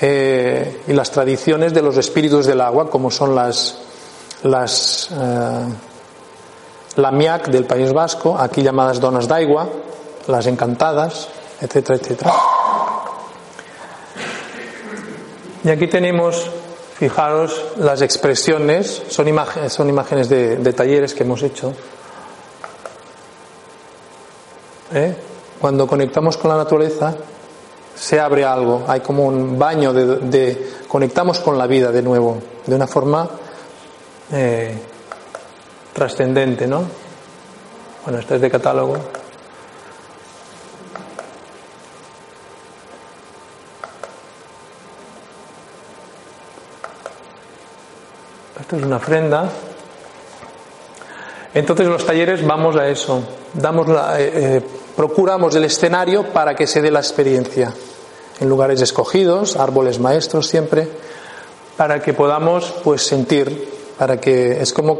eh, 0.00 0.82
y 0.86 0.92
las 0.92 1.10
tradiciones 1.10 1.72
de 1.72 1.82
los 1.82 1.96
espíritus 1.96 2.46
del 2.46 2.60
agua, 2.60 2.90
como 2.90 3.10
son 3.10 3.34
las 3.34 3.78
las 4.42 5.08
eh, 5.10 5.66
la 6.96 7.10
miac 7.10 7.48
del 7.48 7.64
País 7.64 7.92
Vasco, 7.92 8.36
aquí 8.38 8.62
llamadas 8.62 9.00
donas 9.00 9.26
d'aigua, 9.26 9.68
las 10.28 10.46
encantadas, 10.46 11.28
etcétera, 11.60 11.98
etcétera. 11.98 12.32
Y 15.64 15.70
aquí 15.70 15.86
tenemos, 15.86 16.50
fijaros, 16.98 17.64
las 17.78 18.02
expresiones, 18.02 19.02
son, 19.08 19.28
imágenes, 19.28 19.72
son 19.72 19.88
imágenes 19.88 20.28
de, 20.28 20.72
talleres 20.72 21.14
que 21.14 21.22
hemos 21.22 21.42
hecho. 21.42 21.72
¿Eh? 24.92 25.14
Cuando 25.60 25.86
conectamos 25.86 26.36
con 26.36 26.50
la 26.50 26.56
naturaleza, 26.56 27.14
se 27.94 28.20
abre 28.20 28.44
algo, 28.44 28.84
hay 28.86 29.00
como 29.00 29.26
un 29.26 29.58
baño 29.58 29.92
de, 29.92 30.72
conectamos 30.88 31.38
con 31.38 31.56
la 31.56 31.66
vida 31.66 31.90
de 31.92 32.02
nuevo, 32.02 32.38
de 32.66 32.74
una 32.74 32.86
forma 32.86 33.28
eh, 34.32 34.76
trascendente, 35.92 36.66
¿no? 36.66 36.82
Bueno, 38.04 38.18
este 38.18 38.34
es 38.34 38.40
de 38.40 38.50
catálogo. 38.50 38.96
Esto 48.60 48.76
es 48.76 48.82
una 48.82 48.96
ofrenda. 48.96 49.48
Entonces 51.54 51.86
los 51.86 52.04
talleres 52.04 52.44
vamos 52.44 52.74
a 52.74 52.88
eso, 52.88 53.22
damos 53.52 53.86
la, 53.86 54.20
eh, 54.20 54.56
eh, 54.56 54.62
procuramos 54.96 55.54
el 55.54 55.64
escenario 55.64 56.32
para 56.32 56.56
que 56.56 56.66
se 56.66 56.82
dé 56.82 56.90
la 56.90 56.98
experiencia, 56.98 57.72
en 58.40 58.48
lugares 58.48 58.80
escogidos, 58.80 59.56
árboles 59.56 60.00
maestros 60.00 60.48
siempre, 60.48 60.88
para 61.76 62.02
que 62.02 62.12
podamos 62.12 62.74
pues 62.82 63.06
sentir, 63.06 63.68
para 63.96 64.20
que 64.20 64.60
es 64.60 64.72
como 64.72 64.98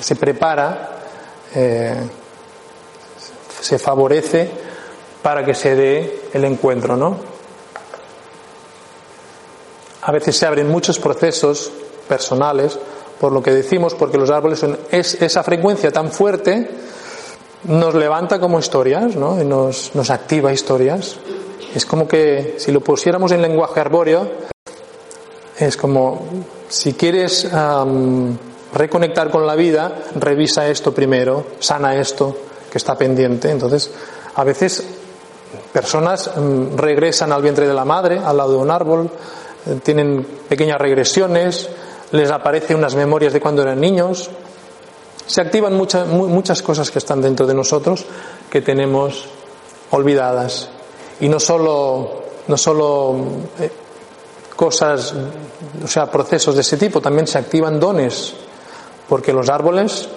se 0.00 0.16
prepara, 0.16 0.98
eh, 1.54 1.94
se 3.60 3.78
favorece 3.78 4.50
para 5.22 5.44
que 5.44 5.54
se 5.54 5.76
dé 5.76 6.22
el 6.32 6.44
encuentro, 6.44 6.96
¿no? 6.96 7.16
A 10.02 10.10
veces 10.10 10.36
se 10.36 10.46
abren 10.46 10.68
muchos 10.68 10.98
procesos 10.98 11.70
personales 12.08 12.78
por 13.20 13.32
lo 13.32 13.42
que 13.42 13.52
decimos, 13.52 13.94
porque 13.94 14.18
los 14.18 14.30
árboles 14.30 14.60
son 14.60 14.78
es, 14.90 15.20
esa 15.20 15.42
frecuencia 15.42 15.90
tan 15.90 16.10
fuerte 16.10 16.70
nos 17.64 17.94
levanta 17.94 18.38
como 18.38 18.58
historias, 18.58 19.16
¿no? 19.16 19.40
Y 19.40 19.44
nos, 19.44 19.94
nos 19.94 20.10
activa 20.10 20.52
historias. 20.52 21.16
Es 21.74 21.84
como 21.84 22.06
que 22.06 22.54
si 22.58 22.72
lo 22.72 22.80
pusiéramos 22.80 23.32
en 23.32 23.42
lenguaje 23.42 23.80
arbóreo, 23.80 24.30
es 25.58 25.76
como 25.76 26.22
si 26.68 26.94
quieres 26.94 27.48
reconectar 28.72 29.30
con 29.30 29.46
la 29.46 29.54
vida, 29.56 29.92
revisa 30.14 30.68
esto 30.68 30.92
primero, 30.94 31.46
sana 31.58 31.96
esto 31.96 32.36
que 32.70 32.78
está 32.78 32.96
pendiente. 32.96 33.50
Entonces, 33.50 33.90
a 34.34 34.44
veces 34.44 34.84
personas 35.72 36.30
mm, 36.36 36.76
regresan 36.76 37.32
al 37.32 37.42
vientre 37.42 37.66
de 37.66 37.74
la 37.74 37.84
madre, 37.84 38.18
al 38.18 38.36
lado 38.36 38.52
de 38.52 38.58
un 38.58 38.70
árbol, 38.70 39.10
eh, 39.66 39.80
tienen 39.82 40.26
pequeñas 40.48 40.78
regresiones, 40.78 41.68
les 42.12 42.30
aparecen 42.30 42.76
unas 42.76 42.94
memorias 42.94 43.32
de 43.32 43.40
cuando 43.40 43.62
eran 43.62 43.80
niños, 43.80 44.30
se 45.26 45.42
activan 45.42 45.74
muchas, 45.74 46.06
muchas 46.06 46.62
cosas 46.62 46.90
que 46.90 46.98
están 46.98 47.20
dentro 47.20 47.46
de 47.46 47.54
nosotros 47.54 48.04
que 48.50 48.62
tenemos 48.62 49.26
olvidadas. 49.90 50.70
Y 51.20 51.28
no 51.28 51.38
solo, 51.38 52.22
no 52.46 52.56
solo 52.56 53.16
eh, 53.60 53.70
cosas, 54.56 55.14
o 55.84 55.86
sea, 55.86 56.10
procesos 56.10 56.54
de 56.54 56.62
ese 56.62 56.78
tipo, 56.78 57.00
también 57.00 57.26
se 57.26 57.38
activan 57.38 57.78
dones, 57.78 58.34
porque 59.08 59.32
los 59.32 59.48
árboles 59.50 60.08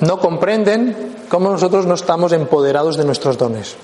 no 0.00 0.18
comprenden 0.18 1.26
cómo 1.28 1.50
nosotros 1.50 1.86
no 1.86 1.94
estamos 1.94 2.32
empoderados 2.32 2.96
de 2.96 3.04
nuestros 3.04 3.36
dones. 3.36 3.76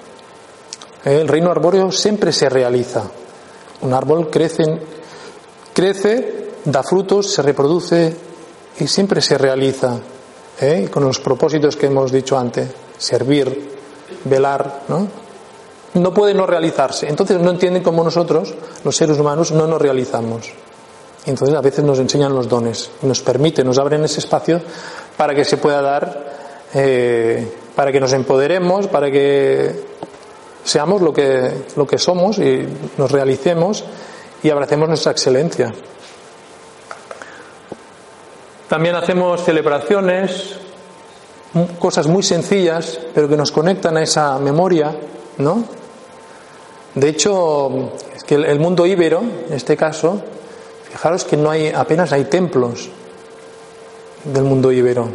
El 1.05 1.29
reino 1.29 1.51
arbóreo 1.51 1.93
siempre 1.93 2.33
se 2.33 2.49
realiza. 2.49 3.03
Un 3.83 3.93
árbol 3.93 4.31
crece, 4.31 4.65
crece, 5.75 6.44
da 6.65 6.83
frutos, 6.83 7.33
se 7.33 7.43
reproduce, 7.43 8.17
y 8.79 8.87
siempre 8.87 9.21
se 9.21 9.39
realiza 9.39 9.99
¿eh? 10.61 10.89
con 10.91 11.05
los 11.05 11.21
propósitos 11.21 11.77
que 11.77 11.87
hemos 11.87 12.11
dicho 12.11 12.39
antes, 12.39 12.69
servir, 12.99 13.73
velar, 14.25 14.83
¿no? 14.89 15.07
No 15.95 16.13
puede 16.13 16.35
no 16.35 16.45
realizarse. 16.45 17.09
Entonces 17.09 17.41
no 17.41 17.51
entienden 17.51 17.85
cómo 17.85 18.03
nosotros, 18.03 18.53
los 18.83 18.97
seres 18.97 19.19
humanos, 19.19 19.53
no 19.53 19.69
nos 19.69 19.81
realizamos. 19.81 20.51
Entonces 21.25 21.57
a 21.57 21.61
veces 21.61 21.85
nos 21.85 22.01
enseñan 22.01 22.35
los 22.35 22.49
dones, 22.49 22.91
nos 23.03 23.23
permiten, 23.23 23.67
nos 23.67 23.79
abren 23.79 24.05
ese 24.05 24.19
espacio 24.19 24.61
para 25.17 25.35
que 25.35 25.45
se 25.45 25.57
pueda 25.57 25.81
dar, 25.81 26.35
eh, 26.75 27.49
para 27.77 27.93
que 27.93 28.01
nos 28.01 28.13
empoderemos, 28.13 28.89
para 28.89 29.09
que 29.11 29.85
seamos 30.65 31.01
lo 31.01 31.13
que, 31.13 31.65
lo 31.77 31.87
que 31.87 31.99
somos 31.99 32.39
y 32.39 32.67
nos 32.99 33.13
realicemos 33.13 33.85
y 34.43 34.51
abracemos 34.51 34.89
nuestra 34.89 35.13
excelencia. 35.13 35.73
También 38.69 38.95
hacemos 38.95 39.45
celebraciones, 39.45 40.57
cosas 41.79 42.07
muy 42.07 42.23
sencillas, 42.23 42.99
pero 43.15 43.29
que 43.29 43.37
nos 43.37 43.53
conectan 43.53 43.97
a 43.99 44.03
esa 44.03 44.39
memoria, 44.39 44.97
¿no? 45.39 45.65
De 46.95 47.09
hecho, 47.09 47.93
es 48.15 48.25
que 48.25 48.37
el 48.37 48.59
mundo 48.59 48.87
íbero, 48.87 49.21
en 49.21 49.53
este 49.53 49.77
caso, 49.77 50.23
fijaros 50.91 51.25
que 51.25 51.37
no 51.37 51.51
hay, 51.51 51.69
apenas 51.69 52.13
hay 52.13 52.25
templos 52.25 52.89
del 54.25 54.45
mundo 54.45 54.73
íbero. 54.73 55.09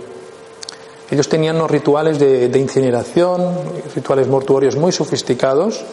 Ellos 1.10 1.28
tenían 1.28 1.56
unos 1.56 1.72
rituales 1.72 2.20
de, 2.20 2.60
incineración, 2.60 3.56
rituales 3.95 4.28
mortuorios 4.28 4.76
muy 4.76 4.91
sofisticados, 4.91 5.84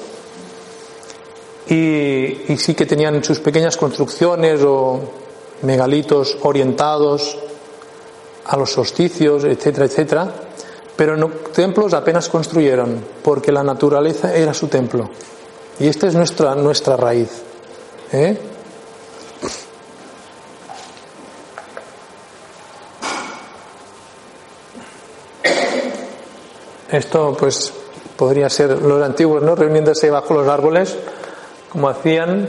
y, 1.68 2.52
y 2.52 2.56
sí 2.58 2.74
que 2.74 2.84
tenían 2.84 3.24
sus 3.24 3.40
pequeñas 3.40 3.78
construcciones 3.78 4.60
o 4.62 5.00
megalitos 5.62 6.38
orientados 6.42 7.38
a 8.44 8.56
los 8.56 8.70
solsticios, 8.70 9.44
etcétera, 9.44 9.86
etcétera, 9.86 10.32
pero 10.96 11.16
no, 11.16 11.28
templos 11.28 11.92
apenas 11.92 12.28
construyeron, 12.28 13.04
porque 13.22 13.52
la 13.52 13.62
naturaleza 13.62 14.34
era 14.34 14.54
su 14.54 14.68
templo. 14.68 15.10
Y 15.78 15.88
esta 15.88 16.06
es 16.06 16.14
nuestra, 16.14 16.54
nuestra 16.54 16.96
raíz. 16.96 17.30
¿eh? 18.12 18.38
Esto, 26.90 27.36
pues, 27.38 27.72
podría 28.16 28.48
ser 28.48 28.80
los 28.80 29.02
antiguos, 29.02 29.42
¿no? 29.42 29.54
Reuniéndose 29.54 30.10
bajo 30.10 30.34
los 30.34 30.48
árboles, 30.48 30.96
como 31.68 31.88
hacían. 31.88 32.48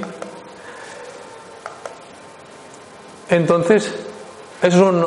Entonces, 3.30 3.92
es 4.62 4.76
un, 4.76 5.06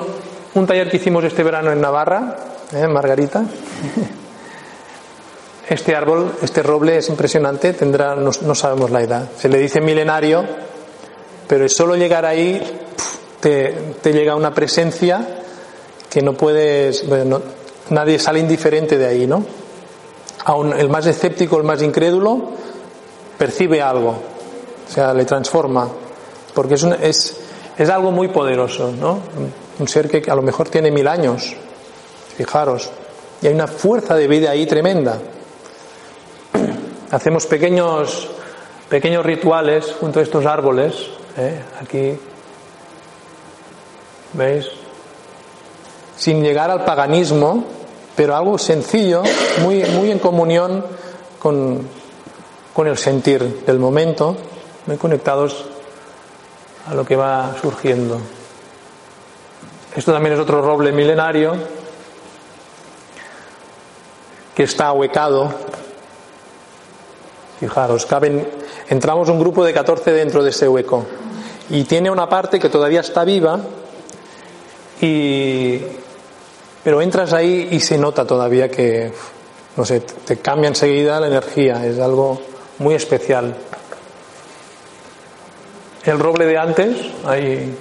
un 0.55 0.67
taller 0.67 0.91
que 0.91 0.99
hicimos 0.99 1.25
este 1.25 1.43
verano 1.43 1.73
en 1.73 1.81
Navarra, 1.81 2.37
¿eh? 2.73 2.87
Margarita. 2.87 3.45
Este 5.69 5.95
árbol, 5.95 6.33
este 6.43 6.65
roble 6.65 6.97
es 6.97 7.09
impresionante, 7.11 7.75
tendrá, 7.75 8.17
no, 8.17 8.55
sabemos 8.57 8.91
la 8.91 9.03
edad. 9.03 9.29
Se 9.39 9.49
le 9.49 9.59
dice 9.59 9.81
milenario, 9.81 10.45
pero 11.47 11.69
solo 11.69 11.95
llegar 11.95 12.27
ahí 12.27 12.61
te, 13.39 13.95
llega 14.03 14.35
una 14.35 14.53
presencia 14.53 15.25
que 16.11 16.23
no 16.23 16.33
puedes, 16.33 17.05
nadie 17.89 18.19
sale 18.19 18.41
indiferente 18.41 18.99
de 18.99 19.07
ahí, 19.07 19.29
¿no? 19.29 19.45
Aún 20.45 20.73
el 20.73 20.89
más 20.89 21.07
escéptico, 21.07 21.57
el 21.57 21.63
más 21.63 21.83
incrédulo, 21.83 22.51
percibe 23.39 23.81
algo, 23.81 24.17
o 24.89 24.93
sea, 24.93 25.15
le 25.15 25.25
transforma, 25.25 25.89
porque 26.53 26.75
es, 26.75 26.83
es, 26.83 27.41
es 27.83 27.89
algo 27.89 28.11
muy 28.11 28.29
poderoso, 28.29 28.93
¿no? 28.93 29.21
un 29.79 29.89
ser 29.89 30.11
que 30.11 30.31
a 30.31 30.35
lo 30.35 30.43
mejor 30.43 30.69
tiene 30.69 30.91
mil 30.91 31.09
años, 31.09 31.55
fijaros, 32.37 32.91
y 33.41 33.47
hay 33.47 33.55
una 33.55 33.67
fuerza 33.67 34.15
de 34.17 34.29
vida 34.29 34.51
ahí 34.51 34.67
tremenda. 34.67 35.19
Hacemos 37.11 37.47
pequeños, 37.47 38.29
pequeños 38.91 39.25
rituales 39.25 39.97
junto 39.99 40.21
a 40.21 40.23
estos 40.23 40.45
árboles, 40.45 40.95
¿eh? 41.39 41.59
aquí, 41.81 42.19
¿veis? 44.35 44.67
Sin 46.19 46.43
llegar 46.43 46.71
al 46.71 46.85
paganismo, 46.85 47.65
pero 48.15 48.37
algo 48.37 48.59
sencillo, 48.59 49.23
muy, 49.63 49.85
muy 49.85 50.11
en 50.11 50.19
comunión 50.19 50.85
con, 51.39 51.89
con 52.75 52.87
el 52.87 52.99
sentir 52.99 53.65
del 53.65 53.79
momento, 53.79 54.37
muy 54.87 54.99
conectados 54.99 55.70
a 56.87 56.95
lo 56.95 57.05
que 57.05 57.17
va 57.17 57.55
surgiendo. 57.61 58.21
Esto 59.95 60.13
también 60.13 60.35
es 60.35 60.41
otro 60.41 60.63
roble 60.63 60.93
milenario 60.93 61.55
que 64.55 64.63
está 64.63 64.87
ahuecado. 64.87 65.53
Fijaros, 67.59 68.07
caben, 68.07 68.49
entramos 68.89 69.29
un 69.29 69.39
grupo 69.39 69.65
de 69.65 69.73
14 69.73 70.13
dentro 70.13 70.43
de 70.43 70.51
ese 70.51 70.69
hueco 70.69 71.05
y 71.69 71.85
tiene 71.85 72.11
una 72.11 72.29
parte 72.29 72.59
que 72.59 72.69
todavía 72.69 73.01
está 73.01 73.25
viva 73.25 73.61
y 75.01 75.81
pero 76.83 77.03
entras 77.03 77.33
ahí 77.33 77.69
y 77.71 77.81
se 77.81 77.99
nota 77.99 78.25
todavía 78.25 78.71
que 78.71 79.13
no 79.77 79.85
sé, 79.85 80.01
te 80.01 80.39
cambia 80.39 80.69
enseguida 80.69 81.21
la 81.21 81.29
energía, 81.29 81.87
es 81.87 81.99
algo 81.99 82.41
muy 82.79 82.95
especial. 82.95 83.55
El 86.05 86.19
roble 86.19 86.47
de 86.47 86.59
antes, 86.59 86.97
ahí. 87.27 87.77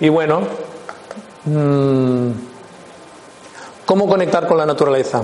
Y 0.00 0.08
bueno, 0.08 0.42
mm, 1.44 2.30
¿cómo 3.86 4.08
conectar 4.08 4.46
con 4.46 4.58
la 4.58 4.66
naturaleza? 4.66 5.22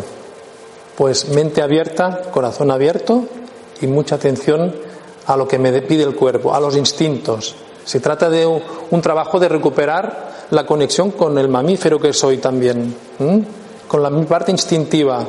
Pues 0.97 1.29
mente 1.29 1.63
abierta, 1.63 2.23
corazón 2.31 2.71
abierto 2.71 3.25
y 3.81 3.87
mucha 3.87 4.17
atención 4.17 4.75
a 5.27 5.37
lo 5.37 5.47
que 5.47 5.59
me 5.59 5.71
pide 5.83 6.03
el 6.03 6.15
cuerpo, 6.15 6.55
a 6.55 6.61
los 6.61 6.77
instintos. 6.77 7.55
Se 7.85 8.01
trata 8.01 8.29
de 8.29 8.47
un 8.47 9.01
trabajo 9.01 9.39
de 9.39 9.49
recuperar 9.49 10.31
la 10.51 10.67
conexión 10.67 11.13
con 11.13 11.39
el 11.39 11.49
mamífero 11.49 11.99
que 11.99 12.13
soy 12.13 12.39
también, 12.39 12.95
con 13.89 14.03
la 14.03 14.11
parte 14.27 14.51
instintiva. 14.51 15.25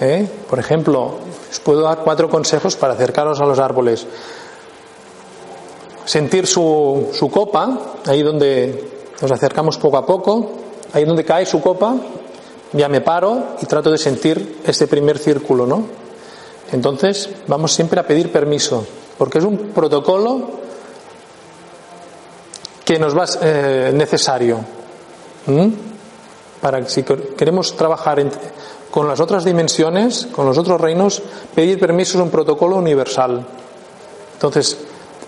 ¿eh? 0.00 0.28
Por 0.48 0.58
ejemplo, 0.58 1.18
os 1.52 1.60
puedo 1.60 1.82
dar 1.82 1.98
cuatro 1.98 2.30
consejos 2.30 2.76
para 2.76 2.94
acercaros 2.94 3.38
a 3.40 3.44
los 3.44 3.58
árboles. 3.58 4.06
Sentir 6.06 6.46
su, 6.46 7.10
su 7.12 7.30
copa, 7.30 7.92
ahí 8.06 8.22
donde 8.22 8.90
nos 9.20 9.30
acercamos 9.30 9.76
poco 9.76 9.98
a 9.98 10.06
poco, 10.06 10.50
ahí 10.94 11.04
donde 11.04 11.24
cae 11.24 11.44
su 11.44 11.60
copa, 11.60 11.94
ya 12.72 12.88
me 12.88 13.02
paro 13.02 13.56
y 13.60 13.66
trato 13.66 13.90
de 13.90 13.98
sentir 13.98 14.60
este 14.64 14.86
primer 14.86 15.18
círculo, 15.18 15.66
¿no? 15.66 15.84
Entonces 16.72 17.28
vamos 17.46 17.72
siempre 17.74 18.00
a 18.00 18.06
pedir 18.06 18.32
permiso, 18.32 18.86
porque 19.18 19.38
es 19.38 19.44
un 19.44 19.58
protocolo 19.74 20.62
que 22.82 22.98
nos 22.98 23.16
va 23.16 23.26
eh, 23.42 23.92
necesario 23.94 24.58
para 26.62 26.88
si 26.88 27.02
queremos 27.02 27.76
trabajar 27.76 28.20
con 28.92 29.08
las 29.08 29.20
otras 29.20 29.46
dimensiones, 29.46 30.28
con 30.30 30.44
los 30.44 30.58
otros 30.58 30.78
reinos, 30.78 31.22
pedir 31.54 31.80
permiso 31.80 32.18
es 32.18 32.22
un 32.22 32.30
protocolo 32.30 32.76
universal. 32.76 33.42
Entonces 34.34 34.76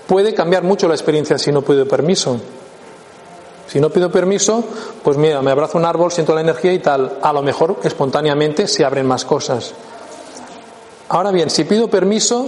puede 0.07 0.35
cambiar 0.35 0.62
mucho 0.62 0.87
la 0.87 0.93
experiencia 0.93 1.39
si 1.39 1.51
no 1.51 1.62
pido 1.62 1.89
permiso. 1.89 2.39
Si 3.67 3.81
no 3.81 3.89
pido 3.89 4.11
permiso, 4.11 4.62
pues 5.03 5.17
mira, 5.17 5.41
me 5.41 5.51
abrazo 5.51 5.79
un 5.79 5.87
árbol, 5.87 6.12
siento 6.12 6.35
la 6.35 6.43
energía 6.43 6.75
y 6.75 6.79
tal. 6.81 7.19
A 7.23 7.33
lo 7.33 7.41
mejor 7.41 7.79
espontáneamente 7.83 8.69
se 8.69 8.85
abren 8.85 9.07
más 9.07 9.25
cosas. 9.25 9.73
Ahora 11.09 11.31
bien, 11.31 11.49
si 11.49 11.65
pido 11.65 11.89
permiso, 11.89 12.47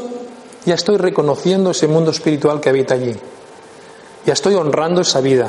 ya 0.66 0.74
estoy 0.74 0.98
reconociendo 0.98 1.70
ese 1.70 1.88
mundo 1.88 2.10
espiritual 2.10 2.60
que 2.60 2.68
habita 2.68 2.92
allí. 2.92 3.16
Ya 4.26 4.34
estoy 4.34 4.54
honrando 4.54 5.00
esa 5.00 5.22
vida. 5.22 5.48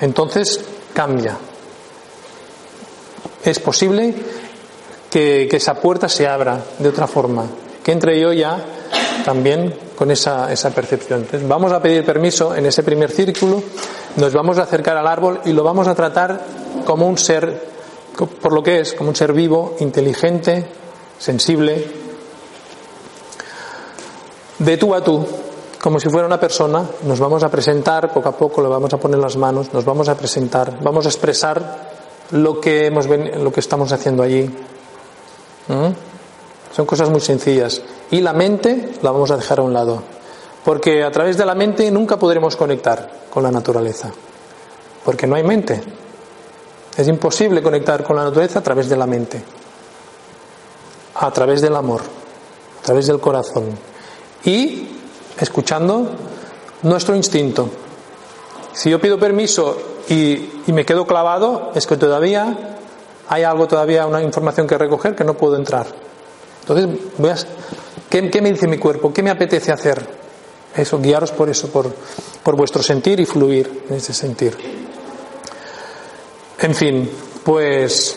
Entonces 0.00 0.64
cambia. 0.92 1.38
Es 3.46 3.60
posible 3.60 4.12
que, 5.08 5.48
esa 5.52 5.74
puerta 5.74 6.08
se 6.08 6.26
abra 6.26 6.60
de 6.80 6.88
otra 6.88 7.06
forma, 7.06 7.44
que 7.84 7.92
entre 7.92 8.18
yo 8.18 8.32
ya 8.32 8.58
también 9.24 9.72
con 9.94 10.10
esa, 10.10 10.52
esa 10.52 10.70
percepción. 10.70 11.24
Vamos 11.44 11.70
a 11.70 11.80
pedir 11.80 12.04
permiso 12.04 12.56
en 12.56 12.66
ese 12.66 12.82
primer 12.82 13.12
círculo, 13.12 13.62
nos 14.16 14.32
vamos 14.32 14.58
a 14.58 14.64
acercar 14.64 14.96
al 14.96 15.06
árbol 15.06 15.42
y 15.44 15.52
lo 15.52 15.62
vamos 15.62 15.86
a 15.86 15.94
tratar 15.94 16.40
como 16.84 17.06
un 17.06 17.16
ser, 17.18 17.62
por 18.42 18.52
lo 18.52 18.64
que 18.64 18.80
es, 18.80 18.94
como 18.94 19.10
un 19.10 19.16
ser 19.16 19.32
vivo, 19.32 19.76
inteligente, 19.78 20.66
sensible, 21.16 21.86
de 24.58 24.76
tú 24.76 24.92
a 24.92 25.04
tú, 25.04 25.24
como 25.80 26.00
si 26.00 26.08
fuera 26.08 26.26
una 26.26 26.40
persona, 26.40 26.84
nos 27.04 27.20
vamos 27.20 27.44
a 27.44 27.48
presentar, 27.48 28.12
poco 28.12 28.28
a 28.28 28.36
poco 28.36 28.60
le 28.60 28.66
vamos 28.66 28.92
a 28.92 28.96
poner 28.96 29.20
las 29.20 29.36
manos, 29.36 29.72
nos 29.72 29.84
vamos 29.84 30.08
a 30.08 30.16
presentar, 30.16 30.82
vamos 30.82 31.06
a 31.06 31.10
expresar 31.10 31.95
lo 32.30 32.60
que, 32.60 32.86
hemos, 32.86 33.06
lo 33.06 33.52
que 33.52 33.60
estamos 33.60 33.92
haciendo 33.92 34.22
allí. 34.22 34.50
Son 36.74 36.86
cosas 36.86 37.08
muy 37.10 37.20
sencillas. 37.20 37.82
Y 38.10 38.20
la 38.20 38.32
mente 38.32 38.94
la 39.02 39.10
vamos 39.10 39.30
a 39.30 39.36
dejar 39.36 39.60
a 39.60 39.62
un 39.62 39.72
lado. 39.72 40.02
Porque 40.64 41.04
a 41.04 41.10
través 41.10 41.36
de 41.36 41.46
la 41.46 41.54
mente 41.54 41.90
nunca 41.90 42.18
podremos 42.18 42.56
conectar 42.56 43.26
con 43.30 43.42
la 43.42 43.50
naturaleza. 43.50 44.10
Porque 45.04 45.26
no 45.26 45.36
hay 45.36 45.44
mente. 45.44 45.80
Es 46.96 47.08
imposible 47.08 47.62
conectar 47.62 48.02
con 48.02 48.16
la 48.16 48.24
naturaleza 48.24 48.58
a 48.58 48.62
través 48.62 48.88
de 48.88 48.96
la 48.96 49.06
mente. 49.06 49.42
A 51.14 51.30
través 51.30 51.60
del 51.60 51.76
amor. 51.76 52.02
A 52.80 52.82
través 52.84 53.06
del 53.06 53.20
corazón. 53.20 53.66
Y 54.44 54.88
escuchando 55.38 56.10
nuestro 56.82 57.14
instinto. 57.14 57.68
Si 58.72 58.90
yo 58.90 59.00
pido 59.00 59.18
permiso 59.18 59.95
y, 60.08 60.72
me 60.72 60.84
quedo 60.84 61.06
clavado, 61.06 61.72
es 61.74 61.86
que 61.86 61.96
todavía 61.96 62.56
hay 63.28 63.42
algo, 63.42 63.66
todavía 63.66 64.06
una 64.06 64.22
información 64.22 64.66
que 64.66 64.78
recoger 64.78 65.14
que 65.14 65.24
no 65.24 65.34
puedo 65.34 65.56
entrar. 65.56 65.86
Entonces, 66.60 66.88
voy 67.18 67.30
a, 67.30 67.36
¿qué, 68.08 68.30
¿qué, 68.30 68.40
me 68.40 68.52
dice 68.52 68.68
mi 68.68 68.78
cuerpo? 68.78 69.12
¿Qué 69.12 69.22
me 69.22 69.30
apetece 69.30 69.72
hacer? 69.72 70.06
Eso, 70.74 70.98
guiaros 70.98 71.32
por 71.32 71.48
eso, 71.48 71.68
por, 71.68 71.92
por 72.42 72.56
vuestro 72.56 72.82
sentir 72.82 73.18
y 73.20 73.26
fluir 73.26 73.84
en 73.88 73.96
ese 73.96 74.12
sentir. 74.12 74.56
En 76.60 76.74
fin, 76.74 77.10
pues, 77.44 78.16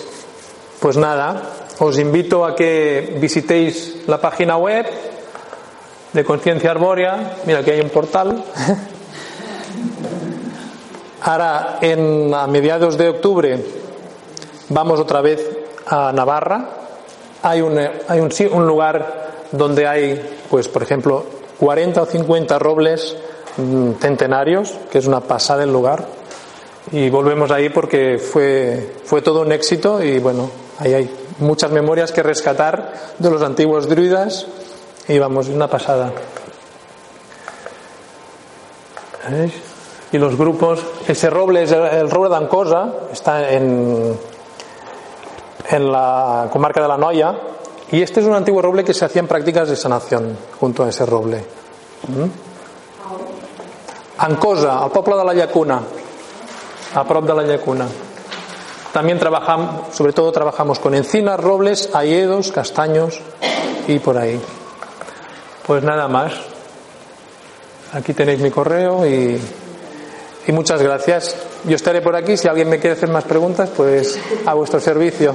pues 0.79 0.97
nada, 0.97 1.53
os 1.79 1.97
invito 1.97 2.45
a 2.45 2.55
que 2.55 3.17
visitéis 3.19 4.03
la 4.07 4.19
página 4.19 4.57
web 4.57 4.85
de 6.13 6.23
conciencia 6.23 6.71
arbórea. 6.71 7.37
Mira, 7.45 7.59
aquí 7.59 7.71
hay 7.71 7.81
un 7.81 7.89
portal. 7.89 8.43
Ahora, 11.21 11.79
en, 11.81 12.33
a 12.33 12.47
mediados 12.47 12.97
de 12.97 13.09
octubre, 13.09 13.59
vamos 14.69 14.99
otra 14.99 15.21
vez 15.21 15.45
a 15.85 16.11
Navarra. 16.13 16.69
Hay 17.43 17.61
un, 17.61 17.77
hay 17.77 18.19
un, 18.19 18.31
un 18.51 18.67
lugar 18.67 19.31
donde 19.51 19.85
hay, 19.85 20.21
pues, 20.49 20.67
por 20.67 20.81
ejemplo, 20.81 21.25
40 21.59 22.01
o 22.01 22.05
50 22.05 22.59
robles 22.59 23.17
mm, 23.57 23.91
centenarios, 23.99 24.73
que 24.89 24.97
es 24.97 25.07
una 25.07 25.19
pasada 25.19 25.63
el 25.63 25.73
lugar. 25.73 26.05
Y 26.91 27.09
volvemos 27.09 27.51
ahí 27.51 27.69
porque 27.69 28.17
fue, 28.17 28.95
fue 29.03 29.21
todo 29.21 29.41
un 29.41 29.51
éxito 29.51 30.01
y 30.01 30.19
bueno, 30.19 30.49
ahí 30.79 30.93
hay 30.93 31.15
muchas 31.39 31.71
memorias 31.71 32.11
que 32.11 32.23
rescatar 32.23 32.93
de 33.19 33.29
los 33.29 33.41
antiguos 33.41 33.87
druidas 33.87 34.47
y 35.07 35.19
vamos, 35.19 35.49
una 35.49 35.67
pasada. 35.67 36.11
Y 40.11 40.17
los 40.17 40.35
grupos, 40.35 40.83
ese 41.07 41.29
roble 41.29 41.63
es 41.63 41.71
el, 41.71 42.09
roble 42.09 42.29
de 42.29 42.35
Ancosa, 42.35 42.93
está 43.11 43.51
en, 43.51 44.17
en 45.69 45.91
la 45.91 46.49
comarca 46.51 46.81
de 46.81 46.87
la 46.87 46.97
Noya, 46.97 47.35
y 47.91 48.01
este 48.01 48.19
es 48.19 48.25
un 48.25 48.33
antiguo 48.33 48.61
roble 48.61 48.83
que 48.83 48.93
se 48.93 49.05
hacían 49.05 49.27
prácticas 49.27 49.69
de 49.69 49.75
sanación 49.75 50.37
junto 50.59 50.83
a 50.83 50.89
ese 50.89 51.05
roble. 51.05 51.43
¿Mm? 52.07 52.49
Ancosa, 54.17 54.83
al 54.83 54.91
pueblo 54.91 55.17
de 55.17 55.25
la 55.25 55.33
Llacuna, 55.33 55.81
a 56.93 57.03
prop 57.03 57.25
de 57.25 57.33
la 57.33 57.43
Llacuna. 57.43 57.87
También 58.91 59.19
trabajamos, 59.19 59.95
sobre 59.95 60.13
todo 60.13 60.31
trabajamos 60.31 60.79
con 60.79 60.95
encinas, 60.95 61.39
robles, 61.39 61.89
ayedos, 61.93 62.51
castaños 62.51 63.21
y 63.87 63.99
por 63.99 64.17
ahí. 64.17 64.41
Pues 65.65 65.83
nada 65.83 66.07
más. 66.07 66.33
Aquí 67.93 68.13
tenéis 68.13 68.39
mi 68.39 68.51
correo 68.51 69.05
y, 69.07 69.39
y 70.47 70.51
muchas 70.51 70.81
gracias. 70.81 71.35
Yo 71.65 71.75
estaré 71.75 72.01
por 72.01 72.15
aquí. 72.15 72.37
Si 72.37 72.47
alguien 72.47 72.69
me 72.69 72.79
quiere 72.79 72.95
hacer 72.95 73.09
más 73.09 73.23
preguntas, 73.23 73.69
pues 73.75 74.19
a 74.45 74.53
vuestro 74.53 74.79
servicio. 74.79 75.33